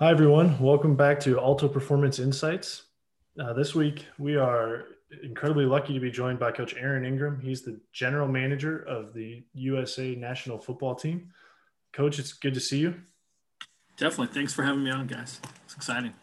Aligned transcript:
Hi, 0.00 0.12
everyone. 0.12 0.56
Welcome 0.60 0.94
back 0.94 1.18
to 1.22 1.40
Alto 1.40 1.66
Performance 1.66 2.20
Insights. 2.20 2.84
Uh, 3.36 3.52
this 3.52 3.74
week, 3.74 4.06
we 4.16 4.36
are 4.36 4.84
incredibly 5.24 5.66
lucky 5.66 5.92
to 5.92 5.98
be 5.98 6.08
joined 6.08 6.38
by 6.38 6.52
Coach 6.52 6.72
Aaron 6.78 7.04
Ingram. 7.04 7.40
He's 7.40 7.62
the 7.62 7.80
general 7.92 8.28
manager 8.28 8.78
of 8.78 9.12
the 9.12 9.42
USA 9.54 10.14
national 10.14 10.60
football 10.60 10.94
team. 10.94 11.32
Coach, 11.92 12.20
it's 12.20 12.32
good 12.32 12.54
to 12.54 12.60
see 12.60 12.78
you. 12.78 12.94
Definitely. 13.96 14.32
Thanks 14.32 14.52
for 14.52 14.62
having 14.62 14.84
me 14.84 14.92
on, 14.92 15.08
guys. 15.08 15.40
It's 15.64 15.74
exciting. 15.74 16.14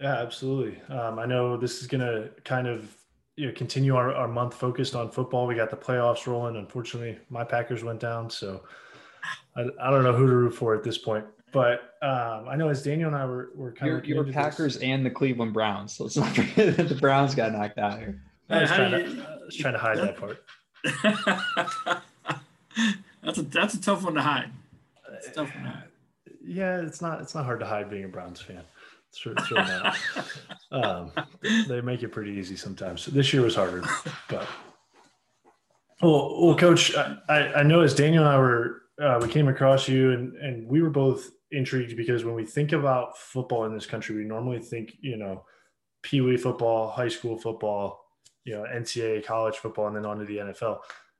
Yeah, 0.00 0.18
absolutely. 0.18 0.80
Um, 0.88 1.18
I 1.18 1.26
know 1.26 1.56
this 1.56 1.80
is 1.80 1.88
going 1.88 2.02
to 2.02 2.30
kind 2.44 2.68
of 2.68 2.94
you 3.34 3.48
know 3.48 3.52
continue 3.54 3.96
our, 3.96 4.14
our 4.14 4.28
month 4.28 4.54
focused 4.54 4.94
on 4.94 5.10
football. 5.10 5.48
We 5.48 5.56
got 5.56 5.70
the 5.70 5.76
playoffs 5.76 6.28
rolling. 6.28 6.54
Unfortunately, 6.54 7.18
my 7.28 7.42
Packers 7.42 7.82
went 7.82 7.98
down, 7.98 8.30
so 8.30 8.62
I, 9.56 9.62
I 9.82 9.90
don't 9.90 10.04
know 10.04 10.12
who 10.12 10.28
to 10.28 10.32
root 10.32 10.54
for 10.54 10.76
at 10.76 10.84
this 10.84 10.98
point. 10.98 11.24
But 11.52 11.94
um, 12.02 12.48
I 12.48 12.56
know 12.56 12.68
as 12.68 12.82
Daniel 12.82 13.08
and 13.08 13.16
I 13.16 13.24
were, 13.24 13.50
were 13.54 13.72
kind 13.72 13.88
you're, 13.88 13.98
of 13.98 14.06
you're 14.06 14.24
Packers 14.32 14.74
this. 14.74 14.82
and 14.82 15.06
the 15.06 15.10
Cleveland 15.10 15.52
Browns, 15.52 15.94
so 15.94 16.04
let's 16.04 16.16
not 16.16 16.34
forget 16.34 16.76
that 16.76 16.88
the 16.88 16.94
Browns 16.94 17.34
got 17.34 17.52
knocked 17.52 17.78
out 17.78 17.98
here. 17.98 18.20
I 18.48 18.60
was, 18.60 18.70
trying, 18.70 18.92
you, 18.92 19.16
to, 19.16 19.22
I 19.22 19.44
was 19.44 19.56
trying 19.56 19.72
to 19.74 19.78
hide 19.78 19.98
that 19.98 20.16
part. 20.16 20.44
that's 23.22 23.38
a 23.38 23.42
that's 23.42 23.74
a 23.74 23.80
tough 23.80 24.04
one 24.04 24.14
to 24.14 24.22
hide. 24.22 24.50
It's 25.14 25.34
tough 25.34 25.52
one 25.54 25.64
to 25.64 25.70
hide. 25.70 25.88
Yeah, 26.44 26.80
it's 26.80 27.00
not 27.00 27.20
it's 27.20 27.34
not 27.34 27.44
hard 27.44 27.60
to 27.60 27.66
hide 27.66 27.90
being 27.90 28.04
a 28.04 28.08
Browns 28.08 28.40
fan. 28.40 28.62
It's, 29.08 29.24
it's 29.24 29.50
really 29.50 29.64
not. 29.64 29.96
um, 30.70 31.12
they 31.68 31.80
make 31.80 32.02
it 32.02 32.08
pretty 32.10 32.32
easy 32.32 32.56
sometimes. 32.56 33.06
This 33.06 33.32
year 33.32 33.42
was 33.42 33.56
harder, 33.56 33.82
but 34.28 34.46
well, 36.02 36.46
well, 36.46 36.56
Coach, 36.56 36.94
I, 36.96 37.54
I 37.54 37.62
know 37.62 37.80
as 37.80 37.94
Daniel 37.94 38.24
and 38.24 38.32
I 38.32 38.38
were 38.38 38.82
uh, 39.00 39.18
we 39.20 39.28
came 39.28 39.48
across 39.48 39.88
you 39.88 40.12
and 40.12 40.36
and 40.36 40.66
we 40.68 40.82
were 40.82 40.90
both 40.90 41.30
intrigued 41.50 41.96
because 41.96 42.24
when 42.24 42.34
we 42.34 42.44
think 42.44 42.72
about 42.72 43.18
football 43.18 43.64
in 43.64 43.74
this 43.74 43.86
country, 43.86 44.16
we 44.16 44.24
normally 44.24 44.58
think 44.58 44.96
you 45.00 45.16
know 45.16 45.44
pee 46.02 46.20
wee 46.20 46.36
football, 46.36 46.90
high 46.90 47.08
school 47.08 47.38
football, 47.38 48.00
you 48.44 48.54
know 48.54 48.64
NCAA 48.64 49.24
college 49.24 49.56
football, 49.56 49.86
and 49.88 49.96
then 49.96 50.06
on 50.06 50.18
to 50.18 50.24
the 50.24 50.38
NFL. 50.38 50.78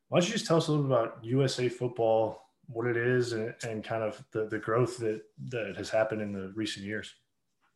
Why 0.09 0.21
don't 0.21 0.29
you 0.29 0.33
just 0.33 0.47
tell 0.47 0.57
us 0.57 0.69
a 0.69 0.73
little 0.73 0.87
bit 0.87 0.97
about 0.97 1.25
USA 1.25 1.69
football, 1.69 2.51
what 2.69 2.87
it 2.87 2.97
is, 2.97 3.33
and, 3.33 3.55
and 3.65 3.83
kind 3.83 4.03
of 4.03 4.23
the, 4.33 4.47
the 4.47 4.59
growth 4.59 4.99
that 4.99 5.23
that 5.49 5.75
has 5.77 5.91
happened 5.91 6.23
in 6.23 6.33
the 6.33 6.53
recent 6.55 6.87
years? 6.87 7.13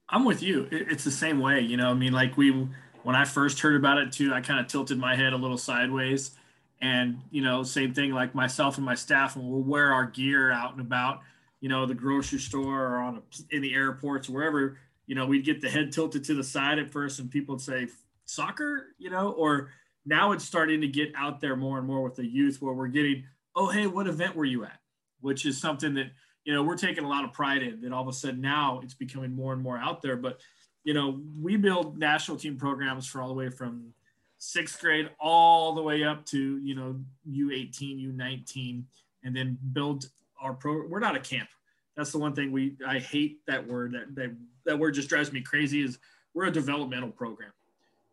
I'm 0.09 0.25
with 0.25 0.43
you. 0.43 0.67
It's 0.73 1.05
the 1.05 1.11
same 1.11 1.41
way, 1.41 1.61
you 1.61 1.77
know. 1.77 1.91
I 1.91 1.95
mean, 1.95 2.13
like 2.13 2.37
we 2.37 2.69
when 3.03 3.17
I 3.17 3.25
first 3.25 3.61
heard 3.61 3.77
about 3.77 3.99
it 3.99 4.13
too, 4.13 4.33
I 4.33 4.41
kind 4.41 4.61
of 4.61 4.67
tilted 4.67 4.99
my 4.99 5.15
head 5.15 5.33
a 5.33 5.37
little 5.37 5.59
sideways, 5.59 6.33
and 6.81 7.21
you 7.31 7.43
know, 7.43 7.63
same 7.63 7.95
thing. 7.95 8.13
Like 8.13 8.35
myself 8.35 8.77
and 8.77 8.85
my 8.85 8.95
staff, 8.95 9.37
and 9.37 9.49
we'll 9.49 9.63
wear 9.63 9.93
our 9.93 10.07
gear 10.07 10.51
out 10.51 10.73
and 10.73 10.81
about, 10.81 11.21
you 11.61 11.69
know, 11.69 11.87
the 11.87 11.95
grocery 11.95 12.39
store 12.39 12.87
or 12.87 12.97
on 12.99 13.19
a, 13.19 13.55
in 13.55 13.63
the 13.63 13.75
airports, 13.75 14.29
wherever. 14.29 14.79
You 15.07 15.15
know, 15.17 15.27
we'd 15.27 15.45
get 15.45 15.61
the 15.61 15.69
head 15.69 15.93
tilted 15.93 16.25
to 16.25 16.35
the 16.35 16.45
side 16.45 16.79
at 16.79 16.91
first, 16.91 17.19
and 17.19 17.31
people 17.31 17.57
would 17.57 17.63
say, 17.63 17.89
"Soccer," 18.25 18.95
you 18.99 19.11
know, 19.11 19.33
or 19.33 19.71
now 20.07 20.33
it's 20.33 20.45
starting 20.45 20.81
to 20.81 20.89
get 20.89 21.13
out 21.17 21.41
there 21.41 21.57
more 21.57 21.79
and 21.79 21.87
more 21.87 22.03
with 22.03 22.15
the 22.15 22.27
youth, 22.27 22.63
where 22.63 22.73
we're 22.73 22.89
getting, 22.89 23.25
"Oh, 23.55 23.69
hey, 23.69 23.87
what 23.87 24.07
event 24.07 24.37
were 24.37 24.45
you 24.45 24.65
at?" 24.65 24.81
Which 25.21 25.47
is 25.47 25.61
something 25.61 25.95
that 25.95 26.13
you 26.45 26.55
know 26.55 26.63
we're 26.63 26.77
taking 26.77 27.05
a 27.05 27.09
lot 27.09 27.25
of 27.25 27.33
pride 27.33 27.63
in. 27.63 27.81
That 27.81 27.93
all 27.93 28.03
of 28.03 28.09
a 28.09 28.13
sudden 28.13 28.41
now 28.41 28.81
it's 28.83 28.95
becoming 28.95 29.35
more 29.35 29.53
and 29.53 29.63
more 29.63 29.77
out 29.77 30.01
there, 30.01 30.17
but 30.17 30.41
you 30.85 30.95
know, 30.95 31.21
we 31.41 31.57
build 31.57 31.99
national 31.99 32.39
team 32.39 32.57
programs 32.57 33.07
for 33.07 33.21
all 33.21 33.29
the 33.29 33.35
way 33.35 33.51
from 33.51 33.93
sixth 34.41 34.81
grade 34.81 35.11
all 35.21 35.75
the 35.75 35.83
way 35.83 36.03
up 36.03 36.25
to 36.25 36.59
you 36.59 36.75
know 36.75 36.99
U18, 37.31 38.15
U19, 38.17 38.83
and 39.23 39.37
then 39.37 39.57
build 39.73 40.11
our 40.41 40.55
pro. 40.55 40.87
We're 40.89 40.99
not 40.99 41.15
a 41.15 41.21
camp. 41.21 41.49
That's 41.97 42.11
the 42.11 42.19
one 42.19 42.35
thing 42.35 42.51
we 42.51 42.77
I 42.87 42.99
hate 42.99 43.45
that 43.47 43.67
word. 43.67 43.93
That 43.93 44.15
that 44.17 44.37
that 44.65 44.79
word 44.79 44.95
just 44.95 45.09
drives 45.09 45.33
me 45.33 45.43
crazy. 45.43 45.83
Is 45.83 45.99
we're 46.35 46.47
a 46.47 46.53
developmental 46.53 47.11
program, 47.11 47.53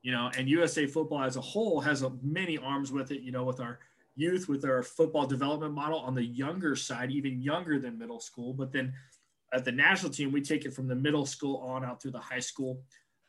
you 0.03 0.11
know, 0.11 0.29
and 0.37 0.47
USA 0.49 0.85
football 0.85 1.23
as 1.23 1.37
a 1.37 1.41
whole 1.41 1.79
has 1.81 2.03
a, 2.03 2.11
many 2.21 2.57
arms 2.57 2.91
with 2.91 3.11
it. 3.11 3.21
You 3.21 3.31
know, 3.31 3.43
with 3.43 3.59
our 3.59 3.79
youth, 4.15 4.49
with 4.49 4.65
our 4.65 4.83
football 4.83 5.25
development 5.25 5.73
model 5.73 5.99
on 5.99 6.13
the 6.13 6.23
younger 6.23 6.75
side, 6.75 7.11
even 7.11 7.41
younger 7.41 7.79
than 7.79 7.97
middle 7.97 8.19
school, 8.19 8.53
but 8.53 8.71
then 8.71 8.93
at 9.53 9.63
the 9.63 9.71
national 9.71 10.11
team, 10.11 10.31
we 10.31 10.41
take 10.41 10.65
it 10.65 10.73
from 10.73 10.87
the 10.87 10.95
middle 10.95 11.25
school 11.25 11.57
on 11.57 11.85
out 11.85 12.01
through 12.01 12.11
the 12.11 12.19
high 12.19 12.39
school. 12.39 12.81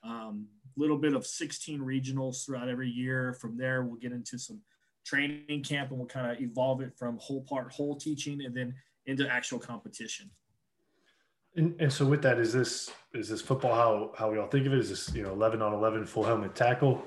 Um, 0.03 0.47
little 0.79 0.97
bit 0.97 1.15
of 1.15 1.27
16 1.27 1.81
regionals 1.81 2.45
throughout 2.45 2.69
every 2.69 2.89
year. 2.89 3.35
From 3.35 3.57
there, 3.57 3.83
we'll 3.83 3.97
get 3.97 4.13
into 4.13 4.39
some 4.39 4.61
training 5.05 5.63
camp 5.63 5.91
and 5.91 5.99
we'll 5.99 6.09
kind 6.09 6.31
of 6.31 6.41
evolve 6.41 6.81
it 6.81 6.93
from 6.97 7.19
whole 7.19 7.43
part, 7.43 7.73
whole 7.73 7.97
teaching, 7.97 8.45
and 8.45 8.55
then 8.55 8.75
into 9.07 9.29
actual 9.29 9.59
competition. 9.59 10.31
And, 11.57 11.75
and 11.81 11.93
so 11.93 12.07
with 12.07 12.23
that, 12.23 12.39
is 12.39 12.53
this 12.53 12.91
is 13.15 13.29
this 13.29 13.41
football 13.41 13.75
how 13.75 14.13
how 14.17 14.31
we 14.31 14.39
all 14.39 14.47
think 14.47 14.67
of 14.67 14.73
it? 14.73 14.79
Is 14.79 14.91
this 14.91 15.15
you 15.15 15.23
know 15.23 15.33
11 15.33 15.63
on 15.63 15.73
11 15.73 16.07
full 16.07 16.23
helmet 16.23 16.55
tackle? 16.55 17.03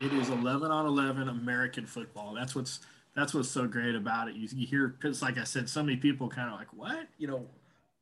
It 0.00 0.12
is 0.14 0.30
11 0.30 0.70
on 0.70 0.86
11 0.86 1.28
American 1.28 1.86
football. 1.86 2.34
That's 2.34 2.54
what's 2.54 2.80
that's 3.14 3.34
what's 3.34 3.50
so 3.50 3.66
great 3.66 3.94
about 3.94 4.28
it. 4.28 4.34
You, 4.34 4.48
you 4.52 4.66
hear 4.66 4.88
because 4.88 5.22
like 5.22 5.38
I 5.38 5.44
said, 5.44 5.68
so 5.68 5.82
many 5.82 5.96
people 5.96 6.28
kind 6.28 6.50
of 6.52 6.58
like 6.58 6.72
what 6.72 7.06
you 7.18 7.28
know, 7.28 7.46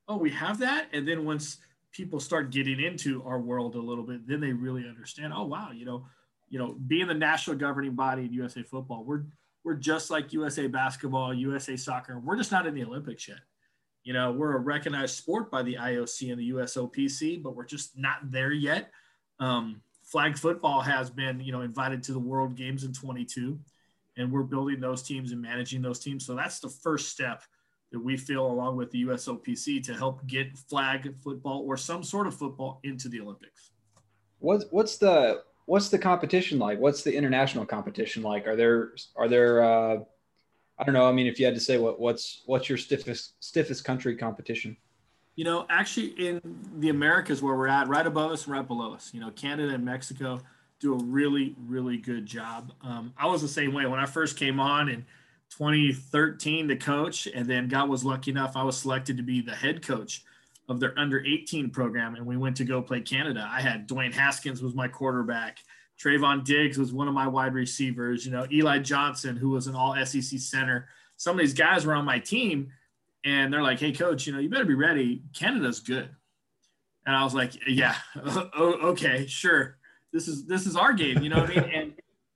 oh 0.08 0.16
we 0.16 0.30
have 0.30 0.58
that, 0.60 0.86
and 0.92 1.06
then 1.06 1.24
once 1.24 1.58
people 1.92 2.20
start 2.20 2.50
getting 2.50 2.80
into 2.80 3.22
our 3.24 3.40
world 3.40 3.74
a 3.74 3.80
little 3.80 4.04
bit, 4.04 4.26
then 4.26 4.40
they 4.40 4.52
really 4.52 4.86
understand. 4.88 5.32
Oh 5.34 5.44
wow, 5.44 5.70
you 5.72 5.84
know, 5.84 6.06
you 6.48 6.58
know, 6.58 6.76
being 6.86 7.06
the 7.06 7.14
national 7.14 7.56
governing 7.56 7.94
body 7.94 8.24
in 8.24 8.32
USA 8.32 8.62
football, 8.62 9.04
we're 9.04 9.24
we're 9.64 9.74
just 9.74 10.10
like 10.10 10.32
USA 10.32 10.66
basketball, 10.66 11.34
USA 11.34 11.76
soccer. 11.76 12.18
We're 12.18 12.36
just 12.36 12.52
not 12.52 12.66
in 12.66 12.74
the 12.74 12.84
Olympics 12.84 13.28
yet. 13.28 13.40
You 14.02 14.14
know, 14.14 14.32
we're 14.32 14.56
a 14.56 14.58
recognized 14.58 15.16
sport 15.16 15.50
by 15.50 15.62
the 15.62 15.74
IOC 15.74 16.30
and 16.30 16.40
the 16.40 16.50
USOPC, 16.50 17.42
but 17.42 17.54
we're 17.54 17.66
just 17.66 17.98
not 17.98 18.30
there 18.30 18.52
yet. 18.52 18.90
Um, 19.38 19.82
flag 20.04 20.38
football 20.38 20.80
has 20.80 21.10
been, 21.10 21.40
you 21.40 21.52
know, 21.52 21.60
invited 21.60 22.02
to 22.04 22.12
the 22.12 22.18
World 22.18 22.56
Games 22.56 22.84
in 22.84 22.92
22, 22.94 23.58
and 24.16 24.32
we're 24.32 24.42
building 24.42 24.80
those 24.80 25.02
teams 25.02 25.32
and 25.32 25.42
managing 25.42 25.82
those 25.82 25.98
teams. 25.98 26.24
So 26.24 26.34
that's 26.34 26.60
the 26.60 26.70
first 26.70 27.10
step 27.10 27.42
that 27.92 27.98
we 27.98 28.16
feel, 28.16 28.46
along 28.46 28.76
with 28.76 28.90
the 28.90 29.04
USOPC, 29.04 29.82
to 29.84 29.94
help 29.94 30.26
get 30.26 30.56
flag 30.56 31.14
football 31.22 31.64
or 31.66 31.76
some 31.76 32.02
sort 32.02 32.26
of 32.26 32.34
football 32.34 32.80
into 32.84 33.08
the 33.08 33.20
Olympics. 33.20 33.70
What's 34.38 34.64
what's 34.70 34.96
the 34.96 35.42
what's 35.66 35.88
the 35.88 35.98
competition 35.98 36.58
like? 36.58 36.78
What's 36.78 37.02
the 37.02 37.14
international 37.14 37.66
competition 37.66 38.22
like? 38.22 38.46
Are 38.46 38.56
there 38.56 38.92
are 39.16 39.28
there 39.28 39.62
uh, 39.62 39.98
I 40.80 40.84
don't 40.84 40.94
know. 40.94 41.06
I 41.06 41.12
mean, 41.12 41.26
if 41.26 41.38
you 41.38 41.44
had 41.44 41.54
to 41.54 41.60
say 41.60 41.76
what 41.76 42.00
what's 42.00 42.42
what's 42.46 42.68
your 42.68 42.78
stiffest 42.78 43.34
stiffest 43.44 43.84
country 43.84 44.16
competition? 44.16 44.76
You 45.36 45.44
know, 45.44 45.66
actually, 45.68 46.08
in 46.18 46.40
the 46.78 46.88
Americas 46.88 47.42
where 47.42 47.54
we're 47.54 47.68
at, 47.68 47.88
right 47.88 48.06
above 48.06 48.32
us 48.32 48.44
and 48.44 48.54
right 48.54 48.66
below 48.66 48.94
us, 48.94 49.10
you 49.12 49.20
know, 49.20 49.30
Canada 49.30 49.74
and 49.74 49.84
Mexico 49.84 50.40
do 50.80 50.94
a 50.94 51.04
really 51.04 51.54
really 51.66 51.98
good 51.98 52.24
job. 52.24 52.72
Um, 52.82 53.12
I 53.18 53.26
was 53.26 53.42
the 53.42 53.48
same 53.48 53.74
way 53.74 53.84
when 53.84 54.00
I 54.00 54.06
first 54.06 54.38
came 54.38 54.58
on 54.58 54.88
and 54.88 55.04
2013 55.50 56.68
to 56.68 56.76
coach, 56.76 57.26
and 57.26 57.46
then 57.46 57.68
God 57.68 57.88
was 57.88 58.04
lucky 58.04 58.30
enough 58.30 58.56
I 58.56 58.62
was 58.62 58.78
selected 58.78 59.16
to 59.16 59.22
be 59.22 59.40
the 59.40 59.54
head 59.54 59.84
coach 59.84 60.24
of 60.68 60.78
their 60.78 60.96
under 60.98 61.24
18 61.24 61.70
program, 61.70 62.14
and 62.14 62.24
we 62.24 62.36
went 62.36 62.56
to 62.58 62.64
go 62.64 62.80
play 62.80 63.00
Canada. 63.00 63.48
I 63.50 63.60
had 63.60 63.88
Dwayne 63.88 64.14
Haskins 64.14 64.62
was 64.62 64.74
my 64.74 64.86
quarterback. 64.86 65.58
Trevon 65.98 66.44
Diggs 66.44 66.78
was 66.78 66.92
one 66.92 67.08
of 67.08 67.14
my 67.14 67.26
wide 67.26 67.52
receivers. 67.52 68.24
You 68.24 68.32
know, 68.32 68.46
Eli 68.50 68.78
Johnson, 68.78 69.36
who 69.36 69.50
was 69.50 69.66
an 69.66 69.74
all 69.74 69.94
SEC 70.06 70.38
center. 70.38 70.88
Some 71.16 71.36
of 71.36 71.40
these 71.40 71.52
guys 71.52 71.84
were 71.84 71.94
on 71.94 72.04
my 72.04 72.20
team, 72.20 72.72
and 73.24 73.52
they're 73.52 73.62
like, 73.62 73.80
"Hey, 73.80 73.92
coach, 73.92 74.26
you 74.26 74.32
know, 74.32 74.38
you 74.38 74.48
better 74.48 74.64
be 74.64 74.74
ready. 74.74 75.22
Canada's 75.34 75.80
good." 75.80 76.08
And 77.04 77.16
I 77.16 77.24
was 77.24 77.34
like, 77.34 77.52
"Yeah, 77.66 77.96
oh, 78.24 78.78
okay, 78.90 79.26
sure. 79.26 79.76
This 80.12 80.28
is 80.28 80.46
this 80.46 80.66
is 80.66 80.76
our 80.76 80.92
game." 80.92 81.22
You 81.22 81.28
know 81.28 81.40
what 81.40 81.50
I 81.50 81.60
mean? 81.60 81.70
And 81.74 81.92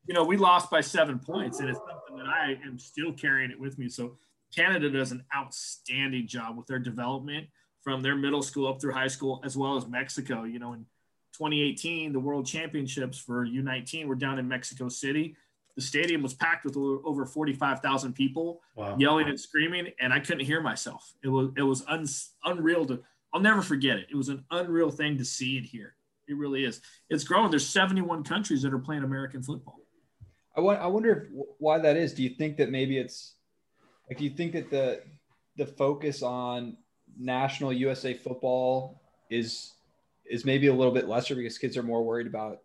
you 0.07 0.13
know, 0.13 0.25
we 0.25 0.37
lost 0.37 0.71
by 0.71 0.81
seven 0.81 1.19
points, 1.19 1.61
and 1.61 1.71
it's 1.71 1.81
that 2.17 2.27
I 2.27 2.59
am 2.67 2.79
still 2.79 3.13
carrying 3.13 3.51
it 3.51 3.59
with 3.59 3.79
me. 3.79 3.89
So 3.89 4.17
Canada 4.55 4.91
does 4.91 5.13
an 5.13 5.25
outstanding 5.35 6.27
job 6.27 6.57
with 6.57 6.67
their 6.67 6.79
development 6.79 7.49
from 7.83 8.01
their 8.01 8.17
middle 8.17 8.43
school 8.43 8.69
up 8.69 8.81
through 8.81 8.93
high 8.93 9.09
school, 9.09 9.41
as 9.45 9.57
well 9.57 9.77
as 9.77 9.87
Mexico. 9.87 10.45
You 10.45 10.59
know, 10.59 10.73
in 10.73 10.87
2018, 11.35 12.13
the 12.13 12.21
World 12.21 12.47
Championships 12.47 13.19
for 13.19 13.47
U19 13.47 14.07
were 14.07 14.15
down 14.15 14.39
in 14.39 14.49
Mexico 14.49 14.89
City. 14.89 15.37
The 15.77 15.83
stadium 15.83 16.23
was 16.23 16.35
packed 16.35 16.65
with 16.65 16.77
over 16.77 17.27
45,000 17.27 18.13
people 18.13 18.63
wow. 18.77 18.97
yelling 18.97 19.29
and 19.29 19.39
screaming, 19.39 19.89
and 20.01 20.13
I 20.13 20.21
couldn't 20.21 20.47
hear 20.47 20.61
myself. 20.61 21.13
It 21.23 21.29
was 21.29 21.51
it 21.57 21.63
was 21.63 21.85
un, 21.89 22.07
unreal 22.45 22.87
to. 22.87 23.03
I'll 23.33 23.41
never 23.41 23.61
forget 23.61 23.99
it. 23.99 24.07
It 24.11 24.17
was 24.17 24.29
an 24.29 24.45
unreal 24.53 24.91
thing 24.91 25.19
to 25.19 25.25
see 25.25 25.59
and 25.59 25.67
hear. 25.67 25.97
It 26.29 26.37
really 26.37 26.65
is. 26.65 26.81
It's 27.11 27.25
growing. 27.25 27.51
There's 27.51 27.69
71 27.69 28.23
countries 28.23 28.63
that 28.63 28.73
are 28.73 28.79
playing 28.79 29.03
American 29.03 29.43
football. 29.43 29.81
I, 30.57 30.61
w- 30.61 30.79
I 30.79 30.87
wonder 30.87 31.13
if, 31.13 31.47
why 31.59 31.79
that 31.79 31.97
is. 31.97 32.15
Do 32.15 32.23
you 32.23 32.31
think 32.31 32.57
that 32.59 32.71
maybe 32.71 32.99
it's 32.99 33.35
like, 34.09 34.19
do 34.19 34.25
you 34.25 34.31
think 34.31 34.53
that 34.53 34.71
the, 34.71 35.03
the 35.57 35.67
focus 35.67 36.23
on 36.23 36.77
national 37.19 37.73
USA 37.73 38.15
football 38.15 39.01
is, 39.31 39.73
is 40.31 40.45
maybe 40.45 40.69
a 40.69 40.75
little 40.75 40.93
bit 40.93 41.09
lesser 41.09 41.35
because 41.35 41.59
kids 41.59 41.77
are 41.77 41.83
more 41.83 42.03
worried 42.03 42.27
about 42.27 42.59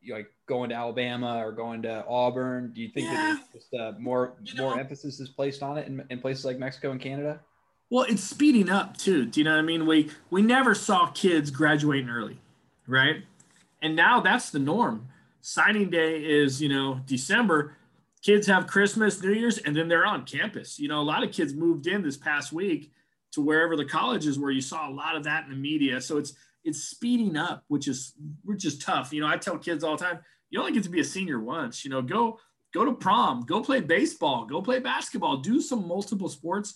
you 0.00 0.10
know, 0.10 0.18
like 0.18 0.30
going 0.46 0.70
to 0.70 0.76
Alabama 0.76 1.44
or 1.44 1.52
going 1.52 1.82
to 1.82 2.04
Auburn? 2.06 2.72
Do 2.74 2.80
you 2.80 2.88
think 2.88 3.06
yeah. 3.06 3.36
that 3.36 3.52
just 3.52 3.74
uh, 3.74 3.92
more, 3.98 4.34
you 4.42 4.54
know, 4.54 4.70
more 4.70 4.80
emphasis 4.80 5.20
is 5.20 5.28
placed 5.28 5.62
on 5.62 5.78
it 5.78 5.86
in, 5.86 6.04
in 6.10 6.20
places 6.20 6.44
like 6.44 6.58
Mexico 6.58 6.90
and 6.90 7.00
Canada? 7.00 7.40
Well, 7.90 8.04
it's 8.04 8.22
speeding 8.22 8.68
up 8.68 8.96
too. 8.96 9.26
Do 9.26 9.40
you 9.40 9.44
know 9.44 9.52
what 9.52 9.60
I 9.60 9.62
mean? 9.62 9.86
We 9.86 10.10
we 10.30 10.42
never 10.42 10.74
saw 10.74 11.06
kids 11.06 11.50
graduating 11.50 12.10
early, 12.10 12.38
right? 12.86 13.24
And 13.80 13.96
now 13.96 14.20
that's 14.20 14.50
the 14.50 14.58
norm. 14.58 15.08
Signing 15.40 15.90
day 15.90 16.22
is, 16.22 16.60
you 16.60 16.68
know, 16.68 17.00
December. 17.06 17.76
Kids 18.22 18.46
have 18.46 18.66
Christmas, 18.66 19.22
New 19.22 19.32
Year's, 19.32 19.58
and 19.58 19.74
then 19.76 19.88
they're 19.88 20.06
on 20.06 20.24
campus. 20.24 20.78
You 20.78 20.88
know, 20.88 21.00
a 21.00 21.02
lot 21.02 21.22
of 21.22 21.32
kids 21.32 21.54
moved 21.54 21.86
in 21.86 22.02
this 22.02 22.16
past 22.16 22.52
week 22.52 22.92
to 23.32 23.40
wherever 23.40 23.76
the 23.76 23.84
colleges 23.84 24.38
were. 24.38 24.50
You 24.50 24.60
saw 24.60 24.88
a 24.88 24.92
lot 24.92 25.16
of 25.16 25.24
that 25.24 25.44
in 25.44 25.50
the 25.50 25.56
media. 25.56 26.00
So 26.00 26.16
it's 26.16 26.34
it's 26.64 26.84
speeding 26.84 27.36
up, 27.36 27.64
which 27.68 27.88
is 27.88 28.14
which 28.44 28.64
is 28.64 28.78
tough. 28.78 29.12
You 29.12 29.20
know, 29.20 29.28
I 29.28 29.36
tell 29.36 29.56
kids 29.58 29.84
all 29.84 29.96
the 29.96 30.04
time, 30.04 30.18
you 30.50 30.58
only 30.58 30.72
get 30.72 30.82
to 30.84 30.90
be 30.90 31.00
a 31.00 31.04
senior 31.04 31.40
once. 31.40 31.84
You 31.84 31.90
know, 31.90 32.02
go 32.02 32.40
go 32.74 32.84
to 32.84 32.92
prom, 32.92 33.44
go 33.46 33.62
play 33.62 33.80
baseball, 33.80 34.44
go 34.44 34.60
play 34.60 34.80
basketball, 34.80 35.38
do 35.38 35.60
some 35.60 35.86
multiple 35.86 36.28
sports 36.28 36.74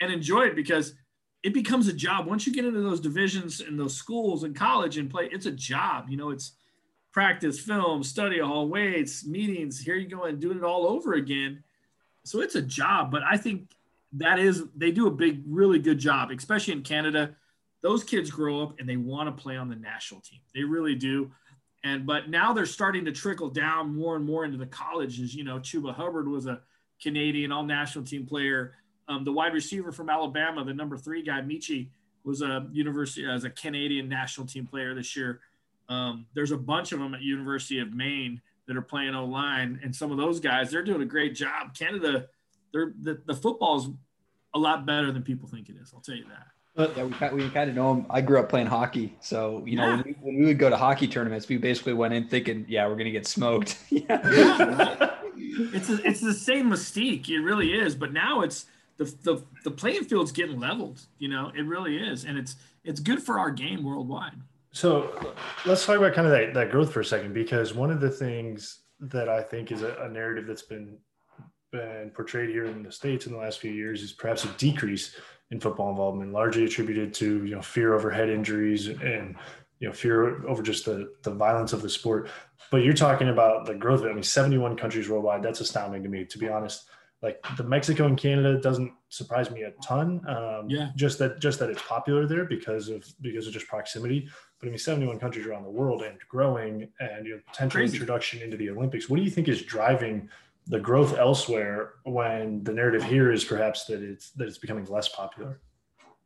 and 0.00 0.12
enjoy 0.12 0.42
it 0.42 0.56
because 0.56 0.94
it 1.42 1.52
becomes 1.52 1.88
a 1.88 1.92
job. 1.92 2.26
Once 2.26 2.46
you 2.46 2.52
get 2.52 2.64
into 2.64 2.80
those 2.80 3.00
divisions 3.00 3.60
and 3.60 3.78
those 3.78 3.94
schools 3.94 4.44
and 4.44 4.56
college 4.56 4.96
and 4.96 5.10
play, 5.10 5.28
it's 5.30 5.46
a 5.46 5.52
job. 5.52 6.08
You 6.08 6.16
know, 6.16 6.30
it's 6.30 6.52
practice, 7.14 7.60
film, 7.60 8.02
study 8.02 8.40
hall, 8.40 8.68
weights, 8.68 9.24
meetings. 9.24 9.78
Here 9.78 9.94
you 9.94 10.08
go 10.08 10.24
and 10.24 10.40
doing 10.40 10.58
it 10.58 10.64
all 10.64 10.84
over 10.84 11.14
again. 11.14 11.62
So 12.24 12.40
it's 12.40 12.56
a 12.56 12.62
job, 12.62 13.12
but 13.12 13.22
I 13.22 13.36
think 13.36 13.70
that 14.14 14.40
is 14.40 14.64
they 14.74 14.90
do 14.90 15.06
a 15.06 15.12
big, 15.12 15.44
really 15.46 15.78
good 15.78 16.00
job, 16.00 16.32
especially 16.32 16.72
in 16.72 16.82
Canada. 16.82 17.36
Those 17.82 18.02
kids 18.02 18.32
grow 18.32 18.64
up 18.64 18.80
and 18.80 18.88
they 18.88 18.96
want 18.96 19.28
to 19.28 19.42
play 19.42 19.56
on 19.56 19.68
the 19.68 19.76
national 19.76 20.22
team. 20.22 20.40
They 20.56 20.64
really 20.64 20.96
do. 20.96 21.30
And 21.84 22.04
but 22.04 22.30
now 22.30 22.52
they're 22.52 22.66
starting 22.66 23.04
to 23.04 23.12
trickle 23.12 23.48
down 23.48 23.94
more 23.94 24.16
and 24.16 24.24
more 24.24 24.44
into 24.44 24.58
the 24.58 24.66
colleges. 24.66 25.36
You 25.36 25.44
know, 25.44 25.60
Chuba 25.60 25.94
Hubbard 25.94 26.26
was 26.26 26.46
a 26.46 26.62
Canadian 27.00 27.52
all 27.52 27.62
national 27.62 28.04
team 28.04 28.26
player. 28.26 28.72
Um, 29.06 29.22
the 29.22 29.32
wide 29.32 29.54
receiver 29.54 29.92
from 29.92 30.10
Alabama, 30.10 30.64
the 30.64 30.74
number 30.74 30.96
three 30.96 31.22
guy, 31.22 31.42
Metchie, 31.42 31.90
was 32.24 32.42
a 32.42 32.66
university 32.72 33.24
as 33.24 33.44
a 33.44 33.50
Canadian 33.50 34.08
national 34.08 34.48
team 34.48 34.66
player 34.66 34.96
this 34.96 35.14
year. 35.14 35.40
Um, 35.88 36.26
there's 36.34 36.52
a 36.52 36.56
bunch 36.56 36.92
of 36.92 36.98
them 36.98 37.14
at 37.14 37.22
University 37.22 37.78
of 37.80 37.92
Maine 37.92 38.40
that 38.66 38.76
are 38.76 38.82
playing 38.82 39.14
O 39.14 39.24
line, 39.24 39.80
and 39.82 39.94
some 39.94 40.10
of 40.10 40.16
those 40.16 40.40
guys 40.40 40.70
they're 40.70 40.82
doing 40.82 41.02
a 41.02 41.06
great 41.06 41.34
job. 41.34 41.74
Canada, 41.74 42.28
they're 42.72 42.92
the, 43.00 43.20
the 43.26 43.34
football 43.34 43.78
is 43.78 43.88
a 44.54 44.58
lot 44.58 44.86
better 44.86 45.12
than 45.12 45.22
people 45.22 45.48
think 45.48 45.68
it 45.68 45.76
is. 45.80 45.92
I'll 45.94 46.00
tell 46.00 46.14
you 46.14 46.24
that. 46.24 46.46
But 46.76 46.96
yeah, 46.96 47.32
we, 47.32 47.44
we 47.44 47.50
kind 47.50 47.70
of 47.70 47.76
know 47.76 47.94
them. 47.94 48.06
I 48.10 48.20
grew 48.20 48.40
up 48.40 48.48
playing 48.48 48.66
hockey, 48.66 49.14
so 49.20 49.62
you 49.64 49.76
know 49.76 49.84
yeah. 49.84 49.96
when, 49.96 50.04
we, 50.04 50.12
when, 50.20 50.38
we, 50.38 50.46
would 50.46 50.58
go 50.58 50.70
to 50.70 50.76
hockey 50.76 51.06
tournaments, 51.06 51.48
we 51.48 51.56
basically 51.56 51.92
went 51.92 52.14
in 52.14 52.28
thinking, 52.28 52.64
"Yeah, 52.68 52.88
we're 52.88 52.96
gonna 52.96 53.10
get 53.10 53.26
smoked." 53.26 53.78
yeah, 53.90 54.02
yeah 54.10 55.10
it's 55.36 55.88
a, 55.88 56.06
it's 56.06 56.20
the 56.20 56.34
same 56.34 56.70
mystique. 56.70 57.28
It 57.28 57.40
really 57.40 57.72
is. 57.72 57.94
But 57.94 58.12
now 58.12 58.42
it's 58.42 58.66
the, 58.96 59.04
the 59.22 59.42
the 59.64 59.70
playing 59.70 60.04
field's 60.04 60.32
getting 60.32 60.58
leveled. 60.58 61.00
You 61.18 61.28
know, 61.28 61.52
it 61.56 61.62
really 61.62 61.96
is, 61.96 62.24
and 62.24 62.38
it's 62.38 62.56
it's 62.84 63.00
good 63.00 63.22
for 63.22 63.38
our 63.38 63.50
game 63.50 63.84
worldwide. 63.84 64.40
So 64.74 65.32
let's 65.64 65.86
talk 65.86 65.98
about 65.98 66.14
kind 66.14 66.26
of 66.26 66.32
that, 66.32 66.52
that 66.54 66.70
growth 66.72 66.92
for 66.92 67.00
a 67.00 67.04
second, 67.04 67.32
because 67.32 67.72
one 67.74 67.92
of 67.92 68.00
the 68.00 68.10
things 68.10 68.80
that 68.98 69.28
I 69.28 69.40
think 69.40 69.70
is 69.70 69.82
a, 69.82 69.94
a 70.02 70.08
narrative 70.08 70.46
that's 70.46 70.62
been 70.62 70.98
been 71.70 72.10
portrayed 72.14 72.50
here 72.50 72.66
in 72.66 72.82
the 72.82 72.90
states 72.92 73.26
in 73.26 73.32
the 73.32 73.38
last 73.38 73.58
few 73.58 73.72
years 73.72 74.02
is 74.02 74.12
perhaps 74.12 74.44
a 74.44 74.48
decrease 74.58 75.16
in 75.50 75.60
football 75.60 75.90
involvement, 75.90 76.32
largely 76.32 76.64
attributed 76.64 77.14
to 77.14 77.44
you 77.44 77.54
know 77.54 77.62
fear 77.62 77.94
over 77.94 78.10
head 78.10 78.28
injuries 78.28 78.88
and 78.88 79.36
you 79.78 79.86
know 79.86 79.94
fear 79.94 80.44
over 80.48 80.62
just 80.62 80.84
the 80.84 81.12
the 81.22 81.30
violence 81.30 81.72
of 81.72 81.80
the 81.80 81.88
sport. 81.88 82.28
But 82.72 82.78
you're 82.78 82.94
talking 82.94 83.28
about 83.28 83.66
the 83.66 83.76
growth. 83.76 84.00
Of, 84.00 84.06
I 84.06 84.12
mean, 84.12 84.24
71 84.24 84.76
countries 84.76 85.08
worldwide. 85.08 85.44
That's 85.44 85.60
astounding 85.60 86.02
to 86.02 86.08
me, 86.08 86.24
to 86.24 86.38
be 86.38 86.48
honest 86.48 86.88
like 87.24 87.42
the 87.56 87.64
Mexico 87.64 88.04
and 88.04 88.18
Canada 88.18 88.60
doesn't 88.60 88.92
surprise 89.08 89.50
me 89.50 89.62
a 89.62 89.70
ton. 89.82 90.20
Um, 90.28 90.68
yeah. 90.68 90.90
Just 90.94 91.18
that 91.20 91.40
just 91.40 91.58
that 91.58 91.70
it's 91.70 91.82
popular 91.82 92.26
there 92.26 92.44
because 92.44 92.90
of 92.90 93.02
because 93.22 93.46
of 93.46 93.54
just 93.54 93.66
proximity. 93.66 94.28
But 94.60 94.66
I 94.66 94.70
mean, 94.70 94.78
71 94.78 95.18
countries 95.18 95.46
around 95.46 95.64
the 95.64 95.70
world 95.70 96.02
and 96.02 96.18
growing, 96.28 96.86
and 97.00 97.26
your 97.26 97.38
potential 97.38 97.78
Crazy. 97.78 97.96
introduction 97.96 98.42
into 98.42 98.58
the 98.58 98.68
Olympics. 98.70 99.08
What 99.08 99.16
do 99.16 99.22
you 99.22 99.30
think 99.30 99.48
is 99.48 99.62
driving 99.62 100.28
the 100.66 100.78
growth 100.78 101.16
elsewhere 101.16 101.94
when 102.04 102.62
the 102.62 102.72
narrative 102.72 103.02
here 103.02 103.32
is 103.32 103.42
perhaps 103.42 103.86
that 103.86 104.02
it's 104.02 104.30
that 104.32 104.46
it's 104.46 104.58
becoming 104.58 104.84
less 104.84 105.08
popular? 105.08 105.60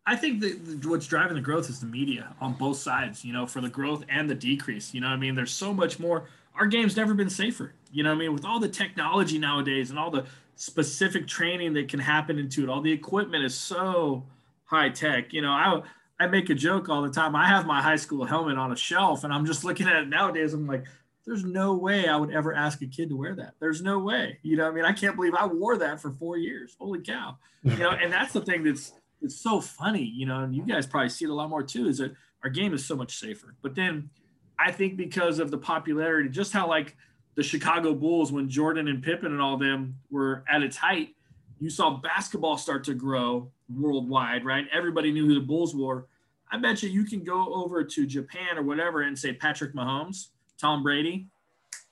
I 0.05 0.17
think 0.17 0.41
that 0.41 0.85
what's 0.87 1.07
driving 1.07 1.37
the 1.37 1.43
growth 1.43 1.71
is 1.71 1.81
the 1.81 1.87
media 1.87 2.35
on 2.41 2.55
both 2.55 2.79
sides, 2.79 3.25
you 3.25 3.33
know, 3.33 3.47
for 3.47 3.61
the 3.61 3.69
growth 3.69 4.05
and 4.09 4.29
the 4.29 4.35
decrease. 4.35 4.95
You 4.95 5.01
know, 5.03 5.09
I 5.09 5.17
mean, 5.17 5.37
there's 5.37 5.53
so 5.53 5.73
much 5.73 6.01
more. 6.01 6.25
Our 6.55 6.67
game's 6.67 6.97
never 6.97 7.15
been 7.15 7.31
safer. 7.31 7.75
You 7.93 8.03
know, 8.03 8.13
I 8.13 8.15
mean, 8.17 8.33
with 8.33 8.45
all 8.45 8.59
the 8.59 8.69
technology 8.69 9.39
nowadays 9.39 9.91
and 9.91 9.99
all 9.99 10.11
the 10.11 10.25
specific 10.59 11.29
training 11.29 11.73
that 11.75 11.89
can 11.89 12.01
happen 12.01 12.37
into 12.37 12.65
it. 12.65 12.69
All 12.69 12.81
the 12.81 12.93
equipment 12.93 13.45
is 13.45 13.55
so 13.55 14.27
high 14.65 14.89
tech. 14.91 15.33
You 15.33 15.41
know, 15.41 15.53
I 15.53 15.81
I 16.21 16.27
make 16.27 16.51
a 16.51 16.55
joke 16.55 16.89
all 16.89 17.01
the 17.01 17.11
time. 17.11 17.37
I 17.37 17.47
have 17.47 17.65
my 17.65 17.81
high 17.81 17.97
school 17.97 18.25
helmet 18.25 18.59
on 18.59 18.73
a 18.73 18.77
shelf, 18.77 19.25
and 19.25 19.33
I'm 19.33 19.47
just 19.47 19.65
looking 19.65 19.87
at 19.87 20.03
it 20.03 20.09
nowadays. 20.09 20.53
I'm 20.53 20.67
like, 20.67 20.85
there's 21.25 21.45
no 21.45 21.75
way 21.75 22.09
I 22.09 22.17
would 22.17 22.33
ever 22.33 22.53
ask 22.53 22.83
a 22.83 22.87
kid 22.87 23.09
to 23.11 23.17
wear 23.17 23.37
that. 23.37 23.55
There's 23.61 23.83
no 23.83 24.01
way. 24.01 24.39
You 24.43 24.57
know, 24.57 24.69
I 24.69 24.73
mean, 24.73 24.85
I 24.85 24.93
can't 24.93 25.15
believe 25.15 25.35
I 25.35 25.47
wore 25.47 25.79
that 25.79 26.01
for 26.01 26.11
four 26.11 26.37
years. 26.37 26.77
Holy 26.79 27.01
cow! 27.01 27.39
You 27.63 27.77
know, 27.77 27.91
and 27.91 28.13
that's 28.13 28.33
the 28.33 28.41
thing 28.41 28.65
that's 28.65 28.93
it's 29.23 29.41
so 29.41 29.61
funny. 29.61 30.05
You 30.05 30.27
know, 30.27 30.43
and 30.43 30.55
you 30.55 30.67
guys 30.67 30.87
probably 30.87 31.09
see 31.11 31.25
it 31.25 31.31
a 31.31 31.35
lot 31.35 31.51
more 31.51 31.63
too. 31.63 31.87
Is 31.89 31.99
that 31.99 32.15
our 32.43 32.51
game 32.51 32.75
is 32.75 32.85
so 32.85 32.97
much 32.97 33.17
safer. 33.17 33.55
But 33.63 33.77
then, 33.77 34.11
I 34.59 34.73
think 34.73 34.97
because 34.97 35.39
of 35.39 35.53
the 35.53 35.59
popularity, 35.59 36.29
just 36.29 36.53
how 36.53 36.69
like 36.69 36.97
the 37.39 37.45
Chicago 37.45 37.95
Bulls 37.95 38.33
when 38.33 38.49
Jordan 38.49 38.89
and 38.89 39.01
Pippen 39.01 39.31
and 39.31 39.41
all 39.41 39.57
them 39.57 39.95
were 40.11 40.43
at 40.51 40.61
its 40.65 40.77
height, 40.77 41.15
you 41.61 41.71
saw 41.71 41.91
basketball 41.91 42.59
start 42.59 42.83
to 42.83 42.95
grow 42.95 43.49
worldwide, 43.73 44.45
right? 44.45 44.67
Everybody 44.73 45.13
knew 45.13 45.25
who 45.25 45.35
the 45.35 45.47
Bulls 45.47 45.73
were. 45.73 46.09
I 46.51 46.59
bet 46.59 46.83
you 46.83 46.89
you 46.89 47.05
can 47.05 47.23
go 47.23 47.55
over 47.55 47.85
to 47.85 48.07
Japan 48.07 48.59
or 48.59 48.65
whatever 48.65 49.03
and 49.03 49.17
say 49.17 49.33
Patrick 49.33 49.73
Mahomes, 49.73 50.31
Tom 50.61 50.83
Brady, 50.83 51.29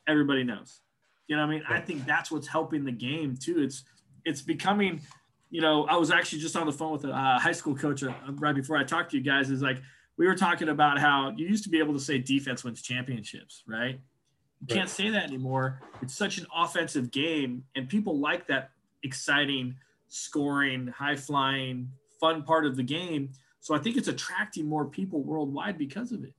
everybody 0.08 0.42
knows. 0.42 0.80
You 1.28 1.36
know 1.36 1.42
what 1.42 1.52
I 1.52 1.54
mean? 1.54 1.62
I 1.68 1.78
think 1.78 2.04
that's 2.06 2.28
what's 2.32 2.48
helping 2.48 2.84
the 2.84 2.90
game 2.90 3.36
too. 3.36 3.62
It's 3.62 3.84
it's 4.24 4.42
becoming, 4.42 5.00
you 5.50 5.60
know, 5.60 5.84
I 5.84 5.94
was 5.96 6.10
actually 6.10 6.40
just 6.40 6.56
on 6.56 6.66
the 6.66 6.72
phone 6.72 6.90
with 6.90 7.04
a 7.04 7.12
uh, 7.12 7.38
high 7.38 7.52
school 7.52 7.76
coach 7.76 8.02
uh, 8.02 8.12
right 8.30 8.54
before 8.54 8.78
I 8.78 8.82
talked 8.82 9.12
to 9.12 9.16
you 9.16 9.22
guys. 9.22 9.48
Is 9.48 9.62
like 9.62 9.80
we 10.16 10.26
were 10.26 10.34
talking 10.34 10.70
about 10.70 10.98
how 10.98 11.32
you 11.36 11.46
used 11.46 11.62
to 11.62 11.70
be 11.70 11.78
able 11.78 11.94
to 11.94 12.00
say 12.00 12.18
defense 12.18 12.64
wins 12.64 12.82
championships, 12.82 13.62
right? 13.68 14.00
You 14.60 14.74
can't 14.74 14.88
say 14.88 15.10
that 15.10 15.24
anymore. 15.24 15.80
It's 16.02 16.14
such 16.14 16.38
an 16.38 16.46
offensive 16.54 17.10
game, 17.10 17.64
and 17.74 17.88
people 17.88 18.18
like 18.18 18.46
that 18.48 18.70
exciting, 19.02 19.76
scoring, 20.08 20.88
high 20.88 21.16
flying, 21.16 21.90
fun 22.20 22.42
part 22.42 22.66
of 22.66 22.76
the 22.76 22.82
game. 22.82 23.30
So 23.60 23.74
I 23.74 23.78
think 23.78 23.96
it's 23.96 24.08
attracting 24.08 24.66
more 24.66 24.84
people 24.84 25.22
worldwide 25.22 25.78
because 25.78 26.12
of 26.12 26.24
it. 26.24 26.34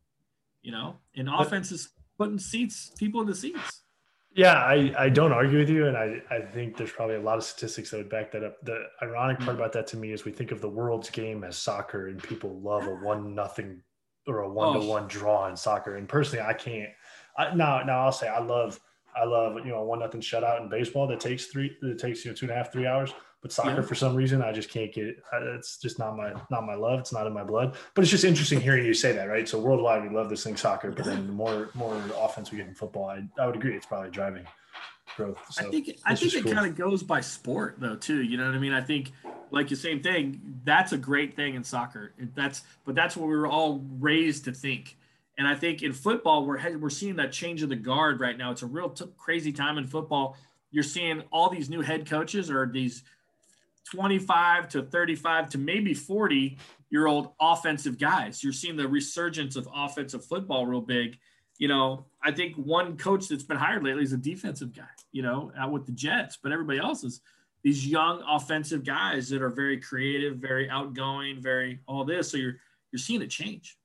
You 0.61 0.71
know, 0.71 0.97
and 1.15 1.29
offense 1.29 1.71
is 1.71 1.89
putting 2.17 2.39
seats, 2.39 2.91
people 2.97 3.21
in 3.21 3.27
the 3.27 3.35
seats. 3.35 3.83
Yeah, 4.37 4.53
I, 4.53 4.93
I 4.97 5.09
don't 5.09 5.31
argue 5.31 5.57
with 5.57 5.69
you. 5.69 5.87
And 5.87 5.97
I, 5.97 6.21
I 6.29 6.41
think 6.41 6.77
there's 6.77 6.91
probably 6.91 7.15
a 7.15 7.21
lot 7.21 7.37
of 7.37 7.43
statistics 7.43 7.89
that 7.89 7.97
would 7.97 8.09
back 8.09 8.31
that 8.33 8.43
up. 8.43 8.57
The 8.63 8.83
ironic 9.01 9.37
part 9.39 9.51
mm-hmm. 9.51 9.59
about 9.59 9.73
that 9.73 9.87
to 9.87 9.97
me 9.97 10.11
is 10.11 10.25
we 10.25 10.31
think 10.31 10.51
of 10.51 10.61
the 10.61 10.69
world's 10.69 11.09
game 11.09 11.43
as 11.43 11.57
soccer 11.57 12.09
and 12.09 12.21
people 12.21 12.59
love 12.59 12.85
a 12.85 12.93
one 12.93 13.33
nothing 13.33 13.81
or 14.27 14.41
a 14.41 14.49
one 14.49 14.79
to 14.79 14.85
one 14.85 15.07
draw 15.07 15.47
in 15.47 15.55
soccer. 15.57 15.95
And 15.95 16.07
personally, 16.07 16.45
I 16.45 16.53
can't 16.53 16.91
I, 17.37 17.53
now, 17.53 17.83
now 17.83 18.05
I'll 18.05 18.11
say 18.11 18.27
I 18.27 18.39
love, 18.39 18.79
I 19.15 19.25
love, 19.25 19.57
you 19.57 19.71
know, 19.71 19.79
a 19.79 19.85
one 19.85 19.99
nothing 19.99 20.21
shutout 20.21 20.61
in 20.61 20.69
baseball 20.69 21.07
that 21.07 21.19
takes 21.19 21.45
three, 21.45 21.77
that 21.81 21.99
takes 21.99 22.25
you 22.25 22.31
know 22.31 22.35
two 22.35 22.45
and 22.45 22.51
a 22.51 22.55
half, 22.55 22.71
three 22.71 22.87
hours. 22.87 23.13
But 23.41 23.51
soccer, 23.51 23.81
yeah. 23.81 23.81
for 23.81 23.93
some 23.93 24.15
reason, 24.15 24.41
I 24.41 24.51
just 24.51 24.69
can't 24.69 24.91
get. 24.91 25.15
It's 25.55 25.77
just 25.77 25.99
not 25.99 26.17
my, 26.17 26.33
not 26.49 26.65
my 26.65 26.73
love. 26.73 26.99
It's 26.99 27.13
not 27.13 27.27
in 27.27 27.33
my 27.33 27.43
blood. 27.43 27.75
But 27.93 28.01
it's 28.01 28.09
just 28.09 28.23
interesting 28.23 28.59
hearing 28.59 28.83
you 28.83 28.95
say 28.95 29.11
that, 29.11 29.25
right? 29.25 29.47
So 29.47 29.59
worldwide, 29.59 30.01
we 30.01 30.09
love 30.09 30.27
this 30.27 30.43
thing, 30.43 30.57
soccer. 30.57 30.91
But 30.91 31.05
then 31.05 31.27
the 31.27 31.33
more, 31.33 31.69
more 31.75 32.01
offense 32.19 32.51
we 32.51 32.57
get 32.57 32.67
in 32.67 32.73
football, 32.73 33.09
I, 33.09 33.23
I 33.39 33.45
would 33.45 33.55
agree, 33.55 33.75
it's 33.75 33.85
probably 33.85 34.09
driving 34.09 34.45
growth. 35.15 35.37
So 35.51 35.67
I 35.67 35.69
think, 35.69 35.99
I 36.03 36.15
think 36.15 36.33
it 36.33 36.43
cool. 36.43 36.53
kind 36.53 36.67
of 36.67 36.75
goes 36.75 37.03
by 37.03 37.21
sport 37.21 37.75
though, 37.77 37.95
too. 37.95 38.23
You 38.23 38.37
know 38.37 38.47
what 38.47 38.55
I 38.55 38.59
mean? 38.59 38.73
I 38.73 38.81
think 38.81 39.11
like 39.51 39.67
the 39.67 39.75
same 39.75 40.01
thing. 40.01 40.41
That's 40.63 40.91
a 40.91 40.97
great 40.97 41.35
thing 41.35 41.53
in 41.53 41.63
soccer. 41.63 42.13
That's, 42.33 42.63
but 42.85 42.95
that's 42.95 43.15
what 43.15 43.29
we 43.29 43.35
were 43.35 43.47
all 43.47 43.83
raised 43.99 44.45
to 44.45 44.51
think 44.51 44.97
and 45.37 45.47
I 45.47 45.55
think 45.55 45.83
in 45.83 45.93
football, 45.93 46.45
we're 46.45 46.77
we're 46.77 46.89
seeing 46.89 47.15
that 47.17 47.31
change 47.31 47.61
of 47.61 47.69
the 47.69 47.75
guard 47.75 48.19
right 48.19 48.37
now. 48.37 48.51
It's 48.51 48.63
a 48.63 48.67
real 48.67 48.89
t- 48.89 49.05
crazy 49.17 49.51
time 49.51 49.77
in 49.77 49.85
football. 49.85 50.35
You're 50.71 50.83
seeing 50.83 51.23
all 51.31 51.49
these 51.49 51.69
new 51.69 51.81
head 51.81 52.09
coaches 52.09 52.49
or 52.49 52.67
these 52.67 53.03
25 53.91 54.67
to 54.69 54.83
35 54.83 55.49
to 55.49 55.57
maybe 55.57 55.93
40 55.93 56.57
year 56.89 57.07
old 57.07 57.31
offensive 57.39 57.97
guys. 57.97 58.43
You're 58.43 58.53
seeing 58.53 58.75
the 58.75 58.87
resurgence 58.87 59.55
of 59.55 59.67
offensive 59.73 60.25
football 60.25 60.65
real 60.65 60.81
big. 60.81 61.17
You 61.57 61.67
know, 61.67 62.05
I 62.23 62.31
think 62.31 62.55
one 62.55 62.97
coach 62.97 63.27
that's 63.27 63.43
been 63.43 63.57
hired 63.57 63.83
lately 63.83 64.03
is 64.03 64.13
a 64.13 64.17
defensive 64.17 64.75
guy, 64.75 64.89
you 65.11 65.21
know, 65.23 65.51
out 65.57 65.71
with 65.71 65.85
the 65.85 65.91
Jets, 65.91 66.37
but 66.41 66.51
everybody 66.51 66.79
else 66.79 67.03
is 67.03 67.21
these 67.63 67.87
young 67.87 68.23
offensive 68.27 68.83
guys 68.83 69.29
that 69.29 69.41
are 69.41 69.49
very 69.49 69.79
creative, 69.79 70.37
very 70.37 70.69
outgoing, 70.69 71.41
very 71.41 71.79
all 71.87 72.05
this. 72.05 72.31
So 72.31 72.37
you're 72.37 72.55
you're 72.91 72.99
seeing 72.99 73.21
a 73.21 73.27
change. 73.27 73.77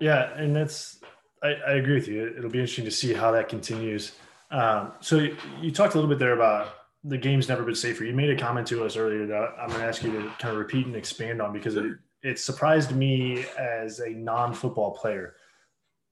Yeah, 0.00 0.34
and 0.34 0.56
that's 0.56 0.98
I, 1.42 1.48
I, 1.66 1.72
agree 1.74 1.94
with 1.94 2.08
you. 2.08 2.34
It'll 2.36 2.50
be 2.50 2.58
interesting 2.58 2.84
to 2.86 2.90
see 2.90 3.12
how 3.12 3.30
that 3.32 3.48
continues. 3.48 4.12
Um, 4.50 4.92
so 5.00 5.18
you, 5.18 5.36
you, 5.60 5.70
talked 5.70 5.94
a 5.94 5.96
little 5.96 6.08
bit 6.08 6.18
there 6.18 6.32
about 6.32 6.74
the 7.04 7.16
game's 7.16 7.48
never 7.48 7.62
been 7.62 7.74
safer. 7.74 8.04
You 8.04 8.14
made 8.14 8.30
a 8.30 8.36
comment 8.36 8.66
to 8.68 8.84
us 8.84 8.96
earlier 8.96 9.26
that 9.26 9.54
I'm 9.58 9.68
going 9.68 9.80
to 9.80 9.86
ask 9.86 10.02
you 10.02 10.12
to 10.12 10.32
kind 10.38 10.52
of 10.52 10.56
repeat 10.56 10.86
and 10.86 10.96
expand 10.96 11.40
on 11.40 11.52
because 11.52 11.76
it, 11.76 11.84
it 12.22 12.38
surprised 12.38 12.94
me 12.94 13.44
as 13.58 14.00
a 14.00 14.10
non-football 14.10 14.92
player. 14.92 15.34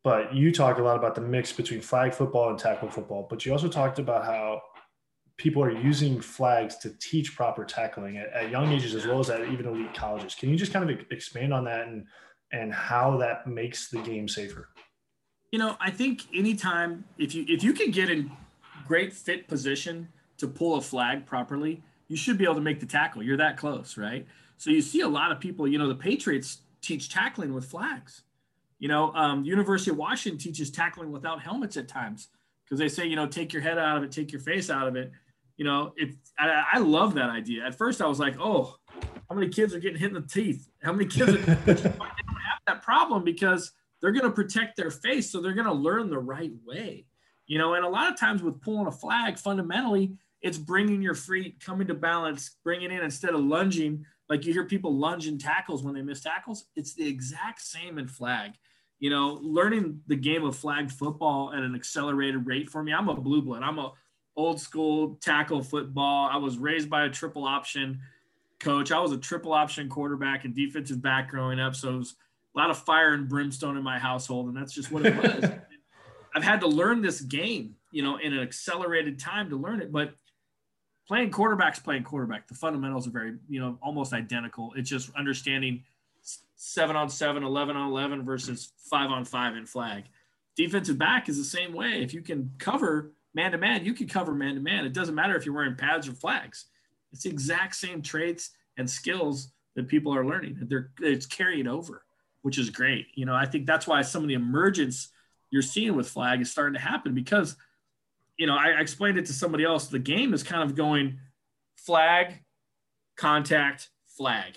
But 0.05 0.35
you 0.35 0.53
talked 0.53 0.79
a 0.79 0.83
lot 0.83 0.97
about 0.97 1.15
the 1.15 1.21
mix 1.21 1.53
between 1.53 1.81
flag 1.81 2.15
football 2.15 2.51
and 2.51 2.59
tackle 2.59 2.89
football. 2.89 3.27
But 3.29 3.45
you 3.45 3.53
also 3.53 3.69
talked 3.69 3.99
about 3.99 4.25
how 4.25 4.63
people 5.37 5.63
are 5.63 5.71
using 5.71 6.21
flags 6.21 6.77
to 6.77 6.91
teach 7.01 7.37
proper 7.37 7.65
tackling 7.65 8.17
at, 8.17 8.33
at 8.33 8.51
young 8.51 8.73
ages 8.73 8.95
as 8.95 9.07
well 9.07 9.21
as 9.21 9.31
at 9.31 9.47
even 9.49 9.67
elite 9.67 9.95
colleges. 9.95 10.35
Can 10.35 10.49
you 10.49 10.57
just 10.57 10.73
kind 10.73 10.89
of 10.89 10.99
expand 11.11 11.53
on 11.53 11.65
that 11.65 11.87
and 11.89 12.07
and 12.53 12.73
how 12.73 13.17
that 13.19 13.47
makes 13.47 13.89
the 13.89 13.99
game 13.99 14.29
safer? 14.29 14.69
You 15.53 15.59
know, 15.59 15.77
I 15.81 15.91
think 15.91 16.27
anytime 16.35 17.05
if 17.17 17.35
you 17.35 17.45
if 17.49 17.63
you 17.63 17.73
can 17.73 17.91
get 17.91 18.11
in 18.11 18.31
great 18.87 19.13
fit 19.13 19.49
position 19.49 20.09
to 20.39 20.47
pull 20.47 20.77
a 20.77 20.81
flag 20.81 21.27
properly, 21.27 21.83
you 22.09 22.17
should 22.17 22.39
be 22.39 22.45
able 22.45 22.57
to 22.57 22.61
make 22.61 22.81
the 22.81 22.87
tackle. 22.87 23.23
You're 23.23 23.37
that 23.39 23.57
close, 23.57 23.97
right? 23.97 24.27
So 24.57 24.71
you 24.71 24.83
see 24.83 25.01
a 25.01 25.09
lot 25.09 25.31
of 25.31 25.41
people, 25.41 25.69
you 25.69 25.79
know, 25.79 25.89
the 25.89 25.95
Patriots 25.95 26.59
teach 26.81 27.09
tackling 27.11 27.55
with 27.55 27.65
flags. 27.65 28.23
You 28.79 28.89
know, 28.89 29.13
um, 29.15 29.45
University 29.45 29.91
of 29.91 29.97
Washington 29.97 30.39
teaches 30.39 30.71
tackling 30.71 31.11
without 31.11 31.43
helmets 31.43 31.77
at 31.77 31.89
times 31.89 32.29
because 32.65 32.79
they 32.79 32.89
say, 32.89 33.07
you 33.07 33.17
know, 33.17 33.27
take 33.27 33.53
your 33.53 33.63
head 33.63 33.79
out 33.79 33.97
of 33.97 34.03
it, 34.03 34.13
take 34.13 34.33
your 34.33 34.41
face 34.41 34.71
out 34.71 34.87
of 34.87 34.97
it. 34.97 35.11
You 35.57 35.65
know, 35.65 35.93
if 35.97 36.15
I, 36.39 36.65
I 36.75 36.79
love 36.79 37.15
that 37.15 37.31
idea. 37.31 37.67
At 37.67 37.75
first, 37.75 38.01
I 38.01 38.07
was 38.07 38.21
like, 38.21 38.37
oh, 38.39 38.77
how 39.29 39.35
many 39.35 39.49
kids 39.49 39.75
are 39.75 39.81
getting 39.81 39.99
hit 39.99 40.09
in 40.09 40.15
the 40.15 40.21
teeth? 40.21 40.69
How 40.83 40.93
many 40.93 41.07
kids 41.07 41.33
are, 41.33 41.37
they 41.37 41.75
don't 41.75 41.83
have 41.83 42.15
that 42.69 42.83
problem 42.83 43.25
because 43.25 43.73
they're 44.01 44.13
going 44.13 44.25
to 44.25 44.31
protect 44.31 44.77
their 44.77 44.91
face, 44.91 45.31
so 45.31 45.41
they're 45.41 45.55
going 45.55 45.67
to 45.67 45.73
learn 45.73 46.11
the 46.11 46.19
right 46.19 46.53
way. 46.67 47.07
You 47.47 47.59
know, 47.59 47.75
and 47.75 47.85
a 47.85 47.89
lot 47.89 48.13
of 48.13 48.19
times 48.19 48.43
with 48.43 48.61
pulling 48.61 48.87
a 48.87 48.93
flag, 48.93 49.39
fundamentally, 49.39 50.13
it's 50.43 50.59
bringing 50.59 51.03
your 51.03 51.15
feet, 51.15 51.63
coming 51.65 51.89
to 51.89 51.95
balance, 51.95 52.57
bringing 52.63 52.93
in 52.93 53.03
instead 53.03 53.35
of 53.35 53.41
lunging. 53.41 54.05
Like 54.29 54.45
you 54.45 54.53
hear 54.53 54.65
people 54.65 54.97
lunge 54.97 55.27
in 55.27 55.39
tackles 55.39 55.83
when 55.83 55.95
they 55.95 56.03
miss 56.03 56.21
tackles. 56.21 56.67
It's 56.77 56.95
the 56.95 57.09
exact 57.09 57.63
same 57.63 57.99
in 57.99 58.07
flag. 58.07 58.53
You 59.01 59.11
know, 59.11 59.41
learning 59.43 60.01
the 60.07 60.17
game 60.17 60.45
of 60.45 60.57
flag 60.57 60.91
football 60.91 61.53
at 61.53 61.63
an 61.63 61.75
accelerated 61.75 62.47
rate 62.47 62.69
for 62.69 62.83
me. 62.83 62.93
I'm 62.93 63.09
a 63.09 63.15
blue 63.15 63.43
blood. 63.43 63.63
I'm 63.63 63.79
a 63.79 63.93
old 64.37 64.61
school 64.61 65.19
tackle 65.21 65.63
football. 65.63 66.29
I 66.31 66.37
was 66.37 66.59
raised 66.59 66.91
by 66.91 67.05
a 67.05 67.11
triple 67.11 67.45
option 67.45 68.01
coach. 68.61 68.93
I 68.93 69.01
was 69.01 69.13
a 69.13 69.19
triple 69.19 69.53
option 69.53 69.89
quarterback 69.89 70.45
and 70.45 70.55
defensive 70.55 71.01
back 71.01 71.29
growing 71.31 71.59
up. 71.59 71.75
So 71.75 71.95
it 71.95 71.99
was 71.99 72.17
a 72.59 72.61
lot 72.61 72.71
of 72.71 72.79
fire 72.79 73.15
and 73.15 73.29
brimstone 73.29 73.77
in 73.77 73.85
my 73.85 73.99
household, 73.99 74.49
and 74.49 74.57
that's 74.57 74.73
just 74.73 74.91
what 74.91 75.07
it 75.07 75.17
was. 75.17 75.51
I've 76.35 76.43
had 76.43 76.61
to 76.61 76.67
learn 76.67 77.03
this 77.03 77.21
game, 77.21 77.77
you 77.93 78.03
know, 78.03 78.17
in 78.17 78.33
an 78.33 78.41
accelerated 78.41 79.19
time 79.19 79.49
to 79.51 79.57
learn 79.57 79.81
it. 79.81 79.93
But 79.93 80.15
playing 81.07 81.31
quarterback's 81.31 81.79
playing 81.79 82.03
quarterback. 82.03 82.49
The 82.49 82.55
fundamentals 82.55 83.07
are 83.07 83.11
very, 83.11 83.35
you 83.49 83.61
know, 83.61 83.79
almost 83.81 84.13
identical. 84.13 84.73
It's 84.77 84.91
just 84.91 85.15
understanding 85.15 85.85
seven 86.57 86.97
on 86.97 87.09
seven, 87.09 87.45
11 87.45 87.77
on 87.77 87.91
11 87.91 88.25
versus 88.25 88.73
five 88.91 89.11
on 89.11 89.25
five 89.25 89.57
in 89.57 89.65
flag. 89.65 90.05
Defensive 90.57 90.99
back 90.99 91.29
is 91.29 91.39
the 91.39 91.45
same 91.45 91.73
way. 91.73 92.03
If 92.03 92.13
you 92.13 92.23
can 92.23 92.53
cover 92.59 93.13
man 93.35 93.53
to 93.53 93.59
man, 93.59 93.85
you 93.85 93.95
can 93.95 94.09
cover 94.09 94.35
man 94.35 94.57
to 94.57 94.61
man. 94.61 94.85
It 94.85 94.93
doesn't 94.93 95.15
matter 95.15 95.37
if 95.37 95.47
you're 95.47 95.55
wearing 95.55 95.77
pads 95.77 96.09
or 96.09 96.13
flags. 96.13 96.67
It's 97.13 97.23
the 97.23 97.31
exact 97.31 97.77
same 97.77 98.03
traits 98.03 98.51
and 98.77 98.91
skills 98.91 99.53
that 99.77 99.87
people 99.87 100.13
are 100.13 100.27
learning. 100.27 100.59
They're 100.63 100.91
it's 101.01 101.25
carried 101.25 101.69
over, 101.69 102.03
which 102.43 102.59
is 102.59 102.71
great. 102.71 103.07
You 103.15 103.27
know, 103.27 103.35
I 103.35 103.47
think 103.47 103.67
that's 103.67 103.87
why 103.87 104.03
some 104.03 104.23
of 104.23 104.29
the 104.29 104.35
emergence 104.35 105.09
you're 105.51 105.63
seeing 105.63 105.97
with 105.97 106.09
flag 106.09 106.41
is 106.41 106.51
starting 106.51 106.75
to 106.75 106.81
happen 106.81 107.15
because, 107.15 107.57
you 108.37 108.47
know, 108.47 108.57
I, 108.57 108.71
I 108.71 108.81
explained 108.81 109.19
it 109.19 109.27
to 109.27 109.33
somebody 109.33 109.65
else. 109.65 109.87
The 109.87 109.99
game 109.99 110.35
is 110.35 110.43
kind 110.43 110.63
of 110.63 110.77
going 110.77 111.19
flag, 111.77 112.43
contact, 113.17 113.89
flag. 114.17 114.57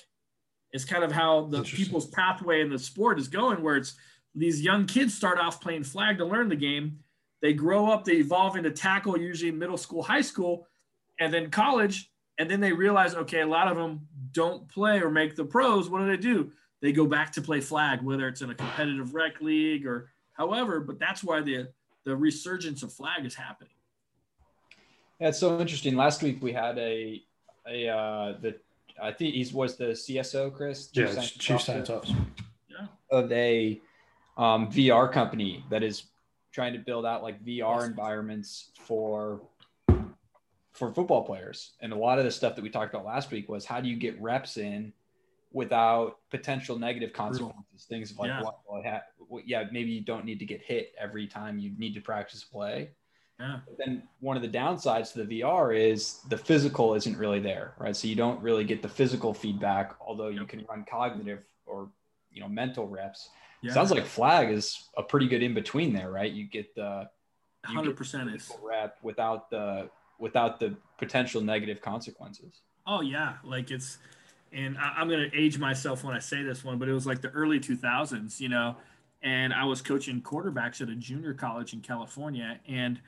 It's 0.72 0.86
kind 0.86 1.04
of 1.04 1.12
how 1.12 1.46
the 1.46 1.64
people's 1.64 2.08
pathway 2.08 2.62
in 2.62 2.70
the 2.70 2.80
sport 2.80 3.20
is 3.20 3.28
going, 3.28 3.62
where 3.62 3.76
it's 3.76 3.96
these 4.36 4.62
young 4.62 4.86
kids 4.86 5.14
start 5.14 5.38
off 5.38 5.62
playing 5.62 5.84
flag 5.84 6.18
to 6.20 6.26
learn 6.26 6.50
the 6.50 6.56
game. 6.56 7.00
They 7.42 7.54
grow 7.54 7.90
up, 7.92 8.06
they 8.06 8.14
evolve 8.14 8.56
into 8.56 8.72
tackle, 8.72 9.18
usually 9.18 9.52
middle 9.52 9.78
school, 9.78 10.04
high 10.04 10.22
school, 10.22 10.68
and 11.20 11.34
then 11.34 11.50
college 11.50 12.12
and 12.42 12.50
then 12.50 12.60
they 12.60 12.74
realize, 12.74 13.14
okay, 13.14 13.42
a 13.42 13.48
lot 13.48 13.68
of 13.68 13.78
them 13.78 14.08
don't 14.32 14.68
play 14.68 15.00
or 15.00 15.12
make 15.12 15.36
the 15.36 15.46
pros. 15.46 15.90
What 15.90 16.00
do 16.00 16.08
they 16.08 16.18
do? 16.18 16.52
They 16.82 16.92
go 16.92 17.06
back 17.06 17.32
to 17.34 17.42
play 17.42 17.62
flag, 17.62 18.02
whether 18.02 18.28
it's 18.28 18.42
in 18.42 18.50
a 18.50 18.56
competitive 18.56 19.14
rec 19.14 19.40
league 19.42 19.86
or 19.86 20.10
however. 20.34 20.80
But 20.80 21.00
that's 21.00 21.24
why 21.24 21.42
the 21.42 21.70
the 22.04 22.16
resurgence 22.16 22.84
of 22.84 22.92
flag 22.92 23.26
is 23.26 23.36
happening. 23.36 23.74
Yeah, 25.20 25.30
it's 25.30 25.40
so 25.40 25.60
interesting. 25.60 25.96
Last 25.96 26.24
week 26.24 26.42
we 26.42 26.52
had 26.52 26.78
a 26.80 27.22
a 27.68 27.88
uh, 27.88 28.34
the 28.42 28.56
I 29.02 29.12
think 29.12 29.36
he 29.36 29.48
was 29.54 29.78
the 29.78 29.86
CSO, 29.86 30.54
Chris. 30.54 30.88
Chief 30.88 31.08
yeah, 31.08 31.14
science 31.14 31.32
chief 31.32 31.62
science 31.62 31.90
officer. 31.90 32.16
Yeah. 32.68 32.88
Of 33.12 33.32
a 33.32 33.80
um, 34.38 34.72
VR 34.72 35.12
company 35.12 35.64
that 35.70 35.84
is 35.84 36.04
trying 36.52 36.74
to 36.74 36.80
build 36.80 37.06
out 37.06 37.24
like 37.24 37.44
VR 37.44 37.86
environments 37.86 38.72
for 38.80 39.42
for 40.72 40.92
football 40.94 41.24
players. 41.24 41.74
And 41.82 41.94
a 41.94 41.96
lot 41.96 42.18
of 42.18 42.26
the 42.26 42.32
stuff 42.32 42.56
that 42.56 42.62
we 42.62 42.70
talked 42.70 42.94
about 42.94 43.06
last 43.06 43.30
week 43.30 43.50
was 43.50 43.66
how 43.66 43.82
do 43.82 43.90
you 43.90 43.98
get 43.98 44.20
reps 44.22 44.58
in 44.58 44.94
without 45.52 46.18
potential 46.30 46.78
negative 46.78 47.14
consequences? 47.14 47.86
Things 47.88 48.18
like, 48.18 48.30
yeah. 48.30 48.42
Well, 48.42 48.64
well, 48.68 48.84
ha- 48.84 49.04
well, 49.30 49.44
yeah, 49.46 49.66
maybe 49.72 49.92
you 49.92 50.02
don't 50.02 50.26
need 50.26 50.40
to 50.40 50.46
get 50.46 50.62
hit 50.62 50.94
every 51.00 51.28
time 51.28 51.60
you 51.60 51.72
need 51.78 51.94
to 51.96 52.02
practice 52.02 52.44
play. 52.44 52.92
Yeah. 53.40 53.60
But 53.66 53.78
then 53.84 54.04
one 54.20 54.36
of 54.36 54.44
the 54.44 54.50
downsides 54.50 55.14
to 55.14 55.24
the 55.24 55.42
VR 55.42 55.76
is 55.76 56.20
the 56.30 56.38
physical 56.38 56.94
isn't 56.94 57.18
really 57.18 57.40
there, 57.40 57.74
right? 57.80 57.96
So 57.96 58.08
you 58.08 58.16
don't 58.16 58.40
really 58.42 58.64
get 58.64 58.82
the 58.82 58.90
physical 58.90 59.34
feedback, 59.34 59.96
although 60.00 60.28
you 60.28 60.46
can 60.46 60.64
run 60.70 60.86
cognitive 60.88 61.40
or 61.66 61.90
you 62.32 62.40
know 62.40 62.48
mental 62.48 62.88
reps. 62.88 63.30
Yeah. 63.62 63.74
Sounds 63.74 63.92
like 63.92 64.06
flag 64.06 64.52
is 64.52 64.90
a 64.98 65.04
pretty 65.04 65.28
good 65.28 65.42
in 65.42 65.54
between 65.54 65.92
there, 65.94 66.12
right? 66.12 66.32
You 66.32 66.46
get 66.46 66.76
the 66.76 67.10
hundred 67.64 67.96
percent 67.96 68.30
is 68.30 68.52
rep 68.62 68.98
without 69.02 69.50
the 69.50 69.90
without 70.20 70.60
the 70.60 70.76
potential 70.98 71.42
negative 71.42 71.82
consequences. 71.82 72.62
Oh 72.88 73.02
yeah, 73.02 73.36
like 73.44 73.72
it's, 73.72 73.98
and 74.54 74.78
I, 74.78 75.02
am 75.02 75.10
gonna 75.10 75.30
age 75.34 75.58
myself 75.58 76.04
when 76.04 76.16
I 76.16 76.20
say 76.20 76.44
this 76.44 76.64
one, 76.64 76.78
but 76.78 76.90
it 76.90 76.94
was 76.94 77.06
like 77.06 77.22
the 77.22 77.30
early 77.30 77.60
2000s, 77.60 78.40
you 78.40 78.50
know, 78.50 78.76
and 79.22 79.54
I 79.54 79.66
was 79.66 79.82
coaching 79.82 80.22
quarterbacks 80.22 80.82
at 80.82 80.90
a 80.90 80.96
junior 80.96 81.34
college 81.34 81.74
in 81.74 81.82
California, 81.82 82.60
and 82.68 83.00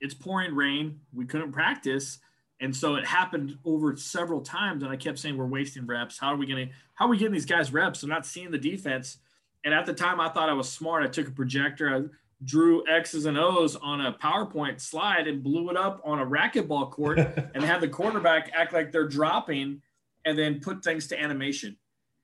it's 0.00 0.14
pouring 0.14 0.54
rain. 0.54 1.00
We 1.14 1.24
couldn't 1.24 1.52
practice, 1.52 2.18
and 2.60 2.74
so 2.74 2.96
it 2.96 3.06
happened 3.06 3.58
over 3.64 3.96
several 3.96 4.40
times, 4.40 4.82
and 4.82 4.92
I 4.92 4.96
kept 4.96 5.18
saying 5.18 5.36
we're 5.36 5.46
wasting 5.46 5.86
reps. 5.86 6.18
How 6.18 6.28
are 6.28 6.36
we 6.36 6.46
gonna? 6.46 6.68
How 6.94 7.06
are 7.06 7.08
we 7.08 7.16
getting 7.16 7.32
these 7.32 7.46
guys 7.46 7.72
reps? 7.72 8.00
They're 8.00 8.10
not 8.10 8.26
seeing 8.26 8.50
the 8.50 8.58
defense. 8.58 9.18
And 9.64 9.72
at 9.72 9.86
the 9.86 9.94
time, 9.94 10.20
I 10.20 10.28
thought 10.28 10.48
I 10.48 10.54
was 10.54 10.68
smart. 10.68 11.04
I 11.04 11.06
took 11.06 11.28
a 11.28 11.32
projector. 11.32 11.88
I 11.88 12.02
drew 12.44 12.84
X's 12.88 13.26
and 13.26 13.38
O's 13.38 13.76
on 13.76 14.00
a 14.00 14.12
PowerPoint 14.12 14.80
slide 14.80 15.28
and 15.28 15.42
blew 15.42 15.70
it 15.70 15.76
up 15.76 16.00
on 16.04 16.18
a 16.18 16.26
racquetball 16.26 16.90
court 16.90 17.18
and 17.54 17.62
had 17.62 17.80
the 17.80 17.88
quarterback 17.88 18.50
act 18.54 18.72
like 18.72 18.90
they're 18.90 19.08
dropping 19.08 19.80
and 20.24 20.38
then 20.38 20.60
put 20.60 20.84
things 20.84 21.08
to 21.08 21.20
animation, 21.20 21.76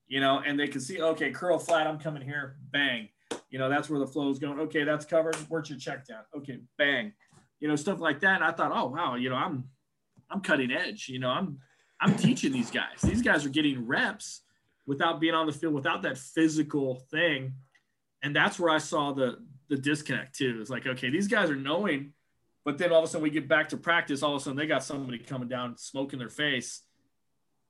you 0.07 0.21
know, 0.21 0.43
and 0.45 0.59
they 0.59 0.69
can 0.69 0.81
see, 0.81 1.01
okay, 1.01 1.31
curl 1.31 1.59
flat, 1.59 1.87
I'm 1.87 1.99
coming 1.99 2.23
here, 2.23 2.57
bang. 2.71 3.09
You 3.51 3.59
know, 3.59 3.69
that's 3.69 3.89
where 3.89 3.99
the 3.99 4.07
flow 4.07 4.31
is 4.31 4.39
going. 4.39 4.61
Okay, 4.61 4.85
that's 4.85 5.05
covered. 5.05 5.37
Where's 5.49 5.71
your 5.71 5.79
check 5.79 6.07
down? 6.07 6.23
Okay, 6.37 6.61
bang. 6.77 7.13
You 7.61 7.69
know, 7.69 7.77
stuff 7.77 8.01
like 8.01 8.21
that. 8.21 8.37
And 8.37 8.45
I 8.45 8.53
thought, 8.53 8.73
oh 8.75 8.87
wow, 8.87 9.15
you 9.15 9.31
know, 9.31 9.37
I'm 9.37 9.65
I'm 10.31 10.41
cutting 10.41 10.71
edge. 10.71 11.09
You 11.09 11.19
know, 11.19 11.31
I'm 11.31 11.59
I'm 12.01 12.15
teaching 12.15 12.53
these 12.53 12.71
guys. 12.71 13.01
These 13.03 13.23
guys 13.23 13.45
are 13.45 13.51
getting 13.51 13.87
reps 13.87 14.43
without 14.87 15.21
being 15.21 15.35
on 15.35 15.47
the 15.47 15.53
field, 15.53 15.75
without 15.75 16.03
that 16.03 16.19
physical 16.19 16.97
thing. 17.11 17.55
And 18.23 18.35
that's 18.35 18.59
where 18.59 18.71
I 18.71 18.79
saw 18.79 19.13
the 19.13 19.39
the 19.69 19.77
disconnect 19.77 20.37
too. 20.37 20.59
It's 20.61 20.71
like, 20.71 20.87
okay, 20.87 21.11
these 21.11 21.29
guys 21.29 21.51
are 21.51 21.57
knowing, 21.57 22.13
but 22.65 22.79
then 22.79 22.93
all 22.93 22.99
of 22.99 23.05
a 23.05 23.07
sudden 23.09 23.23
we 23.23 23.31
get 23.31 23.49
back 23.49 23.71
to 23.71 23.77
practice, 23.77 24.23
all 24.23 24.35
of 24.35 24.41
a 24.41 24.45
sudden 24.45 24.57
they 24.57 24.67
got 24.67 24.83
somebody 24.83 25.19
coming 25.19 25.49
down, 25.49 25.77
smoking 25.77 26.19
their 26.19 26.29
face. 26.29 26.83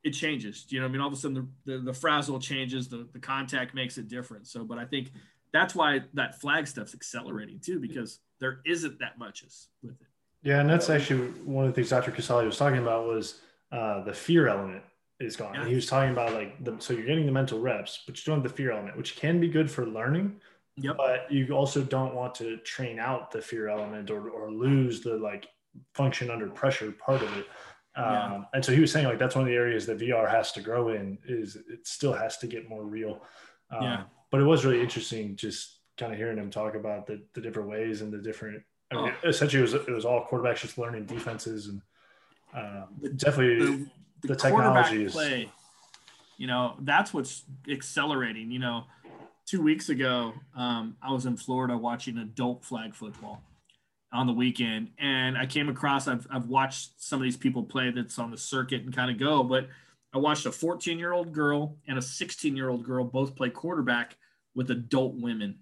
It 0.04 0.10
changes. 0.10 0.66
You 0.68 0.80
know 0.80 0.86
I 0.86 0.88
mean? 0.88 1.00
All 1.00 1.08
of 1.08 1.12
a 1.12 1.16
sudden 1.16 1.50
the, 1.64 1.72
the, 1.72 1.84
the 1.84 1.92
frazzle 1.92 2.38
changes, 2.38 2.88
the, 2.88 3.08
the 3.12 3.18
contact 3.18 3.74
makes 3.74 3.98
it 3.98 4.08
different. 4.08 4.46
So, 4.46 4.64
but 4.64 4.78
I 4.78 4.84
think 4.84 5.10
that's 5.52 5.74
why 5.74 6.02
that 6.14 6.40
flag 6.40 6.66
stuff's 6.66 6.94
accelerating 6.94 7.58
too, 7.60 7.80
because 7.80 8.20
there 8.40 8.60
isn't 8.64 8.98
that 9.00 9.18
much 9.18 9.44
with 9.82 10.00
it. 10.00 10.06
Yeah. 10.42 10.60
And 10.60 10.70
that's 10.70 10.88
actually 10.88 11.28
one 11.44 11.64
of 11.64 11.72
the 11.72 11.74
things 11.74 11.90
Dr. 11.90 12.12
Casali 12.12 12.46
was 12.46 12.56
talking 12.56 12.78
about 12.78 13.06
was 13.06 13.40
uh, 13.72 14.04
the 14.04 14.14
fear 14.14 14.48
element 14.48 14.82
is 15.18 15.36
gone. 15.36 15.54
Yeah. 15.54 15.60
And 15.60 15.68
he 15.68 15.74
was 15.74 15.86
talking 15.86 16.12
about 16.12 16.32
like, 16.32 16.62
the, 16.64 16.76
so 16.78 16.92
you're 16.92 17.06
getting 17.06 17.26
the 17.26 17.32
mental 17.32 17.60
reps, 17.60 18.02
but 18.06 18.16
you 18.16 18.30
don't 18.30 18.42
have 18.42 18.50
the 18.50 18.56
fear 18.56 18.70
element, 18.70 18.96
which 18.96 19.16
can 19.16 19.40
be 19.40 19.48
good 19.48 19.70
for 19.70 19.84
learning, 19.84 20.40
Yep. 20.80 20.96
But 20.96 21.30
you 21.30 21.50
also 21.52 21.82
don't 21.82 22.14
want 22.14 22.34
to 22.36 22.56
train 22.58 22.98
out 22.98 23.30
the 23.30 23.42
fear 23.42 23.68
element 23.68 24.10
or, 24.10 24.30
or 24.30 24.50
lose 24.50 25.00
the 25.00 25.16
like 25.16 25.48
function 25.94 26.30
under 26.30 26.48
pressure 26.48 26.92
part 26.92 27.22
of 27.22 27.36
it. 27.36 27.46
Um, 27.96 28.04
yeah. 28.04 28.42
And 28.54 28.64
so 28.64 28.72
he 28.72 28.80
was 28.80 28.92
saying 28.92 29.06
like 29.06 29.18
that's 29.18 29.34
one 29.34 29.42
of 29.42 29.48
the 29.48 29.56
areas 29.56 29.86
that 29.86 29.98
VR 29.98 30.30
has 30.30 30.52
to 30.52 30.60
grow 30.60 30.90
in 30.90 31.18
is 31.26 31.56
it 31.56 31.86
still 31.86 32.12
has 32.12 32.38
to 32.38 32.46
get 32.46 32.68
more 32.68 32.84
real. 32.84 33.22
Um, 33.70 33.82
yeah. 33.82 34.02
But 34.30 34.40
it 34.40 34.44
was 34.44 34.64
really 34.64 34.80
interesting 34.80 35.36
just 35.36 35.80
kind 35.96 36.12
of 36.12 36.18
hearing 36.18 36.38
him 36.38 36.50
talk 36.50 36.74
about 36.74 37.06
the, 37.06 37.22
the 37.34 37.40
different 37.40 37.68
ways 37.68 38.02
and 38.02 38.12
the 38.12 38.18
different. 38.18 38.62
I 38.90 38.94
mean, 38.94 39.12
oh. 39.24 39.28
essentially, 39.28 39.60
it 39.60 39.62
was 39.62 39.74
it 39.74 39.90
was 39.90 40.04
all 40.04 40.26
quarterbacks 40.26 40.60
just 40.60 40.78
learning 40.78 41.06
defenses 41.06 41.66
and 41.66 41.82
Um, 42.54 42.86
definitely, 43.16 43.58
the, 43.58 43.88
the, 44.22 44.28
the 44.28 44.36
technology 44.36 45.04
is. 45.04 45.12
Play, 45.12 45.50
you 46.38 46.46
know, 46.46 46.76
that's 46.80 47.12
what's 47.12 47.44
accelerating. 47.70 48.50
You 48.50 48.60
know, 48.60 48.84
two 49.44 49.60
weeks 49.62 49.88
ago, 49.88 50.32
um, 50.56 50.96
I 51.02 51.12
was 51.12 51.26
in 51.26 51.36
Florida 51.36 51.76
watching 51.76 52.16
adult 52.18 52.64
flag 52.64 52.94
football 52.94 53.42
on 54.12 54.26
the 54.26 54.32
weekend, 54.32 54.90
and 54.98 55.36
I 55.36 55.46
came 55.46 55.68
across. 55.68 56.08
I've 56.08 56.26
I've 56.30 56.46
watched 56.46 56.92
some 56.96 57.20
of 57.20 57.24
these 57.24 57.36
people 57.36 57.62
play 57.62 57.90
that's 57.90 58.18
on 58.18 58.30
the 58.30 58.38
circuit 58.38 58.82
and 58.82 58.94
kind 58.94 59.10
of 59.10 59.18
go, 59.18 59.42
but 59.42 59.68
I 60.14 60.18
watched 60.18 60.46
a 60.46 60.52
14 60.52 60.98
year 60.98 61.12
old 61.12 61.32
girl 61.32 61.76
and 61.86 61.98
a 61.98 62.02
16 62.02 62.56
year 62.56 62.70
old 62.70 62.84
girl 62.84 63.04
both 63.04 63.36
play 63.36 63.50
quarterback 63.50 64.16
with 64.54 64.70
adult 64.70 65.14
women, 65.16 65.58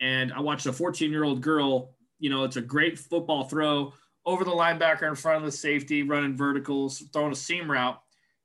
and 0.00 0.32
I 0.32 0.40
watched 0.40 0.66
a 0.66 0.72
14 0.72 1.10
year 1.10 1.24
old 1.24 1.40
girl. 1.40 1.94
You 2.20 2.30
know, 2.30 2.44
it's 2.44 2.56
a 2.56 2.62
great 2.62 2.98
football 2.98 3.44
throw 3.44 3.92
over 4.24 4.44
the 4.44 4.50
linebacker 4.52 5.08
in 5.08 5.16
front 5.16 5.38
of 5.38 5.44
the 5.44 5.50
safety, 5.56 6.04
running 6.04 6.36
verticals, 6.36 7.02
throwing 7.12 7.32
a 7.32 7.36
seam 7.36 7.68
route, 7.68 8.00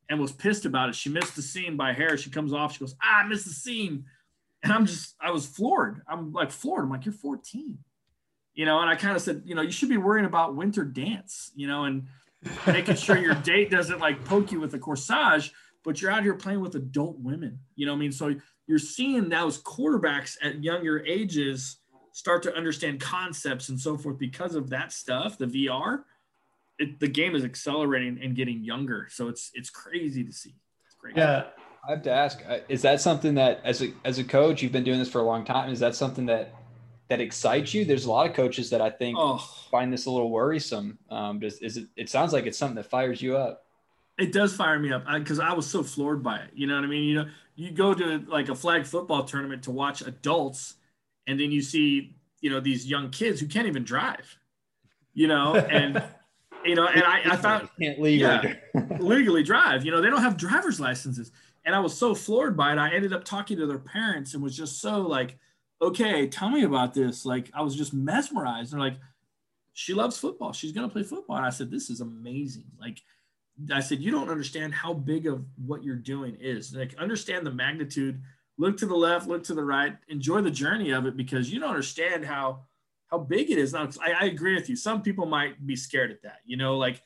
and 0.09 0.19
was 0.19 0.31
pissed 0.31 0.65
about 0.65 0.89
it. 0.89 0.95
She 0.95 1.09
missed 1.09 1.35
the 1.35 1.43
seam 1.43 1.77
by 1.77 1.93
hair. 1.93 2.17
She 2.17 2.31
comes 2.31 2.53
off. 2.53 2.73
She 2.73 2.79
goes, 2.79 2.95
ah, 3.03 3.23
I 3.23 3.27
missed 3.27 3.45
the 3.45 3.51
seam. 3.51 4.05
And 4.63 4.73
I'm 4.73 4.87
just, 4.87 5.13
I 5.21 5.29
was 5.29 5.45
floored. 5.45 6.01
I'm 6.07 6.33
like 6.33 6.49
floored. 6.49 6.85
I'm 6.85 6.89
like, 6.89 7.05
you're 7.05 7.13
14 7.13 7.77
you 8.57 8.65
know, 8.65 8.81
and 8.81 8.89
I 8.89 8.95
kind 8.95 9.15
of 9.15 9.21
said, 9.21 9.43
you 9.45 9.53
know, 9.53 9.61
you 9.61 9.71
should 9.71 9.87
be 9.87 9.97
worrying 9.97 10.25
about 10.25 10.55
winter 10.55 10.83
dance, 10.83 11.51
you 11.55 11.67
know, 11.67 11.85
and 11.85 12.07
making 12.65 12.95
sure 12.95 13.15
your 13.15 13.35
date 13.43 13.69
doesn't 13.69 13.99
like 13.99 14.25
poke 14.25 14.51
you 14.51 14.59
with 14.59 14.73
a 14.73 14.79
corsage, 14.79 15.51
but 15.85 16.01
you're 16.01 16.09
out 16.09 16.23
here 16.23 16.33
playing 16.33 16.59
with 16.59 16.73
adult 16.73 17.19
women, 17.19 17.59
you 17.75 17.85
know 17.85 17.93
I 17.93 17.97
mean? 17.97 18.11
So 18.11 18.33
you're 18.65 18.79
seeing 18.79 19.29
those 19.29 19.61
quarterbacks 19.61 20.37
at 20.41 20.63
younger 20.63 21.05
ages 21.05 21.77
start 22.13 22.41
to 22.43 22.55
understand 22.55 22.99
concepts 22.99 23.69
and 23.69 23.79
so 23.79 23.95
forth 23.95 24.17
because 24.17 24.55
of 24.55 24.71
that 24.71 24.91
stuff, 24.91 25.37
the 25.37 25.45
VR. 25.45 26.03
It, 26.79 26.99
the 26.99 27.07
game 27.07 27.35
is 27.35 27.43
accelerating 27.43 28.19
and 28.23 28.35
getting 28.35 28.63
younger. 28.63 29.07
So 29.11 29.27
it's 29.27 29.51
it's 29.53 29.69
crazy 29.69 30.23
to 30.23 30.31
see. 30.31 30.55
It's 30.87 30.95
great. 30.95 31.15
Yeah. 31.15 31.45
I 31.87 31.91
have 31.91 32.01
to 32.03 32.11
ask, 32.11 32.43
uh, 32.47 32.57
is 32.67 32.81
that 32.81 33.01
something 33.01 33.35
that 33.35 33.61
as 33.63 33.83
a 33.83 33.93
as 34.03 34.17
a 34.17 34.23
coach, 34.23 34.63
you've 34.63 34.71
been 34.71 34.83
doing 34.83 34.99
this 34.99 35.09
for 35.09 35.19
a 35.19 35.23
long 35.23 35.45
time? 35.45 35.71
Is 35.71 35.79
that 35.79 35.95
something 35.95 36.25
that 36.25 36.53
that 37.09 37.21
excites 37.21 37.73
you? 37.73 37.85
There's 37.85 38.05
a 38.05 38.11
lot 38.11 38.29
of 38.29 38.35
coaches 38.35 38.69
that 38.69 38.81
I 38.81 38.89
think 38.89 39.17
oh. 39.19 39.37
find 39.71 39.91
this 39.91 40.05
a 40.05 40.11
little 40.11 40.29
worrisome. 40.29 40.97
Um, 41.09 41.39
does, 41.39 41.59
is 41.59 41.77
it? 41.77 41.87
It 41.95 42.09
sounds 42.09 42.33
like 42.33 42.45
it's 42.45 42.57
something 42.57 42.75
that 42.75 42.89
fires 42.89 43.21
you 43.21 43.37
up. 43.37 43.65
It 44.17 44.33
does 44.33 44.55
fire 44.55 44.79
me 44.79 44.91
up 44.91 45.05
because 45.13 45.39
I, 45.39 45.49
I, 45.49 45.53
was 45.53 45.67
so 45.67 45.83
floored 45.83 46.23
by 46.23 46.37
it. 46.37 46.49
You 46.53 46.65
know 46.65 46.75
what 46.75 46.83
I 46.83 46.87
mean? 46.87 47.03
You 47.03 47.15
know, 47.15 47.29
you 47.55 47.71
go 47.71 47.93
to 47.93 48.19
like 48.27 48.49
a 48.49 48.55
flag 48.55 48.85
football 48.85 49.23
tournament 49.23 49.63
to 49.63 49.71
watch 49.71 50.01
adults, 50.01 50.75
and 51.27 51.39
then 51.39 51.51
you 51.51 51.61
see 51.61 52.15
you 52.41 52.49
know 52.49 52.59
these 52.59 52.85
young 52.85 53.09
kids 53.09 53.39
who 53.39 53.47
can't 53.47 53.67
even 53.67 53.83
drive. 53.83 54.37
You 55.13 55.27
know, 55.27 55.55
and 55.55 56.03
you 56.65 56.75
know, 56.75 56.87
and 56.87 57.03
I, 57.03 57.21
I 57.33 57.35
found 57.37 57.69
can't 57.79 57.99
legally 58.01 58.17
yeah, 58.17 58.55
legally 58.99 59.43
drive. 59.43 59.85
You 59.85 59.91
know, 59.91 60.01
they 60.01 60.09
don't 60.09 60.21
have 60.21 60.35
driver's 60.35 60.79
licenses, 60.79 61.31
and 61.63 61.75
I 61.75 61.79
was 61.79 61.95
so 61.95 62.15
floored 62.15 62.57
by 62.57 62.73
it. 62.73 62.77
I 62.79 62.93
ended 62.93 63.13
up 63.13 63.23
talking 63.23 63.57
to 63.57 63.67
their 63.67 63.79
parents 63.79 64.33
and 64.33 64.41
was 64.41 64.57
just 64.57 64.81
so 64.81 65.01
like 65.01 65.37
okay, 65.81 66.27
tell 66.27 66.49
me 66.49 66.63
about 66.63 66.93
this. 66.93 67.25
Like 67.25 67.51
I 67.53 67.61
was 67.61 67.75
just 67.75 67.93
mesmerized. 67.93 68.73
They're 68.73 68.79
like, 68.79 68.97
she 69.73 69.93
loves 69.93 70.17
football. 70.17 70.53
She's 70.53 70.71
gonna 70.71 70.89
play 70.89 71.03
football. 71.03 71.37
And 71.37 71.45
I 71.45 71.49
said, 71.49 71.69
this 71.69 71.89
is 71.89 72.01
amazing. 72.01 72.65
Like 72.79 73.01
I 73.71 73.79
said, 73.79 73.99
you 73.99 74.11
don't 74.11 74.29
understand 74.29 74.73
how 74.73 74.93
big 74.93 75.27
of 75.27 75.45
what 75.63 75.83
you're 75.83 75.95
doing 75.95 76.37
is. 76.39 76.73
Like 76.73 76.95
understand 76.97 77.45
the 77.45 77.51
magnitude. 77.51 78.21
Look 78.57 78.77
to 78.77 78.87
the 78.87 78.95
left, 78.95 79.27
look 79.27 79.43
to 79.45 79.53
the 79.53 79.63
right. 79.63 79.95
Enjoy 80.07 80.41
the 80.41 80.51
journey 80.51 80.91
of 80.91 81.05
it 81.05 81.15
because 81.15 81.51
you 81.51 81.59
don't 81.59 81.69
understand 81.69 82.25
how 82.25 82.61
how 83.07 83.17
big 83.19 83.49
it 83.51 83.57
is. 83.57 83.73
Now, 83.73 83.89
I, 84.01 84.11
I 84.21 84.25
agree 84.25 84.55
with 84.55 84.69
you. 84.69 84.75
Some 84.75 85.01
people 85.01 85.25
might 85.25 85.65
be 85.65 85.75
scared 85.75 86.11
at 86.11 86.23
that. 86.23 86.39
You 86.45 86.57
know, 86.57 86.77
like 86.77 87.01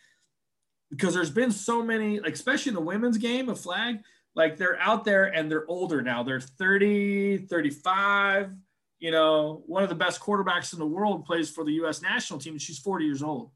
because 0.90 1.14
there's 1.14 1.30
been 1.30 1.52
so 1.52 1.84
many, 1.84 2.20
like 2.20 2.34
especially 2.34 2.72
in 2.72 2.76
the 2.76 2.82
women's 2.82 3.18
game 3.18 3.50
of 3.50 3.60
flag 3.60 4.00
like 4.36 4.58
they're 4.58 4.80
out 4.80 5.04
there 5.04 5.26
and 5.26 5.52
they're 5.52 5.68
older 5.68 6.02
now. 6.02 6.24
They're 6.24 6.40
30, 6.40 7.40
35. 7.40 8.56
You 9.00 9.12
know, 9.12 9.64
one 9.66 9.84
of 9.84 9.90
the 9.90 9.96
best 9.96 10.22
quarterbacks 10.22 10.74
in 10.74 10.80
the 10.80 10.86
world 10.86 11.26
plays 11.26 11.50
for 11.50 11.64
the 11.64 11.74
US 11.84 12.02
national 12.02 12.40
team 12.40 12.54
and 12.54 12.62
she's 12.62 12.80
40 12.80 13.06
years 13.06 13.24
old, 13.24 13.52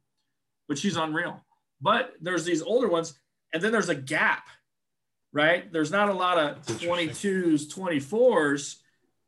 but 0.67 0.77
she's 0.77 0.97
unreal. 0.97 1.43
But 1.81 2.13
there's 2.21 2.45
these 2.45 2.61
older 2.61 2.88
ones, 2.88 3.19
and 3.53 3.61
then 3.61 3.71
there's 3.71 3.89
a 3.89 3.95
gap, 3.95 4.47
right? 5.33 5.71
There's 5.71 5.91
not 5.91 6.09
a 6.09 6.13
lot 6.13 6.38
of 6.38 6.65
22s, 6.65 7.67
24s, 7.73 8.77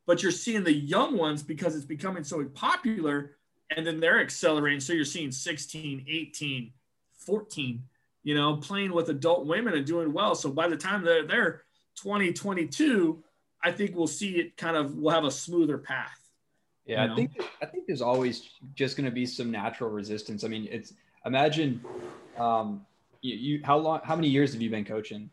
but 0.07 0.23
you're 0.23 0.31
seeing 0.31 0.63
the 0.63 0.73
young 0.73 1.17
ones 1.17 1.43
because 1.43 1.75
it's 1.75 1.85
becoming 1.85 2.23
so 2.23 2.43
popular, 2.45 3.35
and 3.75 3.85
then 3.85 3.99
they're 3.99 4.21
accelerating. 4.21 4.79
So 4.79 4.93
you're 4.93 5.05
seeing 5.05 5.31
16, 5.31 6.05
18, 6.07 6.73
14 7.25 7.83
you 8.27 8.35
know, 8.35 8.57
playing 8.57 8.91
with 8.91 9.07
adult 9.07 9.45
women 9.45 9.73
and 9.73 9.85
doing 9.85 10.11
well. 10.11 10.35
So 10.35 10.51
by 10.51 10.67
the 10.67 10.75
time 10.75 11.01
they're 11.01 11.25
there, 11.25 11.61
2022, 11.95 13.23
I 13.63 13.71
think 13.71 13.95
we'll 13.95 14.05
see 14.05 14.31
it 14.31 14.57
kind 14.57 14.75
of 14.75 14.97
we'll 14.97 15.15
have 15.15 15.23
a 15.23 15.31
smoother 15.31 15.77
path. 15.77 16.19
Yeah, 16.85 17.03
you 17.03 17.07
know? 17.07 17.13
I 17.13 17.15
think 17.15 17.31
I 17.61 17.65
think 17.67 17.87
there's 17.87 18.01
always 18.01 18.49
just 18.75 18.97
going 18.97 19.05
to 19.05 19.13
be 19.13 19.25
some 19.25 19.49
natural 19.49 19.89
resistance. 19.89 20.43
I 20.43 20.49
mean, 20.49 20.67
it's 20.69 20.93
imagine 21.25 21.81
um, 22.37 22.85
you, 23.21 23.35
you 23.35 23.61
how 23.63 23.77
long 23.77 24.01
how 24.03 24.17
many 24.17 24.27
years 24.27 24.51
have 24.51 24.61
you 24.61 24.69
been 24.69 24.83
coaching? 24.83 25.29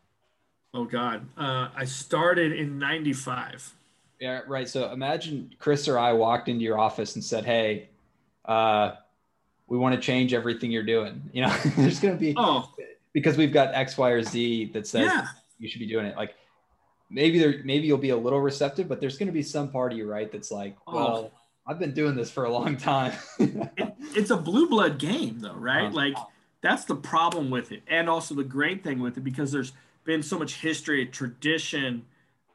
Oh 0.73 0.85
God, 0.85 1.27
uh, 1.37 1.67
I 1.75 1.83
started 1.83 2.53
in 2.53 2.79
'95. 2.79 3.73
Yeah, 4.21 4.39
right. 4.47 4.69
So 4.69 4.89
imagine 4.93 5.53
Chris 5.59 5.89
or 5.89 5.99
I 5.99 6.13
walked 6.13 6.47
into 6.47 6.63
your 6.63 6.79
office 6.79 7.15
and 7.15 7.23
said, 7.25 7.43
"Hey, 7.43 7.89
uh, 8.45 8.93
we 9.67 9.77
want 9.77 9.95
to 9.95 10.01
change 10.01 10.33
everything 10.33 10.71
you're 10.71 10.83
doing. 10.83 11.29
You 11.33 11.43
know, 11.43 11.57
there's 11.77 11.99
going 11.99 12.13
to 12.13 12.19
be 12.19 12.33
oh. 12.37 12.71
because 13.13 13.37
we've 13.37 13.53
got 13.53 13.73
X, 13.73 13.97
Y, 13.97 14.09
or 14.09 14.21
Z 14.21 14.71
that 14.73 14.87
says 14.87 15.05
yeah. 15.05 15.27
you 15.59 15.67
should 15.67 15.79
be 15.79 15.87
doing 15.87 16.05
it. 16.05 16.15
Like 16.15 16.35
maybe 17.09 17.39
there, 17.39 17.61
maybe 17.63 17.87
you'll 17.87 17.97
be 17.97 18.11
a 18.11 18.17
little 18.17 18.41
receptive, 18.41 18.87
but 18.87 18.99
there's 18.99 19.17
going 19.17 19.27
to 19.27 19.33
be 19.33 19.43
some 19.43 19.69
part 19.69 19.91
of 19.91 19.97
you, 19.97 20.09
right? 20.09 20.31
That's 20.31 20.51
like, 20.51 20.75
oh. 20.87 20.95
well, 20.95 21.31
I've 21.67 21.79
been 21.79 21.93
doing 21.93 22.15
this 22.15 22.29
for 22.29 22.45
a 22.45 22.51
long 22.51 22.77
time. 22.77 23.13
it, 23.39 23.95
it's 24.13 24.29
a 24.29 24.37
blue 24.37 24.69
blood 24.69 24.99
game, 24.99 25.39
though, 25.39 25.55
right? 25.55 25.85
Uh-huh. 25.85 25.95
Like 25.95 26.15
that's 26.61 26.85
the 26.85 26.95
problem 26.95 27.49
with 27.49 27.71
it, 27.71 27.83
and 27.87 28.09
also 28.09 28.35
the 28.35 28.43
great 28.43 28.83
thing 28.83 28.99
with 28.99 29.17
it 29.17 29.23
because 29.23 29.51
there's 29.51 29.73
been 30.03 30.21
so 30.21 30.37
much 30.37 30.61
history, 30.61 31.05
tradition, 31.07 32.05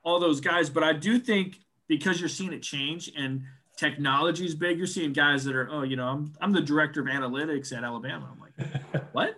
all 0.05 0.21
those 0.21 0.41
guys. 0.41 0.71
But 0.71 0.85
I 0.85 0.93
do 0.93 1.19
think 1.19 1.59
because 1.89 2.21
you're 2.21 2.29
seeing 2.29 2.53
it 2.53 2.63
change 2.63 3.11
and 3.17 3.43
technology 3.81 4.45
is 4.45 4.55
big. 4.55 4.77
You're 4.77 4.87
seeing 4.87 5.13
guys 5.13 5.45
that 5.45 5.57
are, 5.57 5.69
oh, 5.71 5.83
you 5.83 5.97
know, 5.97 6.07
I'm, 6.07 6.33
I'm 6.41 6.53
the 6.53 6.61
director 6.61 7.01
of 7.01 7.07
analytics 7.07 7.77
at 7.77 7.83
Alabama. 7.83 8.31
I'm 8.31 8.39
like, 8.39 9.03
what? 9.13 9.37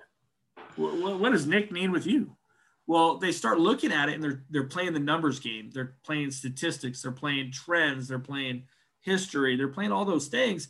what? 0.76 1.20
What 1.20 1.32
does 1.32 1.46
Nick 1.46 1.70
mean 1.70 1.92
with 1.92 2.06
you? 2.06 2.36
Well, 2.88 3.18
they 3.18 3.30
start 3.30 3.60
looking 3.60 3.92
at 3.92 4.08
it 4.08 4.14
and 4.14 4.24
they're 4.24 4.42
they're 4.50 4.64
playing 4.64 4.92
the 4.92 5.00
numbers 5.00 5.38
game. 5.38 5.70
They're 5.72 5.94
playing 6.04 6.32
statistics. 6.32 7.00
They're 7.00 7.12
playing 7.12 7.52
trends. 7.52 8.08
They're 8.08 8.18
playing 8.18 8.64
history. 9.00 9.56
They're 9.56 9.68
playing 9.68 9.92
all 9.92 10.04
those 10.04 10.26
things, 10.26 10.68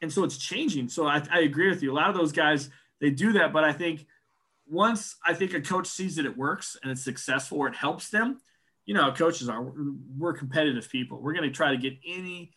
and 0.00 0.10
so 0.10 0.24
it's 0.24 0.38
changing. 0.38 0.88
So 0.88 1.06
I, 1.06 1.22
I 1.30 1.40
agree 1.40 1.68
with 1.68 1.82
you. 1.82 1.92
A 1.92 1.94
lot 1.94 2.08
of 2.08 2.16
those 2.16 2.32
guys 2.32 2.70
they 3.00 3.10
do 3.10 3.32
that, 3.34 3.52
but 3.52 3.64
I 3.64 3.72
think 3.74 4.06
once 4.66 5.16
I 5.26 5.34
think 5.34 5.52
a 5.52 5.60
coach 5.60 5.86
sees 5.86 6.16
that 6.16 6.24
it 6.24 6.36
works 6.36 6.78
and 6.82 6.90
it's 6.90 7.04
successful 7.04 7.58
or 7.58 7.68
it 7.68 7.76
helps 7.76 8.08
them, 8.08 8.40
you 8.86 8.94
know, 8.94 9.12
coaches 9.12 9.50
are 9.50 9.72
we're 10.16 10.32
competitive 10.32 10.88
people. 10.88 11.20
We're 11.20 11.34
going 11.34 11.48
to 11.48 11.54
try 11.54 11.72
to 11.72 11.76
get 11.76 11.98
any 12.06 12.52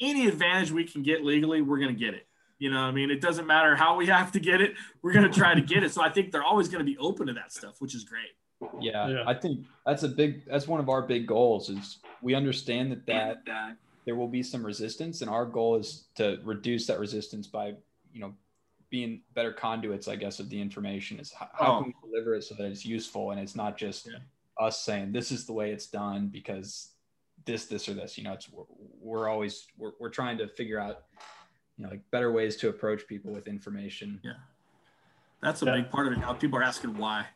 any 0.00 0.26
advantage 0.26 0.70
we 0.70 0.84
can 0.84 1.02
get 1.02 1.24
legally, 1.24 1.62
we're 1.62 1.78
going 1.78 1.94
to 1.94 1.98
get 1.98 2.14
it. 2.14 2.26
You 2.58 2.70
know, 2.70 2.80
I 2.80 2.90
mean, 2.90 3.10
it 3.10 3.20
doesn't 3.20 3.46
matter 3.46 3.76
how 3.76 3.96
we 3.96 4.06
have 4.06 4.32
to 4.32 4.40
get 4.40 4.60
it, 4.60 4.74
we're 5.02 5.12
going 5.12 5.30
to 5.30 5.36
try 5.36 5.54
to 5.54 5.60
get 5.60 5.84
it. 5.84 5.92
So 5.92 6.02
I 6.02 6.10
think 6.10 6.32
they're 6.32 6.42
always 6.42 6.68
going 6.68 6.84
to 6.84 6.90
be 6.90 6.98
open 6.98 7.28
to 7.28 7.32
that 7.34 7.52
stuff, 7.52 7.80
which 7.80 7.94
is 7.94 8.04
great. 8.04 8.34
Yeah, 8.80 9.08
yeah, 9.08 9.24
I 9.24 9.34
think 9.34 9.66
that's 9.86 10.02
a 10.02 10.08
big, 10.08 10.44
that's 10.46 10.66
one 10.66 10.80
of 10.80 10.88
our 10.88 11.02
big 11.02 11.28
goals 11.28 11.70
is 11.70 11.98
we 12.22 12.34
understand 12.34 12.90
that, 12.90 13.06
that 13.06 13.44
that 13.46 13.76
there 14.04 14.16
will 14.16 14.26
be 14.26 14.42
some 14.42 14.66
resistance 14.66 15.20
and 15.20 15.30
our 15.30 15.46
goal 15.46 15.76
is 15.76 16.06
to 16.16 16.40
reduce 16.42 16.86
that 16.88 16.98
resistance 16.98 17.46
by, 17.46 17.74
you 18.12 18.20
know, 18.20 18.34
being 18.90 19.20
better 19.34 19.52
conduits, 19.52 20.08
I 20.08 20.16
guess, 20.16 20.40
of 20.40 20.48
the 20.48 20.60
information 20.60 21.20
is 21.20 21.32
how, 21.32 21.48
how 21.52 21.72
oh. 21.72 21.82
can 21.82 21.86
we 21.88 22.10
deliver 22.10 22.34
it 22.34 22.42
so 22.42 22.54
that 22.56 22.64
it's 22.64 22.84
useful 22.84 23.30
and 23.30 23.40
it's 23.40 23.54
not 23.54 23.76
just 23.76 24.06
yeah. 24.06 24.18
us 24.58 24.80
saying 24.80 25.12
this 25.12 25.30
is 25.30 25.46
the 25.46 25.52
way 25.52 25.70
it's 25.70 25.86
done 25.86 26.28
because 26.28 26.90
this, 27.48 27.64
this, 27.64 27.88
or 27.88 27.94
this. 27.94 28.18
You 28.18 28.24
know, 28.24 28.34
it's 28.34 28.48
we're, 28.52 28.64
we're 29.00 29.28
always 29.28 29.66
we're, 29.78 29.92
we're 29.98 30.10
trying 30.10 30.38
to 30.38 30.46
figure 30.46 30.78
out 30.78 31.04
you 31.76 31.84
know 31.84 31.90
like 31.90 32.02
better 32.10 32.30
ways 32.30 32.56
to 32.56 32.68
approach 32.68 33.06
people 33.06 33.32
with 33.32 33.48
information. 33.48 34.20
Yeah, 34.22 34.32
that's 35.42 35.62
a 35.62 35.64
yeah. 35.64 35.76
big 35.76 35.90
part 35.90 36.06
of 36.06 36.12
it. 36.12 36.18
Now 36.20 36.34
people 36.34 36.58
are 36.58 36.62
asking 36.62 36.96
why. 36.96 37.26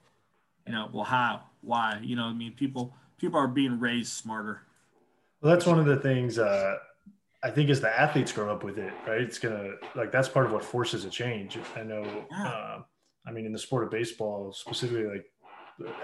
You 0.67 0.73
know, 0.73 0.89
well, 0.93 1.05
how, 1.05 1.41
why? 1.63 1.99
You 2.03 2.15
know, 2.15 2.25
I 2.25 2.33
mean, 2.33 2.53
people 2.53 2.95
people 3.19 3.41
are 3.41 3.49
being 3.49 3.81
raised 3.81 4.13
smarter. 4.13 4.63
Well, 5.41 5.53
that's 5.53 5.67
one 5.67 5.81
of 5.81 5.87
the 5.87 5.97
things. 5.97 6.39
Uh, 6.39 6.77
I 7.43 7.51
think 7.51 7.71
as 7.71 7.81
the 7.81 7.89
athletes 7.89 8.31
grow 8.31 8.53
up 8.53 8.63
with 8.63 8.79
it, 8.79 8.93
right? 9.09 9.21
It's 9.21 9.39
gonna 9.39 9.73
like 9.97 10.13
that's 10.13 10.29
part 10.29 10.47
of 10.47 10.53
what 10.53 10.63
forces 10.63 11.05
a 11.05 11.11
change. 11.11 11.59
I 11.75 11.83
know. 11.83 12.05
Yeah. 12.31 12.47
Uh, 12.47 12.83
I 13.27 13.31
mean, 13.31 13.47
in 13.47 13.53
the 13.53 13.59
sport 13.59 13.85
of 13.85 13.91
baseball, 13.91 14.53
specifically, 14.53 15.07
like 15.07 15.27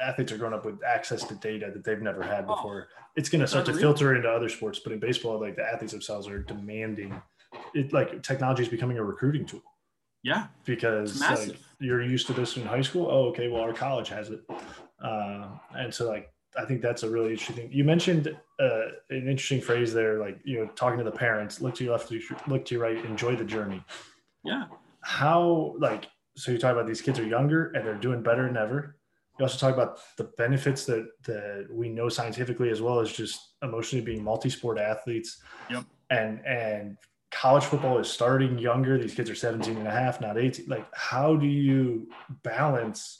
athletes 0.02 0.32
are 0.32 0.38
growing 0.38 0.54
up 0.54 0.64
with 0.64 0.82
access 0.84 1.24
to 1.24 1.34
data 1.34 1.70
that 1.72 1.84
they've 1.84 2.00
never 2.00 2.22
had 2.22 2.44
oh, 2.48 2.56
before. 2.56 2.88
Oh, 2.90 3.02
it's 3.16 3.28
going 3.28 3.40
to 3.40 3.46
start 3.46 3.66
to 3.66 3.74
filter 3.74 4.14
into 4.14 4.28
other 4.28 4.48
sports, 4.48 4.78
but 4.78 4.92
in 4.92 4.98
baseball, 4.98 5.40
like 5.40 5.56
the 5.56 5.64
athletes 5.64 5.92
themselves 5.92 6.28
are 6.28 6.40
demanding 6.40 7.20
it. 7.74 7.92
Like 7.92 8.22
technology 8.22 8.62
is 8.62 8.68
becoming 8.68 8.98
a 8.98 9.04
recruiting 9.04 9.44
tool. 9.44 9.62
Yeah. 10.22 10.46
Because 10.64 11.20
like, 11.20 11.56
you're 11.80 12.02
used 12.02 12.26
to 12.28 12.32
this 12.32 12.56
in 12.56 12.64
high 12.64 12.82
school. 12.82 13.08
Oh, 13.10 13.28
okay. 13.28 13.48
Well, 13.48 13.62
our 13.62 13.72
college 13.72 14.08
has 14.08 14.30
it. 14.30 14.40
Uh, 15.02 15.48
and 15.74 15.92
so 15.92 16.08
like, 16.08 16.32
I 16.56 16.64
think 16.64 16.82
that's 16.82 17.02
a 17.02 17.10
really 17.10 17.30
interesting 17.30 17.56
thing. 17.56 17.68
You 17.72 17.84
mentioned 17.84 18.36
uh, 18.58 18.80
an 19.10 19.28
interesting 19.28 19.60
phrase 19.60 19.92
there, 19.92 20.18
like, 20.18 20.40
you 20.44 20.58
know, 20.58 20.66
talking 20.74 20.98
to 20.98 21.04
the 21.04 21.10
parents, 21.10 21.60
look 21.60 21.74
to 21.76 21.84
your 21.84 21.92
left, 21.92 22.12
look 22.48 22.64
to 22.64 22.74
your 22.74 22.82
right, 22.82 23.04
enjoy 23.04 23.36
the 23.36 23.44
journey. 23.44 23.84
Yeah. 24.44 24.64
How, 25.02 25.76
like, 25.78 26.08
so 26.36 26.50
you 26.50 26.58
talk 26.58 26.72
about 26.72 26.86
these 26.86 27.00
kids 27.00 27.18
are 27.18 27.26
younger 27.26 27.72
and 27.72 27.86
they're 27.86 27.94
doing 27.94 28.22
better 28.22 28.46
than 28.46 28.56
ever. 28.56 28.96
You 29.38 29.44
also 29.44 29.58
talk 29.58 29.74
about 29.74 30.00
the 30.16 30.24
benefits 30.36 30.84
that, 30.86 31.08
that 31.24 31.68
we 31.70 31.88
know 31.88 32.08
scientifically, 32.08 32.70
as 32.70 32.82
well 32.82 32.98
as 32.98 33.12
just 33.12 33.54
emotionally 33.62 34.04
being 34.04 34.22
multi-sport 34.22 34.78
athletes. 34.78 35.40
Yep. 35.70 35.84
And, 36.10 36.44
and 36.44 36.96
college 37.30 37.64
football 37.64 37.98
is 37.98 38.10
starting 38.10 38.58
younger. 38.58 38.98
These 38.98 39.14
kids 39.14 39.30
are 39.30 39.34
17 39.34 39.76
and 39.76 39.86
a 39.86 39.90
half, 39.90 40.20
not 40.20 40.38
18. 40.38 40.66
Like, 40.66 40.86
how 40.92 41.36
do 41.36 41.46
you 41.46 42.08
balance 42.42 43.18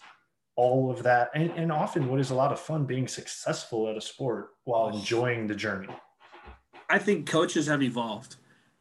all 0.56 0.90
of 0.90 1.04
that? 1.04 1.30
And, 1.34 1.50
and 1.52 1.70
often 1.70 2.08
what 2.08 2.18
is 2.18 2.30
a 2.30 2.34
lot 2.34 2.50
of 2.50 2.58
fun 2.58 2.84
being 2.84 3.06
successful 3.06 3.88
at 3.88 3.96
a 3.96 4.00
sport 4.00 4.48
while 4.64 4.88
enjoying 4.88 5.46
the 5.46 5.54
journey? 5.54 5.88
I 6.90 6.98
think 6.98 7.28
coaches 7.28 7.66
have 7.68 7.82
evolved. 7.82 8.36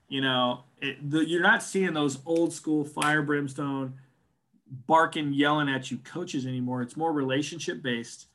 You 0.08 0.22
know, 0.22 0.64
it, 0.82 1.10
the, 1.10 1.28
you're 1.28 1.42
not 1.42 1.62
seeing 1.62 1.94
those 1.94 2.20
old 2.26 2.54
school 2.54 2.84
fire 2.86 3.22
brimstone 3.22 3.96
barking, 4.88 5.34
yelling 5.34 5.70
at 5.70 5.92
you 5.92 5.98
coaches 6.00 6.46
anymore. 6.46 6.82
It's 6.82 6.98
more 6.98 7.12
relationship 7.12 7.82
based, 7.82 8.28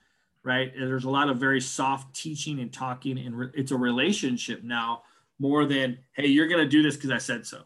right? 0.42 0.74
And 0.74 0.86
there's 0.86 1.04
a 1.04 1.10
lot 1.10 1.28
of 1.28 1.38
very 1.38 1.60
soft 1.60 2.14
teaching 2.14 2.60
and 2.60 2.72
talking, 2.72 3.18
and 3.18 3.36
re- 3.36 3.50
it's 3.54 3.72
a 3.72 3.76
relationship 3.76 4.62
now 4.62 5.02
more 5.42 5.64
than 5.64 5.98
hey 6.12 6.28
you're 6.28 6.46
going 6.46 6.62
to 6.62 6.68
do 6.68 6.82
this 6.82 6.94
because 6.94 7.10
i 7.10 7.18
said 7.18 7.44
so 7.44 7.62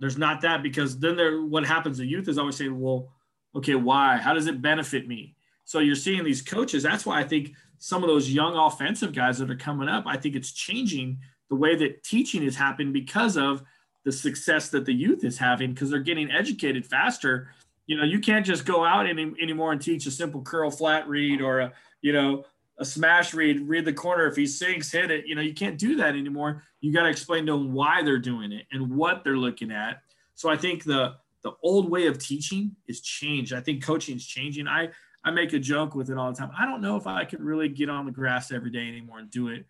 there's 0.00 0.16
not 0.16 0.40
that 0.40 0.62
because 0.62 0.98
then 0.98 1.14
there 1.14 1.42
what 1.42 1.64
happens 1.64 1.98
the 1.98 2.06
youth 2.06 2.26
is 2.26 2.38
always 2.38 2.56
saying 2.56 2.80
well 2.80 3.12
okay 3.54 3.74
why 3.74 4.16
how 4.16 4.32
does 4.32 4.46
it 4.46 4.62
benefit 4.62 5.06
me 5.06 5.36
so 5.66 5.78
you're 5.78 5.94
seeing 5.94 6.24
these 6.24 6.40
coaches 6.40 6.82
that's 6.82 7.04
why 7.04 7.20
i 7.20 7.22
think 7.22 7.52
some 7.78 8.02
of 8.02 8.08
those 8.08 8.30
young 8.30 8.56
offensive 8.56 9.12
guys 9.12 9.38
that 9.38 9.50
are 9.50 9.56
coming 9.56 9.88
up 9.88 10.04
i 10.06 10.16
think 10.16 10.34
it's 10.34 10.52
changing 10.52 11.18
the 11.50 11.54
way 11.54 11.76
that 11.76 12.02
teaching 12.02 12.42
is 12.42 12.56
happened 12.56 12.94
because 12.94 13.36
of 13.36 13.62
the 14.04 14.12
success 14.12 14.68
that 14.68 14.84
the 14.84 14.92
youth 14.92 15.24
is 15.24 15.38
having 15.38 15.72
because 15.72 15.90
they're 15.90 16.00
getting 16.00 16.30
educated 16.30 16.86
faster 16.86 17.50
you 17.86 17.96
know 17.96 18.04
you 18.04 18.20
can't 18.20 18.46
just 18.46 18.64
go 18.64 18.84
out 18.84 19.06
any, 19.06 19.32
anymore 19.40 19.72
and 19.72 19.80
teach 19.80 20.06
a 20.06 20.10
simple 20.10 20.42
curl 20.42 20.70
flat 20.70 21.08
read 21.08 21.40
or 21.40 21.60
a 21.60 21.72
you 22.02 22.12
know 22.12 22.44
a 22.78 22.84
smash 22.84 23.34
read, 23.34 23.68
read 23.68 23.84
the 23.84 23.92
corner. 23.92 24.26
If 24.26 24.36
he 24.36 24.46
sinks, 24.46 24.90
hit 24.90 25.10
it. 25.10 25.26
You 25.26 25.34
know, 25.34 25.42
you 25.42 25.54
can't 25.54 25.78
do 25.78 25.96
that 25.96 26.16
anymore. 26.16 26.64
You 26.80 26.92
got 26.92 27.04
to 27.04 27.08
explain 27.08 27.46
to 27.46 27.52
them 27.52 27.72
why 27.72 28.02
they're 28.02 28.18
doing 28.18 28.52
it 28.52 28.66
and 28.72 28.96
what 28.96 29.22
they're 29.22 29.36
looking 29.36 29.70
at. 29.70 30.02
So 30.34 30.48
I 30.48 30.56
think 30.56 30.84
the 30.84 31.14
the 31.42 31.52
old 31.62 31.90
way 31.90 32.06
of 32.06 32.18
teaching 32.18 32.74
is 32.88 33.00
changed. 33.00 33.52
I 33.52 33.60
think 33.60 33.84
coaching 33.84 34.16
is 34.16 34.26
changing. 34.26 34.66
I 34.66 34.88
I 35.22 35.30
make 35.30 35.52
a 35.52 35.58
joke 35.58 35.94
with 35.94 36.10
it 36.10 36.18
all 36.18 36.32
the 36.32 36.36
time. 36.36 36.50
I 36.58 36.66
don't 36.66 36.80
know 36.80 36.96
if 36.96 37.06
I 37.06 37.24
could 37.24 37.40
really 37.40 37.68
get 37.68 37.88
on 37.88 38.06
the 38.06 38.12
grass 38.12 38.50
every 38.50 38.70
day 38.70 38.88
anymore 38.88 39.18
and 39.18 39.30
do 39.30 39.48
it. 39.48 39.66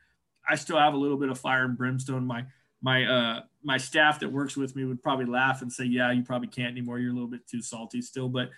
I 0.49 0.57
still 0.57 0.79
have 0.79 0.94
a 0.94 0.97
little 0.97 1.16
bit 1.16 1.29
of 1.29 1.38
fire 1.38 1.64
and 1.64 1.77
brimstone. 1.77 2.27
My 2.27 2.47
my 2.81 3.05
uh 3.05 3.40
my 3.64 3.79
staff 3.79 4.20
that 4.20 4.31
works 4.31 4.57
with 4.57 4.77
me 4.77 4.85
would 4.85 5.03
probably 5.03 5.27
laugh 5.27 5.62
and 5.62 5.72
say, 5.72 5.85
"Yeah, 5.85 6.12
you 6.12 6.22
probably 6.22 6.48
can't 6.48 6.72
anymore. 6.72 6.98
You're 6.98 7.11
a 7.11 7.14
little 7.14 7.29
bit 7.29 7.46
too 7.48 7.62
salty 7.62 8.03
still." 8.03 8.29
But 8.29 8.50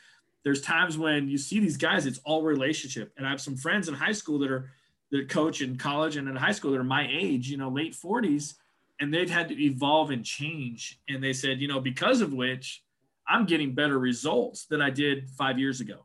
there's 0.45 0.61
times 0.61 0.99
when 0.99 1.29
you 1.29 1.38
see 1.38 1.61
these 1.61 1.77
guys, 1.77 2.07
it's 2.07 2.21
all 2.25 2.42
relationship. 2.42 3.12
And 3.16 3.27
I 3.27 3.31
have 3.31 3.40
some 3.40 3.57
friends 3.57 3.88
in 3.88 3.95
high 3.95 4.12
school 4.12 4.38
that 4.40 4.51
are 4.51 4.71
that 5.11 5.29
coach 5.29 5.61
in 5.61 5.77
college 5.77 6.16
and 6.16 6.29
in 6.29 6.37
high 6.37 6.53
school 6.53 6.73
that 6.73 6.81
are 6.81 6.85
my 6.85 7.09
age, 7.11 7.49
you 7.49 7.57
know, 7.57 7.69
late 7.69 7.95
40s, 7.95 8.55
and 9.01 9.12
they've 9.12 9.31
had 9.31 9.49
to 9.49 9.64
evolve 9.64 10.11
and 10.11 10.25
change. 10.25 11.01
And 11.09 11.23
they 11.23 11.33
said, 11.33 11.61
you 11.61 11.69
know, 11.69 11.81
because 11.81 12.21
of 12.21 12.33
which 12.33 12.83
I'm 13.29 13.47
getting 13.47 13.75
better 13.75 13.99
results 13.99 14.66
than 14.66 14.81
I 14.81 14.90
did 14.90 15.31
five 15.31 15.59
years 15.59 15.81
ago. 15.81 16.05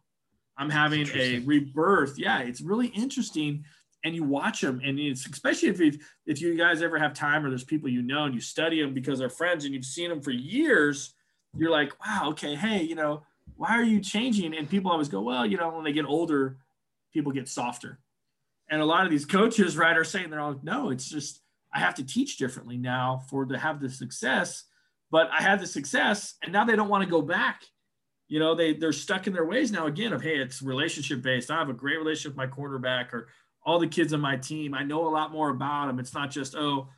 I'm 0.58 0.70
having 0.70 1.08
a 1.16 1.40
rebirth. 1.40 2.18
Yeah, 2.18 2.40
it's 2.40 2.62
really 2.62 2.88
interesting. 2.88 3.66
And 4.04 4.16
you 4.16 4.24
watch 4.24 4.62
them, 4.62 4.82
and 4.84 5.00
it's 5.00 5.28
especially 5.28 5.70
if 5.70 5.80
you 5.80 5.94
if 6.26 6.42
you 6.42 6.58
guys 6.58 6.82
ever 6.82 6.98
have 6.98 7.14
time 7.14 7.46
or 7.46 7.50
there's 7.50 7.64
people 7.64 7.88
you 7.88 8.02
know 8.02 8.24
and 8.24 8.34
you 8.34 8.42
study 8.42 8.82
them 8.82 8.96
because 8.96 9.20
they're 9.20 9.30
friends 9.30 9.64
and 9.64 9.76
you've 9.76 9.86
seen 9.86 10.10
them 10.10 10.22
for 10.22 10.32
years. 10.32 11.14
You're 11.56 11.70
like, 11.70 11.94
wow, 12.04 12.30
okay, 12.30 12.56
hey, 12.56 12.82
you 12.82 12.96
know, 12.96 13.24
why 13.58 13.78
are 13.78 13.84
you 13.84 14.00
changing? 14.00 14.56
And 14.56 14.70
people 14.70 14.92
always 14.92 15.10
go, 15.10 15.22
well, 15.22 15.46
you 15.46 15.58
know, 15.58 15.70
when 15.70 15.84
they 15.84 15.92
get 15.92 16.06
older, 16.06 16.58
people 17.14 17.32
get 17.32 17.48
softer. 17.48 18.00
And 18.70 18.82
a 18.82 18.86
lot 18.86 19.06
of 19.06 19.12
these 19.12 19.26
coaches, 19.38 19.78
right, 19.78 19.96
are 19.96 20.04
saying 20.04 20.30
they're 20.30 20.40
all, 20.40 20.60
no, 20.64 20.90
it's 20.90 21.10
just, 21.10 21.42
I 21.74 21.80
have 21.80 21.96
to 21.96 22.04
teach 22.04 22.38
differently 22.38 22.78
now 22.78 23.24
for 23.30 23.46
to 23.46 23.58
have 23.58 23.80
the 23.80 23.90
success. 23.90 24.64
But 25.10 25.30
I 25.32 25.42
had 25.42 25.60
the 25.60 25.68
success 25.68 26.36
and 26.42 26.54
now 26.54 26.64
they 26.66 26.76
don't 26.76 26.90
want 26.90 27.04
to 27.04 27.10
go 27.10 27.22
back. 27.22 27.64
You 28.30 28.40
know, 28.40 28.56
they, 28.56 28.74
they're 28.74 28.94
stuck 28.94 29.28
in 29.28 29.34
their 29.34 29.46
ways 29.46 29.72
now 29.74 29.88
again 29.88 30.14
of, 30.14 30.22
hey, 30.22 30.38
it's 30.38 30.62
relationship 30.62 31.22
based. 31.22 31.52
I 31.52 31.60
have 31.60 31.70
a 31.70 31.74
great 31.74 31.98
relationship 31.98 32.32
with 32.32 32.38
my 32.38 32.48
quarterback 32.48 33.14
or 33.14 33.28
all 33.63 33.80
the 33.80 33.88
kids 33.88 34.13
on 34.13 34.21
my 34.21 34.38
team. 34.38 34.74
I 34.74 34.84
know 34.84 35.08
a 35.08 35.10
lot 35.10 35.32
more 35.32 35.50
about 35.50 35.88
them. 35.88 36.00
It's 36.00 36.13
not 36.13 36.32
just, 36.32 36.56
oh, 36.56 36.89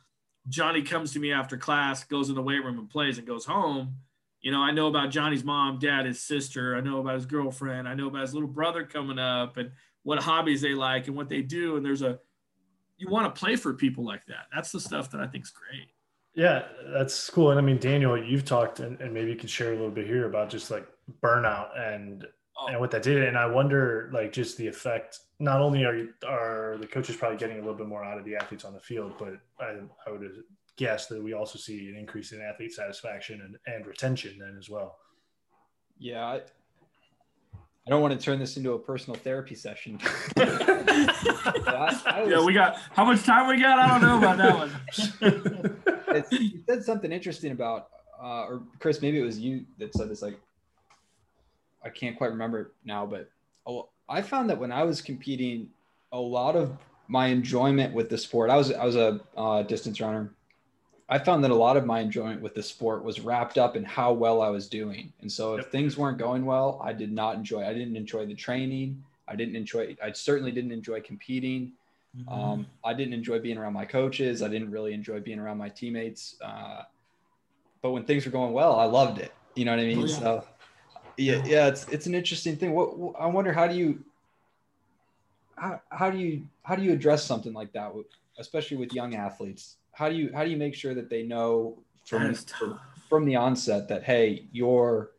Johnny 0.48 0.82
comes 0.82 1.12
to 1.12 1.18
me 1.18 1.32
after 1.32 1.56
class, 1.56 2.04
goes 2.04 2.28
in 2.28 2.34
the 2.34 2.42
weight 2.42 2.64
room 2.64 2.78
and 2.78 2.88
plays 2.88 3.18
and 3.18 3.26
goes 3.26 3.44
home 3.44 3.96
you 4.44 4.50
know, 4.50 4.60
I 4.60 4.72
know 4.72 4.88
about 4.88 5.10
Johnny's 5.10 5.42
mom, 5.42 5.78
dad, 5.78 6.04
his 6.04 6.20
sister. 6.20 6.76
I 6.76 6.82
know 6.82 7.00
about 7.00 7.14
his 7.14 7.24
girlfriend. 7.24 7.88
I 7.88 7.94
know 7.94 8.08
about 8.08 8.20
his 8.20 8.34
little 8.34 8.48
brother 8.48 8.84
coming 8.84 9.18
up 9.18 9.56
and 9.56 9.70
what 10.02 10.18
hobbies 10.18 10.60
they 10.60 10.74
like 10.74 11.08
and 11.08 11.16
what 11.16 11.30
they 11.30 11.40
do. 11.40 11.76
And 11.76 11.84
there's 11.84 12.02
a, 12.02 12.18
you 12.98 13.08
want 13.08 13.34
to 13.34 13.40
play 13.40 13.56
for 13.56 13.72
people 13.72 14.04
like 14.04 14.26
that. 14.26 14.46
That's 14.54 14.70
the 14.70 14.80
stuff 14.80 15.10
that 15.12 15.22
I 15.22 15.26
think 15.26 15.44
is 15.44 15.50
great. 15.50 15.88
Yeah, 16.34 16.64
that's 16.92 17.30
cool. 17.30 17.52
And 17.52 17.58
I 17.58 17.62
mean, 17.62 17.78
Daniel, 17.78 18.22
you've 18.22 18.44
talked, 18.44 18.80
and, 18.80 19.00
and 19.00 19.14
maybe 19.14 19.30
you 19.30 19.36
can 19.36 19.48
share 19.48 19.72
a 19.72 19.76
little 19.76 19.90
bit 19.90 20.06
here 20.06 20.26
about 20.26 20.50
just 20.50 20.70
like 20.70 20.86
burnout 21.22 21.68
and 21.78 22.26
oh. 22.58 22.66
and 22.68 22.80
what 22.80 22.90
that 22.92 23.02
did. 23.02 23.22
And 23.24 23.36
I 23.36 23.46
wonder, 23.46 24.10
like, 24.12 24.32
just 24.32 24.56
the 24.56 24.66
effect. 24.66 25.20
Not 25.38 25.60
only 25.60 25.84
are 25.84 25.96
you, 25.96 26.08
are 26.26 26.76
the 26.80 26.86
coaches 26.86 27.16
probably 27.16 27.38
getting 27.38 27.56
a 27.56 27.60
little 27.60 27.74
bit 27.74 27.86
more 27.86 28.04
out 28.04 28.18
of 28.18 28.24
the 28.24 28.36
athletes 28.36 28.64
on 28.64 28.74
the 28.74 28.80
field, 28.80 29.14
but 29.18 29.34
I, 29.60 29.78
I 30.06 30.10
would 30.10 30.44
guess 30.76 31.06
that 31.06 31.22
we 31.22 31.32
also 31.32 31.58
see 31.58 31.88
an 31.88 31.96
increase 31.96 32.32
in 32.32 32.40
athlete 32.40 32.72
satisfaction 32.72 33.40
and, 33.40 33.74
and 33.74 33.86
retention 33.86 34.38
then 34.38 34.56
as 34.58 34.68
well. 34.68 34.96
Yeah. 35.98 36.24
I, 36.24 36.40
I 37.86 37.90
don't 37.90 38.00
want 38.00 38.18
to 38.18 38.24
turn 38.24 38.38
this 38.38 38.56
into 38.56 38.72
a 38.72 38.78
personal 38.78 39.18
therapy 39.20 39.54
session. 39.54 39.98
I, 40.36 42.00
I 42.06 42.22
was, 42.22 42.30
yeah, 42.30 42.42
we 42.42 42.54
got 42.54 42.78
how 42.92 43.04
much 43.04 43.22
time 43.24 43.46
we 43.46 43.60
got? 43.60 43.78
I 43.78 43.86
don't 43.88 44.00
know 44.00 44.16
about 44.16 44.38
that 44.38 44.56
one. 44.56 46.30
you 46.30 46.62
said 46.66 46.82
something 46.82 47.12
interesting 47.12 47.52
about, 47.52 47.88
uh, 48.22 48.44
or 48.46 48.62
Chris, 48.78 49.02
maybe 49.02 49.18
it 49.18 49.22
was 49.22 49.38
you 49.38 49.66
that 49.78 49.94
said 49.94 50.08
this. 50.08 50.22
Like, 50.22 50.40
I 51.84 51.90
can't 51.90 52.16
quite 52.16 52.30
remember 52.30 52.72
now, 52.84 53.06
but 53.06 53.30
I 54.08 54.22
found 54.22 54.50
that 54.50 54.58
when 54.58 54.72
I 54.72 54.84
was 54.84 55.00
competing, 55.00 55.68
a 56.12 56.18
lot 56.18 56.56
of 56.56 56.76
my 57.08 57.26
enjoyment 57.26 57.92
with 57.92 58.08
the 58.08 58.18
sport, 58.18 58.50
I 58.50 58.56
was 58.56 58.72
I 58.72 58.84
was 58.84 58.96
a 58.96 59.20
uh, 59.36 59.62
distance 59.62 60.00
runner, 60.00 60.30
I 61.08 61.18
found 61.18 61.44
that 61.44 61.50
a 61.50 61.54
lot 61.54 61.76
of 61.76 61.84
my 61.84 62.00
enjoyment 62.00 62.40
with 62.40 62.54
the 62.54 62.62
sport 62.62 63.04
was 63.04 63.20
wrapped 63.20 63.58
up 63.58 63.76
in 63.76 63.84
how 63.84 64.12
well 64.12 64.40
I 64.40 64.48
was 64.48 64.68
doing. 64.68 65.12
And 65.20 65.30
so 65.30 65.54
if 65.54 65.62
yep. 65.62 65.72
things 65.72 65.98
weren't 65.98 66.18
going 66.18 66.46
well, 66.46 66.80
I 66.82 66.92
did 66.92 67.12
not 67.12 67.36
enjoy. 67.36 67.64
I 67.64 67.74
didn't 67.74 67.96
enjoy 67.96 68.24
the 68.26 68.34
training. 68.34 69.02
I 69.28 69.36
didn't 69.36 69.56
enjoy. 69.56 69.96
I 70.02 70.12
certainly 70.12 70.50
didn't 70.50 70.72
enjoy 70.72 71.02
competing. 71.02 71.72
Mm-hmm. 72.16 72.28
Um, 72.28 72.66
I 72.84 72.94
didn't 72.94 73.12
enjoy 73.12 73.38
being 73.38 73.58
around 73.58 73.74
my 73.74 73.84
coaches. 73.84 74.42
I 74.42 74.48
didn't 74.48 74.70
really 74.70 74.94
enjoy 74.94 75.20
being 75.20 75.38
around 75.38 75.58
my 75.58 75.68
teammates. 75.68 76.36
Uh, 76.42 76.82
but 77.82 77.90
when 77.90 78.04
things 78.04 78.24
were 78.24 78.32
going 78.32 78.52
well, 78.52 78.76
I 78.76 78.84
loved 78.84 79.18
it. 79.18 79.32
You 79.56 79.66
know 79.66 79.72
what 79.72 79.80
I 79.80 79.84
mean? 79.84 79.98
Oh, 79.98 80.06
yeah. 80.06 80.18
So 80.18 80.44
yeah, 81.16 81.42
yeah, 81.44 81.66
it's 81.68 81.86
it's 81.88 82.06
an 82.06 82.14
interesting 82.14 82.56
thing. 82.56 82.72
What 82.72 83.14
I 83.18 83.26
wonder, 83.26 83.52
how 83.52 83.66
do 83.66 83.74
you 83.74 84.04
how, 85.56 85.80
how 85.90 86.10
do 86.10 86.18
you 86.18 86.46
how 86.62 86.76
do 86.76 86.82
you 86.82 86.92
address 86.92 87.24
something 87.24 87.52
like 87.52 87.72
that, 87.72 87.92
especially 88.38 88.76
with 88.76 88.92
young 88.92 89.14
athletes? 89.14 89.76
how 89.94 90.08
do 90.08 90.14
you 90.14 90.30
how 90.34 90.44
do 90.44 90.50
you 90.50 90.56
make 90.56 90.74
sure 90.74 90.94
that 90.94 91.08
they 91.08 91.22
know 91.22 91.78
from 92.04 92.34
from 93.08 93.24
the 93.24 93.36
onset 93.36 93.88
that 93.88 94.02
hey 94.02 94.44
your 94.52 95.12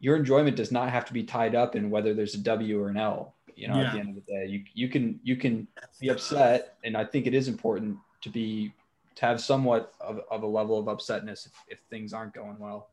your 0.00 0.16
enjoyment 0.16 0.56
does 0.56 0.72
not 0.72 0.90
have 0.90 1.04
to 1.04 1.12
be 1.12 1.22
tied 1.22 1.54
up 1.54 1.76
in 1.76 1.88
whether 1.88 2.12
there's 2.12 2.34
a 2.34 2.38
W 2.38 2.82
or 2.82 2.88
an 2.88 2.96
L. 2.96 3.34
You 3.54 3.68
know, 3.68 3.76
yeah. 3.76 3.86
at 3.86 3.92
the 3.92 4.00
end 4.00 4.08
of 4.08 4.14
the 4.16 4.32
day, 4.32 4.46
you 4.46 4.64
you 4.74 4.88
can 4.88 5.20
you 5.22 5.36
can 5.36 5.68
be 6.00 6.08
upset, 6.08 6.76
and 6.82 6.96
I 6.96 7.04
think 7.04 7.26
it 7.26 7.34
is 7.34 7.46
important 7.46 7.98
to 8.22 8.30
be 8.30 8.72
to 9.14 9.26
have 9.26 9.40
somewhat 9.40 9.92
of, 10.00 10.20
of 10.30 10.42
a 10.42 10.46
level 10.46 10.78
of 10.78 10.86
upsetness 10.86 11.46
if, 11.46 11.52
if 11.68 11.78
things 11.90 12.12
aren't 12.14 12.32
going 12.32 12.58
well. 12.58 12.88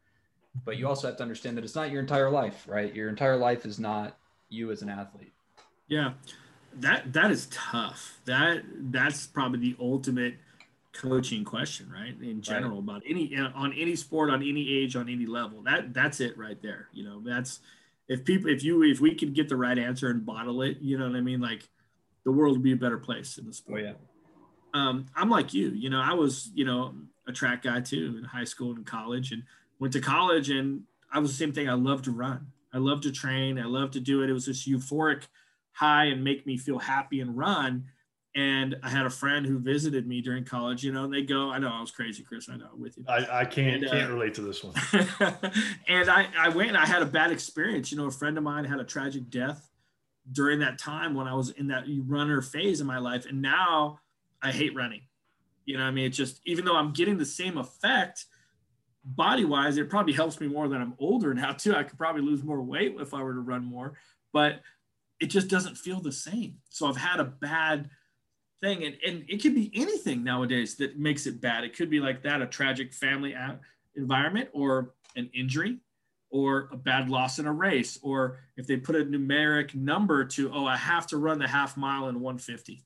But 0.65 0.78
you 0.78 0.88
also 0.88 1.08
have 1.08 1.17
to 1.17 1.24
understand 1.24 1.58
that 1.58 1.63
it's 1.63 1.76
not 1.76 1.91
your 1.91 2.02
entire 2.02 2.30
life, 2.30 2.65
right? 2.67 2.93
Your 2.93 3.10
entire 3.10 3.38
life 3.38 3.65
is 3.65 3.80
not 3.80 4.17
you 4.50 4.72
as 4.72 4.82
an 4.82 4.89
athlete. 4.89 5.34
Yeah, 5.88 6.13
that 6.76 7.13
that 7.13 7.32
is 7.32 7.48
tough. 7.48 8.19
That 8.26 8.63
that's 8.91 9.28
probably 9.28 9.60
the 9.60 9.76
ultimate 9.80 10.36
coaching 10.93 11.43
question, 11.43 11.91
right? 11.91 12.15
In 12.22 12.41
general, 12.41 12.82
right. 12.82 12.98
about 12.98 13.04
any 13.08 13.36
on 13.38 13.74
any 13.74 13.95
sport, 13.95 14.30
on 14.30 14.41
any 14.41 14.78
age, 14.78 14.95
on 14.95 15.10
any 15.10 15.26
level. 15.26 15.62
That 15.63 15.93
that's 15.93 16.19
it 16.19 16.38
right 16.38 16.62
there. 16.62 16.89
You 16.93 17.06
know, 17.06 17.22
that's 17.24 17.60
if 18.08 18.26
people 18.26 18.50
if 18.50 18.63
you 18.63 18.84
if 18.84 19.00
we 19.00 19.15
could 19.15 19.34
get 19.34 19.50
the 19.50 19.56
right 19.56 19.78
answer 19.78 20.10
and 20.10 20.26
bottle 20.26 20.62
it, 20.62 20.78
you 20.82 20.98
know 20.98 21.08
what 21.08 21.15
I 21.15 21.22
mean? 21.22 21.41
Like 21.41 21.67
the 22.26 22.32
world 22.32 22.54
would 22.54 22.63
be 22.63 22.74
a 22.74 22.78
better 22.78 22.98
place 22.98 23.38
in 23.38 23.45
the 23.45 23.54
sport. 23.54 23.82
Oh 23.82 23.84
yeah. 23.84 23.93
Um, 24.74 25.08
I'm 25.15 25.30
like 25.30 25.54
you. 25.54 25.69
You 25.69 25.89
know, 25.89 26.02
I 26.02 26.13
was 26.13 26.52
you 26.54 26.65
know 26.65 26.93
a 27.28 27.32
track 27.32 27.63
guy 27.63 27.82
too 27.82 28.15
in 28.17 28.24
high 28.24 28.43
school 28.43 28.76
and 28.76 28.86
college, 28.86 29.32
and 29.32 29.43
went 29.80 29.94
to 29.94 30.02
college 30.02 30.50
and 30.50 30.84
I 31.12 31.20
was 31.20 31.32
the 31.32 31.38
same 31.38 31.54
thing. 31.54 31.70
I 31.70 31.74
love 31.74 32.04
to 32.04 32.12
run. 32.12 32.48
I 32.74 32.78
love 32.78 33.02
to 33.02 33.12
train. 33.12 33.58
I 33.60 33.65
love 33.65 33.92
to 33.92 34.00
do 34.00 34.22
it. 34.24 34.30
It 34.30 34.34
was 34.34 34.46
this 34.46 34.68
euphoric 34.68 35.24
high 35.72 36.06
and 36.06 36.24
make 36.24 36.46
me 36.46 36.58
feel 36.58 36.80
happy 36.80 37.20
and 37.20 37.38
run. 37.38 37.86
And 38.36 38.78
I 38.84 38.89
had 38.89 39.08
a 39.08 39.10
friend 39.10 39.46
who 39.46 39.58
visited 39.58 40.08
me 40.08 40.22
during 40.22 40.46
college, 40.46 40.84
you 40.84 40.92
know, 40.92 41.06
and 41.06 41.13
they 41.13 41.24
go, 41.24 41.50
I 41.50 41.58
know 41.58 41.70
I 41.70 41.82
was 41.82 41.89
crazy, 41.89 42.22
Chris. 42.22 42.48
I 42.48 42.58
know 42.58 42.70
with 42.78 42.96
you. 42.96 43.06
I, 43.08 43.42
I 43.42 43.46
can't, 43.46 43.82
and, 43.82 43.92
can't 43.92 44.12
uh, 44.12 44.13
relate 44.13 44.36
to 44.36 44.42
this 44.42 44.63
one. 44.63 44.76
and 45.88 46.10
I, 46.10 46.28
I 46.38 46.50
went 46.50 46.76
I 46.76 46.86
had 46.86 47.02
a 47.02 47.08
bad 47.08 47.32
experience. 47.32 47.92
You 47.92 47.98
know, 47.98 48.06
a 48.06 48.12
friend 48.12 48.38
of 48.38 48.44
mine 48.44 48.65
had 48.65 48.80
a 48.80 48.84
tragic 48.84 49.30
death 49.32 49.68
during 50.32 50.60
that 50.60 50.78
time 50.78 51.15
when 51.15 51.28
I 51.28 51.34
was 51.34 51.50
in 51.50 51.68
that 51.70 51.86
runner 52.06 52.42
phase 52.42 52.82
in 52.82 52.88
my 52.88 53.00
life. 53.00 53.26
And 53.26 53.42
now 53.42 54.00
I 54.44 54.52
hate 54.52 54.76
running. 54.76 55.02
You 55.65 55.78
know, 55.78 55.84
I 55.84 55.92
mean, 55.92 56.06
it's 56.06 56.18
just, 56.18 56.39
even 56.46 56.65
though 56.65 56.76
I'm 56.76 56.94
getting 56.94 57.18
the 57.18 57.26
same 57.26 57.58
effect 57.58 58.26
body 59.03 59.45
wise, 59.45 59.77
it 59.77 59.89
probably 59.89 60.13
helps 60.13 60.39
me 60.39 60.47
more 60.47 60.67
that 60.67 60.81
I'm 60.81 60.93
older 60.99 61.33
now 61.33 61.53
too. 61.53 61.75
I 61.75 61.83
could 61.83 61.97
probably 61.97 62.21
lose 62.21 62.43
more 62.43 62.62
weight 62.62 62.95
if 62.99 63.13
I 63.13 63.23
were 63.23 63.33
to 63.33 63.39
run 63.39 63.63
more, 63.63 63.93
but 64.33 64.62
it 65.19 65.27
just 65.27 65.47
doesn't 65.47 65.77
feel 65.77 65.99
the 65.99 66.12
same. 66.12 66.57
So 66.69 66.88
I've 66.88 66.97
had 66.97 67.19
a 67.19 67.25
bad 67.25 67.89
thing 68.62 68.83
and, 68.83 68.97
and 69.05 69.25
it 69.27 69.41
could 69.41 69.55
be 69.55 69.71
anything 69.73 70.23
nowadays 70.23 70.75
that 70.77 70.99
makes 70.99 71.25
it 71.25 71.41
bad. 71.41 71.63
It 71.63 71.75
could 71.75 71.89
be 71.89 71.99
like 71.99 72.23
that, 72.23 72.41
a 72.41 72.47
tragic 72.47 72.93
family 72.93 73.35
environment 73.95 74.49
or 74.53 74.93
an 75.15 75.29
injury 75.33 75.79
or 76.31 76.69
a 76.71 76.77
bad 76.77 77.09
loss 77.09 77.39
in 77.39 77.47
a 77.47 77.51
race, 77.51 77.97
or 78.03 78.38
if 78.55 78.67
they 78.67 78.77
put 78.77 78.95
a 78.95 79.03
numeric 79.03 79.73
number 79.73 80.23
to, 80.23 80.51
oh, 80.53 80.65
I 80.65 80.77
have 80.77 81.07
to 81.07 81.17
run 81.17 81.39
the 81.39 81.47
half 81.47 81.75
mile 81.75 82.07
in 82.09 82.19
150. 82.19 82.83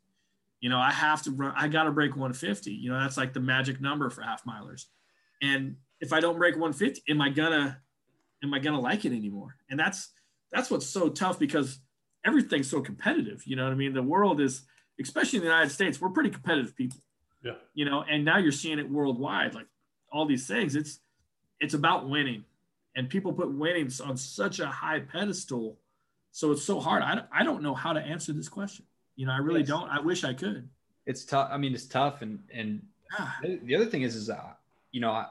You 0.62 0.70
know, 0.70 0.80
I 0.80 0.92
have 0.92 1.22
to 1.24 1.32
run, 1.32 1.54
I 1.58 1.68
got 1.68 1.84
to 1.84 1.92
break 1.92 2.12
150. 2.12 2.72
You 2.72 2.92
know, 2.92 3.00
that's 3.00 3.18
like 3.18 3.34
the 3.34 3.42
magic 3.42 3.82
number 3.82 4.10
for 4.10 4.22
half 4.22 4.46
milers. 4.46 4.86
And 5.42 5.76
if 6.04 6.12
I 6.12 6.20
don't 6.20 6.38
break 6.38 6.56
150, 6.56 7.10
am 7.10 7.22
I 7.22 7.30
gonna, 7.30 7.80
am 8.44 8.54
I 8.54 8.60
gonna 8.60 8.82
like 8.82 9.06
it 9.06 9.14
anymore? 9.14 9.56
And 9.70 9.80
that's, 9.80 10.10
that's 10.52 10.70
what's 10.70 10.86
so 10.86 11.08
tough 11.08 11.40
because 11.40 11.80
everything's 12.26 12.70
so 12.70 12.82
competitive. 12.82 13.42
You 13.46 13.56
know 13.56 13.64
what 13.64 13.72
I 13.72 13.76
mean? 13.76 13.94
The 13.94 14.04
world 14.04 14.42
is, 14.42 14.64
especially 15.02 15.38
in 15.38 15.46
the 15.46 15.50
United 15.50 15.72
States, 15.72 16.02
we're 16.02 16.10
pretty 16.10 16.30
competitive 16.30 16.76
people. 16.76 17.00
Yeah. 17.42 17.54
You 17.74 17.86
know, 17.86 18.04
and 18.04 18.26
now 18.26 18.38
you're 18.38 18.52
seeing 18.52 18.80
it 18.80 18.90
worldwide, 18.90 19.56
like 19.56 19.68
all 20.12 20.26
these 20.26 20.46
things. 20.46 20.76
It's, 20.76 21.00
it's 21.62 21.74
about 21.74 22.10
winning 22.10 22.44
and 22.98 23.10
people 23.10 23.32
put 23.32 23.50
winning 23.54 23.90
on 24.04 24.18
such 24.18 24.60
a 24.60 24.68
high 24.68 25.00
pedestal. 25.00 25.78
So 26.32 26.52
it's 26.52 26.64
so 26.64 26.82
hard. 26.82 27.02
I, 27.02 27.22
I 27.32 27.46
don't 27.46 27.64
know 27.64 27.74
how 27.74 27.94
to 27.94 28.02
answer 28.02 28.34
this 28.34 28.50
question. 28.50 28.86
You 29.16 29.28
know, 29.28 29.32
I 29.32 29.38
really 29.38 29.62
yes. 29.62 29.70
don't. 29.70 29.90
I 29.90 30.02
wish 30.02 30.26
I 30.26 30.34
could. 30.34 30.68
It's 31.06 31.24
tough. 31.24 31.48
I 31.50 31.58
mean, 31.58 31.74
it's 31.74 31.86
tough. 31.86 32.22
And, 32.22 32.40
and 32.54 32.82
the 33.64 33.74
other 33.74 33.86
thing 33.86 34.02
is, 34.02 34.18
is, 34.18 34.30
uh, 34.30 34.52
you 34.92 35.00
know, 35.00 35.12
I, 35.12 35.28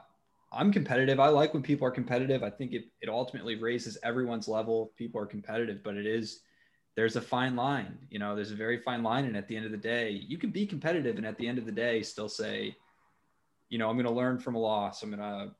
I'm 0.53 0.71
competitive. 0.71 1.19
I 1.19 1.29
like 1.29 1.53
when 1.53 1.63
people 1.63 1.87
are 1.87 1.91
competitive. 1.91 2.43
I 2.43 2.49
think 2.49 2.73
it, 2.73 2.85
it 3.01 3.09
ultimately 3.09 3.55
raises 3.55 3.97
everyone's 4.03 4.47
level. 4.47 4.91
People 4.95 5.19
are 5.19 5.25
competitive, 5.25 5.83
but 5.83 5.95
it 5.97 6.05
is, 6.05 6.41
there's 6.95 7.15
a 7.15 7.21
fine 7.21 7.55
line, 7.55 7.97
you 8.09 8.19
know, 8.19 8.35
there's 8.35 8.51
a 8.51 8.55
very 8.55 8.77
fine 8.77 9.01
line. 9.01 9.25
And 9.25 9.35
at 9.35 9.47
the 9.47 9.55
end 9.55 9.65
of 9.65 9.71
the 9.71 9.77
day, 9.77 10.11
you 10.11 10.37
can 10.37 10.51
be 10.51 10.65
competitive 10.65 11.17
and 11.17 11.25
at 11.25 11.37
the 11.37 11.47
end 11.47 11.57
of 11.57 11.65
the 11.65 11.71
day, 11.71 12.03
still 12.03 12.29
say, 12.29 12.75
you 13.69 13.79
know, 13.79 13.89
I'm 13.89 13.95
going 13.95 14.05
to 14.05 14.11
learn 14.11 14.37
from 14.37 14.55
a 14.55 14.59
loss. 14.59 15.01
I'm 15.01 15.09
going 15.09 15.19
to, 15.19 15.51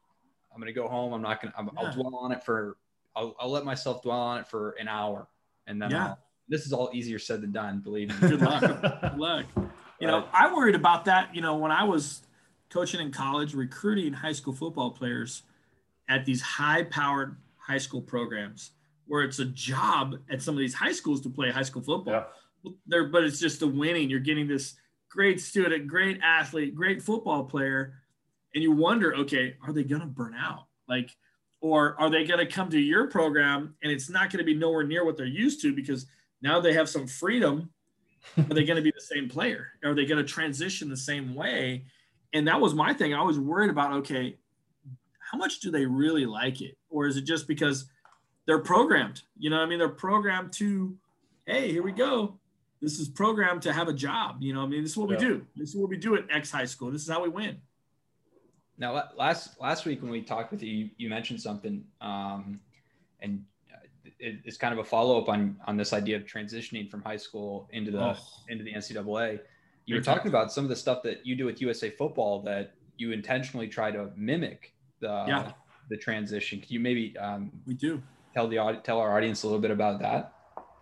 I'm 0.53 0.61
going 0.61 0.67
to 0.67 0.73
go 0.73 0.87
home. 0.87 1.13
I'm 1.13 1.21
not 1.21 1.41
going 1.41 1.51
to, 1.51 1.71
I'll 1.77 1.91
dwell 1.91 2.15
on 2.15 2.31
it 2.31 2.43
for, 2.43 2.77
I'll, 3.15 3.35
I'll, 3.39 3.49
let 3.49 3.65
myself 3.65 4.03
dwell 4.03 4.19
on 4.19 4.41
it 4.41 4.47
for 4.47 4.71
an 4.79 4.87
hour. 4.87 5.27
And 5.65 5.81
then 5.81 5.89
yeah. 5.89 6.15
this 6.47 6.67
is 6.67 6.73
all 6.73 6.91
easier 6.93 7.17
said 7.17 7.41
than 7.41 7.51
done, 7.51 7.79
believe 7.79 8.09
me. 8.09 8.29
Good 8.29 8.41
luck. 8.41 8.61
Good 9.01 9.17
luck. 9.17 9.45
You 9.99 10.07
know, 10.07 10.27
I 10.31 10.53
worried 10.53 10.75
about 10.75 11.05
that, 11.05 11.33
you 11.33 11.41
know, 11.41 11.55
when 11.55 11.71
I 11.71 11.85
was 11.85 12.21
coaching 12.73 12.99
in 12.99 13.11
college, 13.11 13.53
recruiting 13.53 14.11
high 14.11 14.31
school 14.31 14.53
football 14.53 14.91
players 14.91 15.43
at 16.09 16.25
these 16.25 16.41
high 16.41 16.83
powered 16.83 17.37
high 17.57 17.77
school 17.77 18.01
programs 18.01 18.71
where 19.05 19.23
it's 19.23 19.39
a 19.39 19.45
job 19.45 20.17
at 20.29 20.41
some 20.41 20.55
of 20.55 20.59
these 20.59 20.73
high 20.73 20.91
schools 20.91 21.21
to 21.21 21.29
play 21.29 21.51
high 21.51 21.61
school 21.61 21.81
football. 21.81 22.13
Yeah. 22.65 22.71
There, 22.87 23.05
but 23.05 23.23
it's 23.23 23.39
just 23.39 23.59
the 23.59 23.67
winning. 23.67 24.09
You're 24.09 24.19
getting 24.19 24.47
this 24.47 24.75
great 25.09 25.39
student, 25.39 25.87
great 25.87 26.19
athlete, 26.23 26.73
great 26.73 27.01
football 27.01 27.43
player 27.43 27.93
and 28.53 28.63
you 28.63 28.71
wonder, 28.71 29.15
okay, 29.15 29.55
are 29.65 29.73
they 29.73 29.83
going 29.83 30.01
to 30.01 30.07
burn 30.07 30.35
out? 30.35 30.65
Like, 30.87 31.09
or 31.61 31.99
are 31.99 32.09
they 32.09 32.25
going 32.25 32.39
to 32.39 32.45
come 32.45 32.69
to 32.69 32.79
your 32.79 33.07
program 33.07 33.75
and 33.81 33.91
it's 33.91 34.09
not 34.09 34.29
going 34.29 34.39
to 34.39 34.43
be 34.43 34.53
nowhere 34.53 34.83
near 34.83 35.05
what 35.05 35.17
they're 35.17 35.25
used 35.25 35.61
to 35.61 35.73
because 35.73 36.05
now 36.41 36.59
they 36.59 36.73
have 36.73 36.89
some 36.89 37.07
freedom? 37.07 37.69
are 38.37 38.43
they 38.43 38.63
going 38.63 38.77
to 38.77 38.81
be 38.81 38.91
the 38.91 39.01
same 39.01 39.27
player? 39.27 39.67
Are 39.83 39.93
they 39.93 40.05
going 40.05 40.23
to 40.23 40.29
transition 40.29 40.89
the 40.89 40.97
same 40.97 41.33
way? 41.33 41.85
And 42.33 42.47
that 42.47 42.59
was 42.59 42.73
my 42.73 42.93
thing. 42.93 43.13
I 43.13 43.21
was 43.21 43.39
worried 43.39 43.69
about, 43.69 43.93
okay, 43.99 44.37
how 45.19 45.37
much 45.37 45.59
do 45.59 45.71
they 45.71 45.85
really 45.85 46.25
like 46.25 46.61
it? 46.61 46.77
Or 46.89 47.07
is 47.07 47.15
it 47.17 47.21
just 47.21 47.47
because 47.47 47.85
they're 48.45 48.59
programmed? 48.59 49.21
You 49.37 49.49
know, 49.49 49.59
I 49.59 49.65
mean, 49.65 49.79
they're 49.79 49.89
programmed 49.89 50.51
to, 50.53 50.95
hey, 51.45 51.71
here 51.71 51.83
we 51.83 51.91
go. 51.91 52.39
This 52.81 52.99
is 52.99 53.07
programmed 53.07 53.61
to 53.61 53.71
have 53.73 53.87
a 53.87 53.93
job. 53.93 54.37
You 54.41 54.53
know, 54.53 54.63
I 54.63 54.65
mean, 54.65 54.81
this 54.81 54.91
is 54.91 54.97
what 54.97 55.09
yeah. 55.11 55.17
we 55.17 55.25
do. 55.25 55.47
This 55.55 55.69
is 55.69 55.75
what 55.75 55.89
we 55.89 55.97
do 55.97 56.15
at 56.15 56.25
X 56.29 56.51
high 56.51 56.65
school. 56.65 56.91
This 56.91 57.03
is 57.03 57.09
how 57.09 57.23
we 57.23 57.29
win. 57.29 57.57
Now, 58.77 59.03
last 59.15 59.59
last 59.61 59.85
week 59.85 60.01
when 60.01 60.11
we 60.11 60.21
talked 60.21 60.51
with 60.51 60.63
you, 60.63 60.89
you, 60.97 61.07
mentioned 61.07 61.39
something, 61.39 61.83
um, 62.01 62.59
and 63.21 63.45
it, 64.19 64.39
it's 64.43 64.57
kind 64.57 64.73
of 64.73 64.79
a 64.79 64.83
follow 64.83 65.21
up 65.21 65.29
on 65.29 65.55
on 65.67 65.77
this 65.77 65.93
idea 65.93 66.17
of 66.17 66.23
transitioning 66.23 66.89
from 66.89 67.03
high 67.03 67.17
school 67.17 67.69
into 67.71 67.91
the 67.91 68.03
oh. 68.03 68.15
into 68.49 68.63
the 68.63 68.73
NCAA. 68.73 69.39
You 69.85 69.95
were 69.95 70.01
talking 70.01 70.29
about 70.29 70.51
some 70.51 70.63
of 70.63 70.69
the 70.69 70.75
stuff 70.75 71.03
that 71.03 71.25
you 71.25 71.35
do 71.35 71.45
with 71.45 71.61
USA 71.61 71.89
Football 71.89 72.41
that 72.43 72.73
you 72.97 73.11
intentionally 73.11 73.67
try 73.67 73.91
to 73.91 74.11
mimic 74.15 74.73
the 74.99 75.25
yeah. 75.27 75.51
the 75.89 75.97
transition. 75.97 76.59
Can 76.59 76.71
you 76.71 76.79
maybe 76.79 77.17
um, 77.17 77.51
we 77.65 77.73
do 77.73 78.01
tell 78.33 78.47
the 78.47 78.79
tell 78.83 78.99
our 78.99 79.17
audience 79.17 79.43
a 79.43 79.47
little 79.47 79.61
bit 79.61 79.71
about 79.71 79.99
that? 79.99 80.33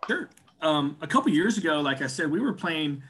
Sure. 0.08 0.30
Um, 0.62 0.98
a 1.02 1.08
couple 1.08 1.32
years 1.32 1.58
ago, 1.58 1.82
like 1.82 2.02
I 2.02 2.08
said, 2.08 2.30
we 2.30 2.40
were 2.40 2.54
playing. 2.54 3.02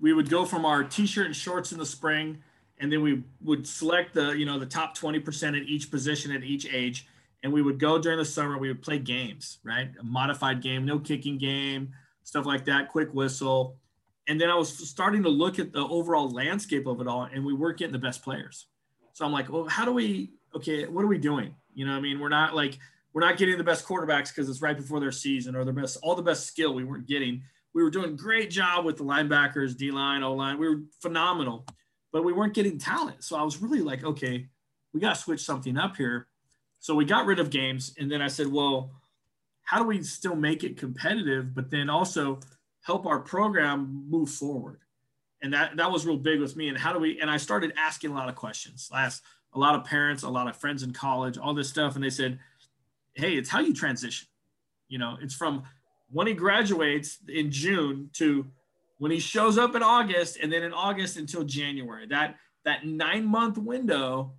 We 0.00 0.12
would 0.12 0.28
go 0.28 0.44
from 0.44 0.66
our 0.66 0.84
t-shirt 0.84 1.26
and 1.26 1.34
shorts 1.34 1.72
in 1.72 1.78
the 1.78 1.86
spring 1.86 2.42
and 2.78 2.92
then 2.92 3.02
we 3.02 3.22
would 3.42 3.66
select 3.66 4.14
the 4.14 4.32
you 4.32 4.44
know 4.44 4.58
the 4.58 4.66
top 4.66 4.96
20% 4.96 5.60
at 5.60 5.68
each 5.68 5.90
position 5.90 6.32
at 6.32 6.42
each 6.44 6.66
age 6.72 7.06
and 7.42 7.52
we 7.52 7.62
would 7.62 7.78
go 7.78 7.98
during 7.98 8.18
the 8.18 8.24
summer 8.24 8.58
we 8.58 8.68
would 8.68 8.82
play 8.82 8.98
games 8.98 9.58
right 9.64 9.90
a 10.00 10.04
modified 10.04 10.62
game 10.62 10.84
no 10.84 10.98
kicking 10.98 11.38
game 11.38 11.92
stuff 12.22 12.46
like 12.46 12.64
that 12.64 12.88
quick 12.88 13.12
whistle 13.12 13.76
and 14.28 14.40
then 14.40 14.50
i 14.50 14.54
was 14.54 14.88
starting 14.88 15.22
to 15.22 15.28
look 15.28 15.58
at 15.58 15.72
the 15.72 15.86
overall 15.88 16.30
landscape 16.30 16.86
of 16.86 17.00
it 17.00 17.06
all 17.06 17.28
and 17.32 17.44
we 17.44 17.52
weren't 17.52 17.78
getting 17.78 17.92
the 17.92 17.98
best 17.98 18.22
players 18.22 18.66
so 19.12 19.24
i'm 19.24 19.32
like 19.32 19.50
well 19.50 19.66
how 19.66 19.84
do 19.84 19.92
we 19.92 20.32
okay 20.54 20.86
what 20.86 21.04
are 21.04 21.08
we 21.08 21.18
doing 21.18 21.54
you 21.74 21.86
know 21.86 21.92
i 21.92 22.00
mean 22.00 22.18
we're 22.18 22.28
not 22.28 22.54
like 22.54 22.78
we're 23.12 23.22
not 23.22 23.38
getting 23.38 23.56
the 23.56 23.64
best 23.64 23.86
quarterbacks 23.86 24.28
because 24.28 24.48
it's 24.48 24.60
right 24.60 24.76
before 24.76 25.00
their 25.00 25.12
season 25.12 25.56
or 25.56 25.64
the 25.64 25.72
best 25.72 25.98
all 26.02 26.14
the 26.14 26.22
best 26.22 26.46
skill 26.46 26.74
we 26.74 26.84
weren't 26.84 27.06
getting 27.06 27.42
we 27.74 27.82
were 27.82 27.90
doing 27.90 28.16
great 28.16 28.50
job 28.50 28.84
with 28.84 28.96
the 28.96 29.04
linebackers 29.04 29.76
d 29.76 29.90
line 29.90 30.22
o 30.22 30.34
line 30.34 30.58
we 30.58 30.68
were 30.68 30.82
phenomenal 31.00 31.66
but 32.16 32.24
we 32.24 32.32
weren't 32.32 32.54
getting 32.54 32.78
talent. 32.78 33.22
So 33.22 33.36
I 33.36 33.42
was 33.42 33.60
really 33.60 33.82
like, 33.82 34.02
okay, 34.02 34.46
we 34.94 35.00
got 35.00 35.16
to 35.16 35.20
switch 35.20 35.42
something 35.42 35.76
up 35.76 35.98
here. 35.98 36.28
So 36.78 36.94
we 36.94 37.04
got 37.04 37.26
rid 37.26 37.38
of 37.38 37.50
games. 37.50 37.92
And 37.98 38.10
then 38.10 38.22
I 38.22 38.28
said, 38.28 38.46
well, 38.46 38.90
how 39.64 39.78
do 39.78 39.84
we 39.84 40.02
still 40.02 40.34
make 40.34 40.64
it 40.64 40.78
competitive, 40.78 41.54
but 41.54 41.70
then 41.70 41.90
also 41.90 42.40
help 42.86 43.04
our 43.04 43.18
program 43.18 44.06
move 44.08 44.30
forward? 44.30 44.78
And 45.42 45.52
that, 45.52 45.76
that 45.76 45.90
was 45.90 46.06
real 46.06 46.16
big 46.16 46.40
with 46.40 46.56
me. 46.56 46.68
And 46.68 46.78
how 46.78 46.92
do 46.92 46.98
we, 46.98 47.20
and 47.20 47.28
I 47.28 47.36
started 47.36 47.72
asking 47.76 48.12
a 48.12 48.14
lot 48.14 48.28
of 48.28 48.36
questions. 48.36 48.88
I 48.92 49.02
asked 49.02 49.22
a 49.52 49.58
lot 49.58 49.74
of 49.74 49.84
parents, 49.84 50.22
a 50.22 50.28
lot 50.28 50.48
of 50.48 50.56
friends 50.56 50.82
in 50.82 50.92
college, 50.92 51.36
all 51.36 51.52
this 51.52 51.68
stuff. 51.68 51.96
And 51.96 52.04
they 52.04 52.10
said, 52.10 52.38
hey, 53.14 53.34
it's 53.36 53.48
how 53.48 53.60
you 53.60 53.74
transition. 53.74 54.28
You 54.88 54.98
know, 54.98 55.16
it's 55.20 55.34
from 55.34 55.64
when 56.10 56.28
he 56.28 56.32
graduates 56.32 57.18
in 57.28 57.50
June 57.50 58.10
to 58.14 58.46
when 58.98 59.10
he 59.10 59.18
shows 59.18 59.58
up 59.58 59.74
in 59.74 59.82
August 59.82 60.38
and 60.40 60.52
then 60.52 60.62
in 60.62 60.72
August 60.72 61.16
until 61.16 61.42
January. 61.42 62.06
That 62.06 62.36
that 62.64 62.86
nine 62.86 63.24
month 63.24 63.58
window 63.58 64.32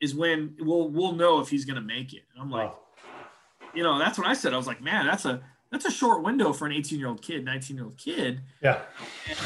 is 0.00 0.14
when 0.14 0.56
we'll 0.60 0.90
we'll 0.90 1.12
know 1.12 1.40
if 1.40 1.48
he's 1.48 1.64
gonna 1.64 1.80
make 1.80 2.12
it. 2.12 2.22
And 2.34 2.42
I'm 2.42 2.50
like, 2.50 2.70
wow. 2.70 2.78
you 3.74 3.82
know, 3.82 3.98
that's 3.98 4.18
what 4.18 4.26
I 4.26 4.34
said. 4.34 4.52
I 4.52 4.58
was 4.58 4.66
like, 4.66 4.82
man, 4.82 5.06
that's 5.06 5.24
a 5.24 5.40
that's 5.72 5.84
a 5.84 5.90
short 5.90 6.22
window 6.22 6.52
for 6.52 6.66
an 6.66 6.72
18 6.72 6.98
year 6.98 7.08
old 7.08 7.22
kid, 7.22 7.44
19 7.44 7.76
year 7.76 7.86
old 7.86 7.98
kid. 7.98 8.40
Yeah. 8.60 8.82
And 9.28 9.38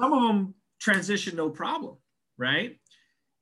some 0.00 0.12
of 0.12 0.22
them 0.22 0.54
transition 0.80 1.36
no 1.36 1.50
problem, 1.50 1.96
right? 2.36 2.78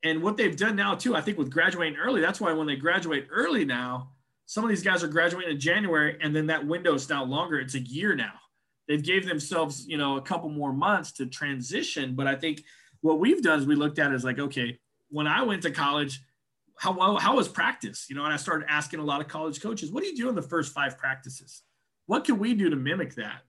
And 0.03 0.23
what 0.23 0.37
they've 0.37 0.55
done 0.55 0.77
now 0.77 0.95
too, 0.95 1.17
I 1.17 1.23
think 1.23 1.39
with 1.39 1.51
graduating 1.51 1.99
early, 1.99 2.21
that's 2.21 2.41
why 2.41 2.53
when 2.53 2.67
they 2.67 2.77
graduate 2.77 3.29
early 3.31 3.65
now, 3.65 4.11
some 4.45 4.63
of 4.63 4.69
these 4.69 4.83
guys 4.83 5.03
are 5.03 5.09
graduating 5.09 5.53
in 5.53 5.59
January, 5.59 6.19
and 6.21 6.37
then 6.37 6.49
that 6.49 6.67
window 6.67 6.93
is 6.93 7.09
now 7.09 7.25
longer. 7.25 7.59
It's 7.59 7.75
a 7.75 7.81
year 7.81 8.15
now 8.15 8.35
they've 8.89 9.03
gave 9.03 9.27
themselves 9.27 9.87
you 9.87 9.97
know 9.97 10.17
a 10.17 10.23
couple 10.23 10.49
more 10.49 10.73
months 10.73 11.13
to 11.13 11.27
transition 11.27 12.15
but 12.15 12.27
i 12.27 12.35
think 12.35 12.63
what 13.01 13.19
we've 13.19 13.43
done 13.43 13.59
is 13.59 13.67
we 13.67 13.75
looked 13.75 13.99
at 13.99 14.11
it 14.11 14.15
as 14.15 14.25
like 14.25 14.39
okay 14.39 14.79
when 15.11 15.27
i 15.27 15.43
went 15.43 15.63
to 15.63 15.71
college 15.71 16.21
how 16.79 16.93
well 16.93 17.17
how 17.17 17.37
was 17.37 17.49
practice 17.49 18.07
you 18.09 18.17
know 18.17 18.25
and 18.25 18.33
i 18.33 18.37
started 18.37 18.67
asking 18.69 19.01
a 19.01 19.05
lot 19.05 19.21
of 19.21 19.29
college 19.29 19.61
coaches 19.61 19.91
what 19.91 20.03
do 20.03 20.09
you 20.09 20.17
do 20.17 20.29
in 20.29 20.35
the 20.35 20.43
first 20.43 20.73
five 20.73 20.99
practices 20.99 21.63
what 22.07 22.25
can 22.25 22.39
we 22.39 22.55
do 22.55 22.71
to 22.71 22.77
mimic 22.77 23.15
that 23.15 23.43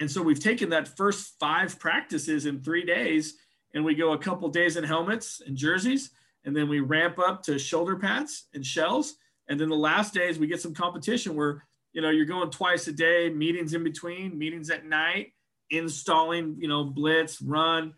and 0.00 0.10
so 0.10 0.22
we've 0.22 0.40
taken 0.40 0.70
that 0.70 0.96
first 0.96 1.34
five 1.38 1.78
practices 1.78 2.46
in 2.46 2.62
three 2.62 2.84
days 2.84 3.34
and 3.74 3.84
we 3.84 3.94
go 3.94 4.12
a 4.12 4.18
couple 4.18 4.48
days 4.48 4.76
in 4.76 4.84
helmets 4.84 5.40
and 5.44 5.56
jerseys 5.56 6.10
and 6.44 6.54
then 6.54 6.68
we 6.68 6.80
ramp 6.80 7.18
up 7.18 7.42
to 7.44 7.58
shoulder 7.58 7.96
pads 7.96 8.48
and 8.54 8.64
shells. 8.64 9.14
And 9.48 9.58
then 9.58 9.68
the 9.68 9.76
last 9.76 10.14
days 10.14 10.38
we 10.38 10.46
get 10.46 10.60
some 10.60 10.74
competition 10.74 11.34
where, 11.34 11.64
you 11.92 12.02
know, 12.02 12.10
you're 12.10 12.26
going 12.26 12.50
twice 12.50 12.86
a 12.86 12.92
day, 12.92 13.30
meetings 13.30 13.74
in 13.74 13.84
between, 13.84 14.38
meetings 14.38 14.70
at 14.70 14.84
night, 14.84 15.32
installing, 15.70 16.56
you 16.58 16.68
know, 16.68 16.84
blitz, 16.84 17.40
run, 17.40 17.94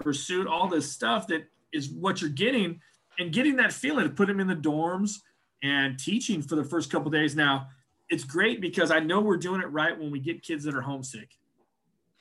pursuit, 0.00 0.46
all 0.46 0.68
this 0.68 0.90
stuff 0.90 1.26
that 1.28 1.44
is 1.72 1.90
what 1.90 2.20
you're 2.20 2.30
getting 2.30 2.80
and 3.18 3.32
getting 3.32 3.56
that 3.56 3.72
feeling 3.72 4.04
to 4.04 4.14
put 4.14 4.28
them 4.28 4.40
in 4.40 4.46
the 4.46 4.54
dorms 4.54 5.16
and 5.62 5.98
teaching 5.98 6.40
for 6.40 6.54
the 6.54 6.64
first 6.64 6.90
couple 6.90 7.10
days. 7.10 7.34
Now, 7.34 7.68
it's 8.10 8.24
great 8.24 8.60
because 8.60 8.90
I 8.90 9.00
know 9.00 9.20
we're 9.20 9.36
doing 9.36 9.60
it 9.60 9.66
right 9.66 9.98
when 9.98 10.10
we 10.10 10.20
get 10.20 10.42
kids 10.42 10.64
that 10.64 10.74
are 10.74 10.80
homesick. 10.80 11.30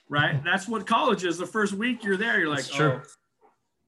Right? 0.10 0.43
That's 0.45 0.67
what 0.67 0.86
college 0.86 1.23
is. 1.23 1.38
The 1.38 1.45
first 1.45 1.73
week 1.73 2.04
you're 2.04 2.17
there, 2.17 2.39
you're 2.39 2.50
like, 2.50 2.65
oh, 2.80 3.02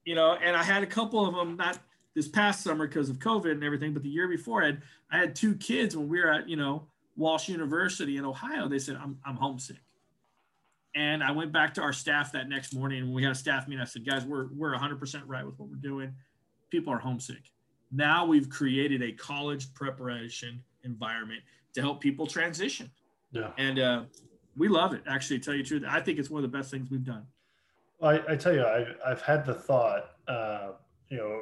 you 0.06 0.16
know, 0.16 0.34
and 0.34 0.56
I 0.56 0.64
had 0.64 0.84
a 0.84 0.88
couple 0.88 1.26
of 1.26 1.36
them, 1.36 1.56
not 1.56 1.80
this 2.16 2.28
past 2.28 2.64
summer 2.64 2.88
because 2.88 3.10
of 3.10 3.20
COVID 3.20 3.52
and 3.52 3.64
everything, 3.64 3.94
but 3.94 4.04
the 4.04 4.10
year 4.10 4.28
before 4.28 4.64
I 4.64 4.68
had, 4.68 4.82
I 5.12 5.18
had 5.18 5.36
two 5.36 5.56
kids 5.56 5.96
when 5.96 6.10
we 6.10 6.20
were 6.20 6.32
at, 6.32 6.50
you 6.50 6.56
know, 6.56 6.88
Walsh 7.16 7.50
University 7.50 8.18
in 8.18 8.26
Ohio. 8.26 8.68
They 8.68 8.80
said, 8.80 8.98
I'm, 9.02 9.18
I'm 9.26 9.36
homesick. 9.36 9.78
And 10.96 11.24
I 11.24 11.32
went 11.32 11.52
back 11.52 11.74
to 11.76 11.82
our 11.82 11.94
staff 11.94 12.32
that 12.32 12.50
next 12.50 12.74
morning 12.74 13.04
and 13.04 13.14
we 13.14 13.24
had 13.24 13.32
a 13.32 13.36
staff 13.36 13.68
meeting. 13.68 13.82
I 13.82 13.86
said, 13.86 14.06
guys, 14.06 14.26
we're, 14.26 14.48
we're 14.56 14.76
100% 14.76 15.22
right 15.28 15.46
with 15.46 15.60
what 15.60 15.70
we're 15.70 15.76
doing. 15.76 16.14
People 16.72 16.92
are 16.94 16.98
homesick. 16.98 17.44
Now 17.92 18.26
we've 18.26 18.50
created 18.50 19.04
a 19.04 19.12
college 19.12 19.74
preparation 19.74 20.64
environment 20.84 21.42
to 21.74 21.82
help 21.82 22.02
people 22.02 22.28
transition. 22.28 22.90
Yeah. 23.32 23.52
And 23.58 23.80
uh, 23.80 24.04
we 24.58 24.68
love 24.68 24.94
it, 24.94 25.04
actually, 25.08 25.40
to 25.40 25.46
tell 25.46 25.54
you 25.54 25.64
the 25.64 25.70
truth. 25.70 25.84
I 25.88 26.02
think 26.02 26.20
it's 26.20 26.30
one 26.30 26.44
of 26.44 26.52
the 26.52 26.58
best 26.58 26.72
things 26.72 26.90
we've 26.90 27.04
done. 27.04 27.26
I, 28.02 28.22
I 28.30 28.36
tell 28.36 28.54
you, 28.54 28.66
I've, 28.66 28.96
I've 29.06 29.22
had 29.22 29.46
the 29.46 29.54
thought, 29.54 30.12
uh, 30.28 30.70
you 31.10 31.18
know, 31.18 31.42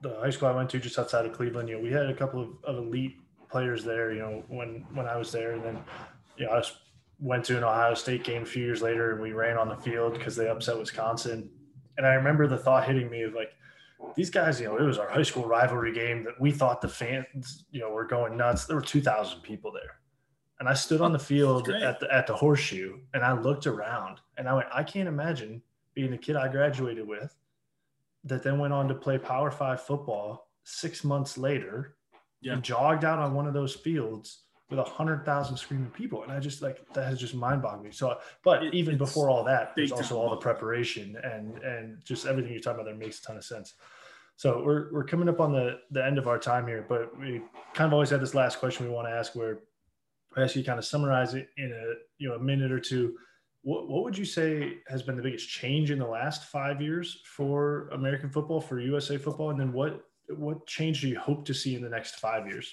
the 0.00 0.18
high 0.20 0.30
school 0.30 0.48
I 0.48 0.52
went 0.52 0.70
to 0.70 0.78
just 0.78 0.98
outside 0.98 1.26
of 1.26 1.32
Cleveland, 1.32 1.68
you 1.68 1.76
know, 1.76 1.82
we 1.82 1.90
had 1.90 2.06
a 2.06 2.14
couple 2.14 2.40
of, 2.40 2.48
of 2.64 2.76
elite 2.78 3.16
players 3.50 3.84
there, 3.84 4.12
you 4.12 4.20
know, 4.20 4.44
when, 4.48 4.86
when 4.94 5.06
I 5.06 5.16
was 5.16 5.32
there. 5.32 5.52
And 5.52 5.64
then, 5.64 5.84
you 6.36 6.46
know, 6.46 6.52
I 6.52 6.58
was, 6.58 6.72
went 7.18 7.44
to 7.46 7.56
an 7.56 7.64
Ohio 7.64 7.94
State 7.94 8.22
game 8.22 8.42
a 8.42 8.46
few 8.46 8.64
years 8.64 8.80
later 8.80 9.12
and 9.12 9.20
we 9.20 9.32
ran 9.32 9.56
on 9.58 9.68
the 9.68 9.76
field 9.76 10.14
because 10.14 10.36
they 10.36 10.48
upset 10.48 10.78
Wisconsin. 10.78 11.50
And 11.96 12.06
I 12.06 12.14
remember 12.14 12.46
the 12.46 12.58
thought 12.58 12.86
hitting 12.86 13.10
me 13.10 13.22
of 13.22 13.34
like, 13.34 13.52
these 14.14 14.30
guys, 14.30 14.60
you 14.60 14.66
know, 14.66 14.76
it 14.76 14.82
was 14.82 14.98
our 14.98 15.08
high 15.08 15.22
school 15.22 15.46
rivalry 15.46 15.92
game 15.92 16.24
that 16.24 16.40
we 16.40 16.50
thought 16.50 16.80
the 16.80 16.88
fans, 16.88 17.64
you 17.70 17.80
know, 17.80 17.90
were 17.90 18.04
going 18.04 18.36
nuts. 18.36 18.64
There 18.64 18.76
were 18.76 18.82
2,000 18.82 19.40
people 19.42 19.72
there. 19.72 20.00
And 20.60 20.68
I 20.68 20.74
stood 20.74 21.00
on 21.00 21.12
the 21.12 21.18
oh, 21.18 21.22
field 21.22 21.68
at 21.68 22.00
the, 22.00 22.12
at 22.12 22.26
the 22.26 22.34
horseshoe 22.34 22.98
and 23.14 23.22
I 23.22 23.32
looked 23.32 23.66
around 23.66 24.20
and 24.36 24.48
I 24.48 24.54
went, 24.54 24.68
I 24.74 24.82
can't 24.82 25.08
imagine 25.08 25.62
being 25.94 26.10
the 26.10 26.18
kid 26.18 26.36
I 26.36 26.48
graduated 26.48 27.06
with 27.06 27.36
that 28.24 28.42
then 28.42 28.58
went 28.58 28.72
on 28.72 28.88
to 28.88 28.94
play 28.94 29.18
Power 29.18 29.50
Five 29.50 29.80
football 29.82 30.50
six 30.64 31.04
months 31.04 31.38
later 31.38 31.96
yeah. 32.40 32.54
and 32.54 32.62
jogged 32.62 33.04
out 33.04 33.18
on 33.18 33.34
one 33.34 33.46
of 33.46 33.54
those 33.54 33.74
fields 33.74 34.40
with 34.70 34.78
a 34.78 34.84
hundred 34.84 35.24
thousand 35.24 35.56
screaming 35.56 35.90
people. 35.90 36.22
And 36.22 36.32
I 36.32 36.40
just 36.40 36.62
like 36.62 36.86
that 36.92 37.06
has 37.06 37.18
just 37.18 37.34
mind 37.34 37.62
boggled 37.62 37.84
me. 37.84 37.90
So, 37.90 38.18
but 38.44 38.62
it, 38.64 38.74
even 38.74 38.98
before 38.98 39.30
all 39.30 39.44
that, 39.44 39.72
there's 39.74 39.92
also 39.92 40.18
all 40.18 40.30
the 40.30 40.36
preparation 40.36 41.16
and 41.22 41.58
and 41.58 42.04
just 42.04 42.26
everything 42.26 42.52
you're 42.52 42.60
talking 42.60 42.80
about 42.80 42.86
there 42.86 42.94
makes 42.94 43.20
a 43.20 43.22
ton 43.22 43.36
of 43.36 43.44
sense. 43.44 43.74
So 44.36 44.62
we're 44.64 44.92
we're 44.92 45.04
coming 45.04 45.28
up 45.28 45.40
on 45.40 45.52
the 45.52 45.80
the 45.90 46.04
end 46.04 46.18
of 46.18 46.28
our 46.28 46.38
time 46.38 46.66
here, 46.66 46.84
but 46.88 47.18
we 47.18 47.42
kind 47.74 47.86
of 47.86 47.92
always 47.92 48.10
had 48.10 48.20
this 48.20 48.34
last 48.34 48.58
question 48.58 48.86
we 48.86 48.92
want 48.92 49.08
to 49.08 49.12
ask 49.12 49.34
where 49.34 49.60
I 50.36 50.42
ask 50.42 50.54
you 50.54 50.62
kind 50.62 50.78
of 50.78 50.84
summarize 50.84 51.34
it 51.34 51.48
in 51.56 51.72
a 51.72 51.94
you 52.18 52.28
know 52.28 52.34
a 52.34 52.38
minute 52.38 52.70
or 52.70 52.80
two. 52.80 53.16
What, 53.62 53.88
what 53.88 54.04
would 54.04 54.16
you 54.16 54.24
say 54.24 54.78
has 54.86 55.02
been 55.02 55.16
the 55.16 55.22
biggest 55.22 55.48
change 55.48 55.90
in 55.90 55.98
the 55.98 56.06
last 56.06 56.44
five 56.44 56.80
years 56.80 57.20
for 57.24 57.88
American 57.88 58.30
football, 58.30 58.60
for 58.60 58.78
USA 58.78 59.16
football, 59.18 59.50
and 59.50 59.58
then 59.58 59.72
what 59.72 60.04
what 60.28 60.66
change 60.66 61.00
do 61.00 61.08
you 61.08 61.18
hope 61.18 61.44
to 61.46 61.54
see 61.54 61.74
in 61.74 61.82
the 61.82 61.88
next 61.88 62.16
five 62.16 62.46
years? 62.46 62.72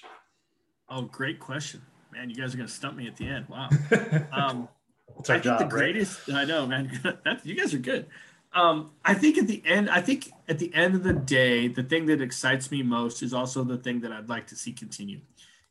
Oh, 0.88 1.02
great 1.02 1.40
question, 1.40 1.82
man! 2.12 2.30
You 2.30 2.36
guys 2.36 2.54
are 2.54 2.56
going 2.56 2.68
to 2.68 2.72
stump 2.72 2.96
me 2.96 3.06
at 3.06 3.16
the 3.16 3.28
end. 3.28 3.46
Wow. 3.48 3.68
Um, 4.32 4.68
I 5.18 5.22
think 5.22 5.44
job, 5.44 5.58
the 5.58 5.64
greatest. 5.64 6.28
Right? 6.28 6.38
I 6.38 6.44
know, 6.44 6.66
man. 6.66 7.00
That's, 7.24 7.44
you 7.46 7.54
guys 7.54 7.72
are 7.72 7.78
good. 7.78 8.06
Um, 8.52 8.90
I 9.04 9.14
think 9.14 9.38
at 9.38 9.46
the 9.46 9.62
end, 9.64 9.88
I 9.90 10.00
think 10.00 10.30
at 10.48 10.58
the 10.58 10.72
end 10.74 10.94
of 10.94 11.02
the 11.02 11.12
day, 11.12 11.68
the 11.68 11.82
thing 11.82 12.06
that 12.06 12.20
excites 12.20 12.70
me 12.70 12.82
most 12.82 13.22
is 13.22 13.32
also 13.34 13.64
the 13.64 13.76
thing 13.76 14.00
that 14.00 14.12
I'd 14.12 14.28
like 14.28 14.46
to 14.48 14.56
see 14.56 14.72
continue, 14.72 15.20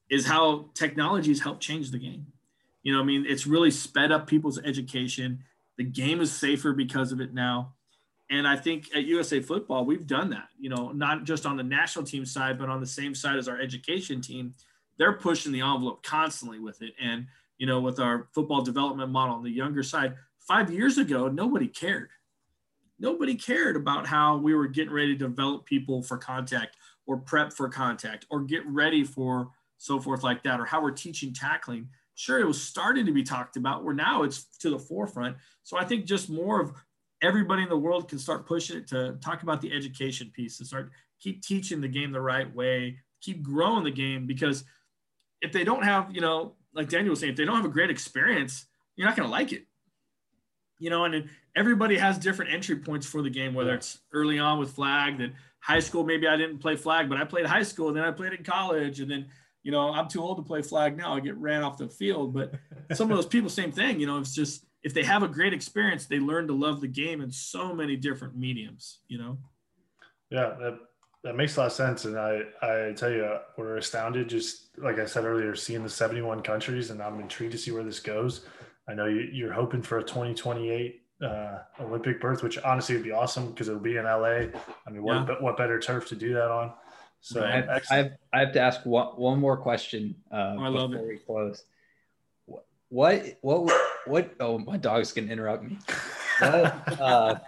is 0.09 0.25
how 0.25 0.69
technologies 0.73 1.41
help 1.41 1.59
change 1.59 1.91
the 1.91 1.97
game. 1.97 2.27
You 2.83 2.93
know, 2.93 3.01
I 3.01 3.03
mean, 3.03 3.25
it's 3.27 3.47
really 3.47 3.71
sped 3.71 4.11
up 4.11 4.27
people's 4.27 4.59
education. 4.59 5.43
The 5.77 5.83
game 5.83 6.21
is 6.21 6.31
safer 6.31 6.73
because 6.73 7.11
of 7.11 7.19
it 7.19 7.33
now. 7.33 7.73
And 8.29 8.47
I 8.47 8.55
think 8.55 8.89
at 8.95 9.05
USA 9.05 9.39
Football, 9.39 9.85
we've 9.85 10.07
done 10.07 10.31
that, 10.31 10.49
you 10.59 10.69
know, 10.69 10.91
not 10.91 11.23
just 11.23 11.45
on 11.45 11.57
the 11.57 11.63
national 11.63 12.05
team 12.05 12.25
side, 12.25 12.57
but 12.57 12.69
on 12.69 12.79
the 12.79 12.87
same 12.87 13.13
side 13.13 13.37
as 13.37 13.47
our 13.47 13.59
education 13.59 14.21
team 14.21 14.53
they're 14.97 15.13
pushing 15.13 15.51
the 15.51 15.61
envelope 15.61 16.03
constantly 16.03 16.59
with 16.59 16.81
it. 16.81 16.93
And, 17.01 17.27
you 17.57 17.67
know, 17.67 17.79
with 17.79 17.99
our 17.99 18.27
football 18.33 18.61
development 18.61 19.11
model 19.11 19.35
on 19.35 19.43
the 19.43 19.51
younger 19.51 19.83
side, 19.83 20.15
five 20.39 20.71
years 20.71 20.97
ago, 20.97 21.27
nobody 21.27 21.67
cared. 21.67 22.09
Nobody 22.99 23.35
cared 23.35 23.75
about 23.75 24.07
how 24.07 24.37
we 24.37 24.53
were 24.53 24.67
getting 24.67 24.93
ready 24.93 25.17
to 25.17 25.27
develop 25.27 25.65
people 25.65 26.01
for 26.01 26.17
contact 26.17 26.77
or 27.05 27.17
prep 27.17 27.53
for 27.53 27.67
contact 27.69 28.25
or 28.29 28.41
get 28.41 28.65
ready 28.65 29.03
for 29.03 29.49
so 29.77 29.99
forth 29.99 30.23
like 30.23 30.41
that, 30.43 30.59
or 30.59 30.65
how 30.65 30.81
we're 30.81 30.91
teaching 30.91 31.33
tackling. 31.33 31.89
Sure, 32.15 32.39
it 32.39 32.47
was 32.47 32.61
starting 32.61 33.05
to 33.05 33.11
be 33.11 33.23
talked 33.23 33.57
about 33.57 33.83
where 33.83 33.93
now 33.93 34.23
it's 34.23 34.45
to 34.59 34.69
the 34.69 34.79
forefront. 34.79 35.35
So 35.63 35.77
I 35.77 35.83
think 35.83 36.05
just 36.05 36.29
more 36.29 36.61
of 36.61 36.71
everybody 37.21 37.63
in 37.63 37.69
the 37.69 37.77
world 37.77 38.07
can 38.07 38.17
start 38.17 38.47
pushing 38.47 38.77
it 38.77 38.87
to 38.87 39.17
talk 39.21 39.43
about 39.43 39.61
the 39.61 39.73
education 39.73 40.31
piece 40.33 40.57
to 40.57 40.65
start 40.65 40.91
keep 41.19 41.43
teaching 41.43 41.81
the 41.81 41.87
game 41.87 42.11
the 42.11 42.21
right 42.21 42.53
way, 42.55 42.97
keep 43.21 43.43
growing 43.43 43.83
the 43.83 43.91
game 43.91 44.25
because 44.25 44.63
if 45.41 45.51
they 45.51 45.63
don't 45.63 45.83
have, 45.83 46.13
you 46.13 46.21
know, 46.21 46.53
like 46.73 46.89
Daniel 46.89 47.11
was 47.11 47.19
saying, 47.19 47.31
if 47.31 47.37
they 47.37 47.45
don't 47.45 47.55
have 47.55 47.65
a 47.65 47.69
great 47.69 47.89
experience, 47.89 48.65
you're 48.95 49.07
not 49.07 49.15
going 49.15 49.27
to 49.27 49.31
like 49.31 49.51
it. 49.51 49.65
You 50.79 50.89
know, 50.89 51.05
and 51.05 51.29
everybody 51.55 51.97
has 51.97 52.17
different 52.17 52.51
entry 52.51 52.75
points 52.75 53.07
for 53.07 53.21
the 53.21 53.29
game, 53.29 53.53
whether 53.53 53.73
it's 53.73 53.99
early 54.11 54.39
on 54.39 54.59
with 54.59 54.71
flag, 54.71 55.17
that 55.19 55.31
high 55.61 55.79
school, 55.79 56.03
maybe 56.03 56.27
I 56.27 56.35
didn't 56.35 56.59
play 56.59 56.75
flag, 56.75 57.07
but 57.07 57.17
I 57.17 57.23
played 57.23 57.45
high 57.45 57.63
school, 57.63 57.87
and 57.87 57.97
then 57.97 58.03
I 58.03 58.11
played 58.11 58.33
in 58.33 58.43
college, 58.43 58.99
and 58.99 59.09
then, 59.09 59.27
you 59.63 59.71
know, 59.71 59.91
I'm 59.91 60.09
too 60.09 60.21
old 60.21 60.37
to 60.37 60.43
play 60.43 60.61
flag 60.61 60.97
now. 60.97 61.15
I 61.15 61.21
get 61.21 61.37
ran 61.37 61.63
off 61.63 61.77
the 61.77 61.87
field. 61.87 62.33
But 62.33 62.53
some 62.93 63.09
of 63.09 63.17
those 63.17 63.25
people, 63.25 63.49
same 63.49 63.71
thing, 63.71 63.99
you 63.99 64.05
know, 64.05 64.17
it's 64.17 64.35
just 64.35 64.65
if 64.83 64.93
they 64.93 65.03
have 65.03 65.23
a 65.23 65.27
great 65.27 65.53
experience, 65.53 66.05
they 66.05 66.19
learn 66.19 66.45
to 66.47 66.53
love 66.53 66.81
the 66.81 66.87
game 66.87 67.21
in 67.21 67.31
so 67.31 67.73
many 67.73 67.95
different 67.95 68.37
mediums, 68.37 68.99
you 69.07 69.17
know? 69.17 69.37
Yeah, 70.29 70.53
that 70.59 70.79
that 71.25 71.35
makes 71.35 71.57
a 71.57 71.61
lot 71.61 71.65
of 71.65 71.71
sense. 71.73 72.05
And 72.05 72.17
I, 72.17 72.43
I 72.61 72.93
tell 72.95 73.09
you, 73.09 73.37
we're 73.57 73.77
astounded, 73.77 74.29
just 74.29 74.77
like 74.77 74.99
I 74.99 75.05
said 75.05 75.25
earlier, 75.25 75.55
seeing 75.55 75.81
the 75.81 75.89
71 75.89 76.43
countries, 76.43 76.91
and 76.91 77.01
I'm 77.01 77.19
intrigued 77.19 77.51
to 77.53 77.57
see 77.57 77.71
where 77.71 77.83
this 77.83 77.99
goes. 77.99 78.45
I 78.87 78.93
know 78.93 79.07
you, 79.07 79.49
are 79.49 79.51
hoping 79.51 79.81
for 79.81 79.97
a 79.97 80.03
2028 80.03 81.01
uh, 81.23 81.57
Olympic 81.81 82.21
berth, 82.21 82.43
which 82.43 82.59
honestly 82.59 82.93
would 82.95 83.03
be 83.03 83.11
awesome 83.11 83.47
because 83.47 83.67
it'll 83.67 83.79
be 83.79 83.97
in 83.97 84.03
LA. 84.03 84.51
I 84.85 84.91
mean, 84.91 85.01
what, 85.01 85.27
yeah. 85.27 85.35
what 85.39 85.57
better 85.57 85.79
turf 85.79 86.07
to 86.09 86.15
do 86.15 86.35
that 86.35 86.51
on? 86.51 86.73
So 87.21 87.43
I 87.43 87.51
have, 87.53 87.83
I 87.89 87.95
have, 87.95 88.11
I 88.31 88.39
have 88.41 88.53
to 88.53 88.59
ask 88.59 88.85
one, 88.85 89.07
one 89.15 89.39
more 89.39 89.57
question 89.57 90.13
uh, 90.31 90.55
oh, 90.59 90.63
I 90.63 90.67
love 90.67 90.91
before 90.91 91.05
it. 91.05 91.09
we 91.09 91.17
close. 91.17 91.63
What, 92.89 93.39
what, 93.41 93.73
what, 94.05 94.35
oh, 94.39 94.59
my 94.59 94.77
dog's 94.77 95.11
going 95.11 95.25
to 95.25 95.33
interrupt 95.33 95.63
me. 95.63 95.79
What, 96.37 96.99
uh, 96.99 97.39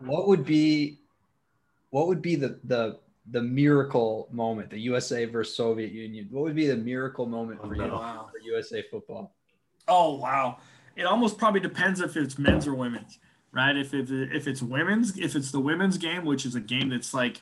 what 0.00 0.28
would 0.28 0.46
be 0.46 1.00
what 1.90 2.08
would 2.08 2.22
be 2.22 2.36
the 2.36 2.60
the 2.64 2.98
the 3.30 3.42
miracle 3.42 4.28
moment, 4.30 4.70
the 4.70 4.78
USA 4.80 5.24
versus 5.24 5.56
Soviet 5.56 5.92
Union? 5.92 6.28
What 6.30 6.44
would 6.44 6.54
be 6.54 6.66
the 6.66 6.76
miracle 6.76 7.26
moment 7.26 7.60
for 7.60 7.74
you 7.74 7.82
wow. 7.82 8.28
for 8.30 8.38
USA 8.44 8.82
football? 8.90 9.34
Oh 9.88 10.16
wow! 10.16 10.58
It 10.96 11.04
almost 11.04 11.38
probably 11.38 11.60
depends 11.60 12.00
if 12.00 12.16
it's 12.16 12.38
men's 12.38 12.66
or 12.66 12.74
women's, 12.74 13.18
right? 13.52 13.76
If 13.76 13.94
it, 13.94 14.10
if 14.10 14.46
it's 14.46 14.62
women's, 14.62 15.18
if 15.18 15.34
it's 15.34 15.50
the 15.50 15.60
women's 15.60 15.98
game, 15.98 16.24
which 16.24 16.46
is 16.46 16.54
a 16.54 16.60
game 16.60 16.90
that's 16.90 17.12
like 17.14 17.40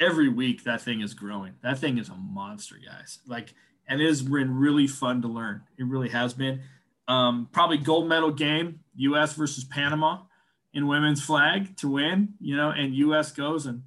every 0.00 0.28
week 0.28 0.64
that 0.64 0.80
thing 0.80 1.00
is 1.00 1.14
growing. 1.14 1.54
That 1.62 1.78
thing 1.78 1.98
is 1.98 2.08
a 2.08 2.14
monster, 2.14 2.76
guys. 2.84 3.18
Like, 3.26 3.54
and 3.88 4.00
it 4.00 4.06
has 4.06 4.22
been 4.22 4.56
really 4.56 4.86
fun 4.86 5.22
to 5.22 5.28
learn. 5.28 5.62
It 5.78 5.84
really 5.84 6.10
has 6.10 6.34
been. 6.34 6.62
Um, 7.08 7.48
probably 7.52 7.78
gold 7.78 8.06
medal 8.06 8.30
game, 8.30 8.80
U.S. 8.96 9.32
versus 9.32 9.64
Panama 9.64 10.18
in 10.78 10.86
women's 10.86 11.20
flag 11.20 11.76
to 11.76 11.88
win, 11.88 12.34
you 12.40 12.56
know, 12.56 12.70
and 12.70 12.94
U.S. 12.94 13.32
goes 13.32 13.66
and 13.66 13.82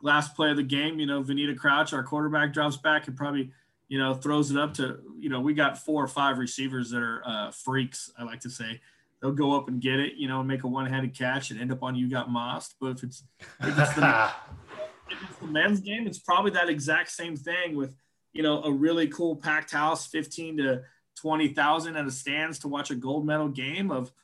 last 0.00 0.34
play 0.34 0.50
of 0.50 0.56
the 0.56 0.62
game, 0.62 0.98
you 0.98 1.04
know, 1.04 1.22
Vanita 1.22 1.54
Crouch, 1.54 1.92
our 1.92 2.02
quarterback, 2.02 2.54
drops 2.54 2.78
back 2.78 3.06
and 3.06 3.14
probably, 3.14 3.50
you 3.88 3.98
know, 3.98 4.14
throws 4.14 4.50
it 4.50 4.56
up 4.56 4.72
to, 4.74 5.00
you 5.18 5.28
know, 5.28 5.40
we 5.40 5.52
got 5.52 5.76
four 5.76 6.02
or 6.02 6.08
five 6.08 6.38
receivers 6.38 6.90
that 6.90 7.02
are 7.02 7.22
uh, 7.26 7.50
freaks, 7.50 8.10
I 8.18 8.24
like 8.24 8.40
to 8.40 8.48
say. 8.48 8.80
They'll 9.20 9.32
go 9.32 9.54
up 9.54 9.68
and 9.68 9.82
get 9.82 10.00
it, 10.00 10.14
you 10.14 10.26
know, 10.26 10.38
and 10.38 10.48
make 10.48 10.64
a 10.64 10.66
one-handed 10.66 11.14
catch 11.14 11.50
and 11.50 11.60
end 11.60 11.70
up 11.70 11.82
on 11.82 11.94
you 11.94 12.08
got 12.08 12.30
mossed. 12.30 12.76
But 12.80 12.92
if 12.92 13.02
it's 13.02 13.22
if 13.60 13.78
it's, 13.78 13.94
the, 13.94 14.30
if 15.10 15.22
it's 15.28 15.38
the 15.40 15.46
men's 15.46 15.80
game, 15.80 16.06
it's 16.06 16.18
probably 16.18 16.52
that 16.52 16.70
exact 16.70 17.10
same 17.10 17.36
thing 17.36 17.76
with, 17.76 17.94
you 18.32 18.42
know, 18.42 18.62
a 18.62 18.72
really 18.72 19.08
cool 19.08 19.36
packed 19.36 19.72
house, 19.72 20.06
15 20.06 20.56
to 20.56 20.82
20,000 21.20 21.96
at 21.96 22.06
a 22.06 22.10
stands 22.10 22.60
to 22.60 22.68
watch 22.68 22.90
a 22.90 22.94
gold 22.94 23.26
medal 23.26 23.48
game 23.48 23.90
of– 23.90 24.10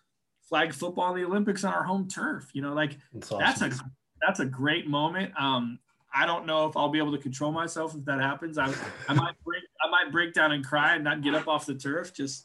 flag 0.51 0.75
football 0.75 1.15
in 1.15 1.23
the 1.23 1.27
Olympics 1.27 1.65
on 1.65 1.73
our 1.73 1.85
home 1.85 2.07
turf. 2.09 2.51
You 2.53 2.61
know, 2.61 2.75
like 2.75 2.99
that's, 3.15 3.33
awesome. 3.33 3.41
that's 3.41 3.81
a 3.81 3.91
that's 4.21 4.41
a 4.41 4.45
great 4.45 4.87
moment. 4.87 5.33
Um, 5.41 5.79
I 6.13 6.27
don't 6.27 6.45
know 6.45 6.67
if 6.67 6.77
I'll 6.77 6.89
be 6.89 6.99
able 6.99 7.13
to 7.13 7.23
control 7.23 7.53
myself 7.53 7.95
if 7.95 8.05
that 8.05 8.21
happens. 8.21 8.59
I, 8.59 8.73
I 9.09 9.15
might 9.15 9.35
break 9.45 9.63
I 9.81 9.89
might 9.89 10.13
break 10.13 10.35
down 10.35 10.53
and 10.53 10.65
cry 10.65 10.97
and 10.97 11.05
not 11.05 11.23
get 11.23 11.35
up 11.35 11.49
off 11.49 11.65
the 11.67 11.75
turf. 11.75 12.13
Just, 12.13 12.45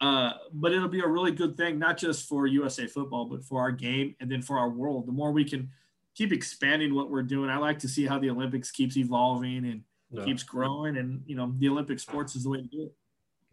uh, 0.00 0.32
but 0.52 0.72
it'll 0.72 0.88
be 0.88 1.00
a 1.00 1.08
really 1.08 1.32
good 1.32 1.56
thing, 1.56 1.78
not 1.78 1.96
just 1.96 2.28
for 2.28 2.46
USA 2.46 2.86
football, 2.86 3.24
but 3.24 3.42
for 3.42 3.60
our 3.60 3.72
game 3.72 4.14
and 4.20 4.30
then 4.30 4.42
for 4.42 4.58
our 4.58 4.68
world. 4.68 5.06
The 5.06 5.12
more 5.12 5.32
we 5.32 5.44
can 5.44 5.70
keep 6.14 6.32
expanding 6.32 6.94
what 6.94 7.10
we're 7.10 7.22
doing, 7.22 7.50
I 7.50 7.56
like 7.56 7.78
to 7.80 7.88
see 7.88 8.06
how 8.06 8.18
the 8.18 8.30
Olympics 8.30 8.70
keeps 8.70 8.96
evolving 8.96 9.64
and 9.64 9.82
yeah. 10.10 10.24
keeps 10.24 10.42
growing. 10.42 10.98
And 10.98 11.22
you 11.26 11.36
know, 11.36 11.54
the 11.58 11.68
Olympic 11.70 11.98
sports 12.00 12.36
is 12.36 12.44
the 12.44 12.50
way 12.50 12.58
to 12.58 12.68
do 12.68 12.82
it. 12.82 12.94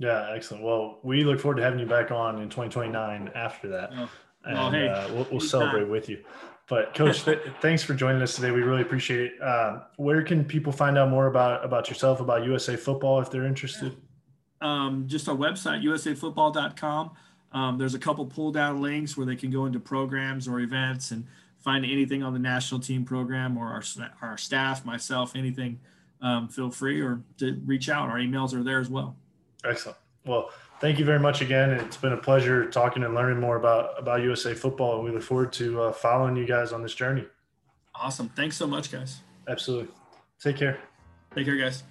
Yeah, 0.03 0.33
excellent. 0.33 0.65
Well, 0.65 0.99
we 1.01 1.23
look 1.23 1.39
forward 1.39 1.55
to 1.55 1.63
having 1.63 1.79
you 1.79 1.85
back 1.85 2.11
on 2.11 2.41
in 2.41 2.49
2029 2.49 3.31
after 3.35 3.69
that. 3.69 3.91
Oh. 3.95 4.09
And 4.43 4.57
well, 4.57 4.69
hey, 4.69 4.89
uh, 4.89 5.13
we'll, 5.13 5.27
we'll 5.31 5.39
celebrate 5.39 5.87
with 5.87 6.09
you. 6.09 6.21
But 6.67 6.93
coach, 6.93 7.23
th- 7.25 7.39
thanks 7.61 7.83
for 7.83 7.93
joining 7.93 8.21
us 8.21 8.35
today. 8.35 8.51
We 8.51 8.63
really 8.63 8.81
appreciate 8.81 9.31
it. 9.31 9.41
Uh, 9.41 9.83
where 9.95 10.21
can 10.21 10.43
people 10.43 10.73
find 10.73 10.97
out 10.97 11.09
more 11.09 11.27
about 11.27 11.63
about 11.63 11.87
yourself, 11.87 12.19
about 12.19 12.43
USA 12.43 12.75
football, 12.75 13.21
if 13.21 13.31
they're 13.31 13.45
interested? 13.45 13.95
Um, 14.59 15.05
just 15.07 15.29
our 15.29 15.35
website, 15.35 15.83
usafootball.com. 15.85 17.11
Um, 17.53 17.77
there's 17.77 17.95
a 17.95 17.99
couple 17.99 18.25
pull 18.25 18.51
down 18.51 18.81
links 18.81 19.15
where 19.15 19.25
they 19.25 19.37
can 19.37 19.51
go 19.51 19.65
into 19.67 19.79
programs 19.79 20.49
or 20.49 20.59
events 20.59 21.11
and 21.11 21.25
find 21.59 21.85
anything 21.85 22.23
on 22.23 22.33
the 22.33 22.39
national 22.39 22.81
team 22.81 23.05
program 23.05 23.57
or 23.57 23.67
our, 23.67 23.83
our 24.21 24.37
staff, 24.37 24.83
myself, 24.83 25.33
anything. 25.33 25.79
Um, 26.21 26.49
feel 26.49 26.71
free 26.71 26.99
or 26.99 27.21
to 27.37 27.61
reach 27.65 27.87
out. 27.87 28.09
Our 28.09 28.17
emails 28.17 28.53
are 28.53 28.63
there 28.63 28.81
as 28.81 28.89
well. 28.89 29.15
Excellent. 29.65 29.97
Well, 30.25 30.51
thank 30.79 30.99
you 30.99 31.05
very 31.05 31.19
much 31.19 31.41
again. 31.41 31.71
It's 31.71 31.97
been 31.97 32.13
a 32.13 32.17
pleasure 32.17 32.69
talking 32.69 33.03
and 33.03 33.13
learning 33.13 33.39
more 33.39 33.57
about 33.57 33.99
about 33.99 34.21
USA 34.21 34.53
football, 34.53 34.95
and 34.95 35.03
we 35.03 35.11
look 35.11 35.23
forward 35.23 35.51
to 35.53 35.83
uh, 35.83 35.91
following 35.91 36.35
you 36.35 36.45
guys 36.45 36.71
on 36.71 36.81
this 36.81 36.95
journey. 36.95 37.25
Awesome. 37.95 38.29
Thanks 38.29 38.57
so 38.57 38.67
much, 38.67 38.91
guys. 38.91 39.19
Absolutely. 39.47 39.93
Take 40.39 40.57
care. 40.57 40.79
Take 41.35 41.45
care, 41.45 41.57
guys. 41.57 41.83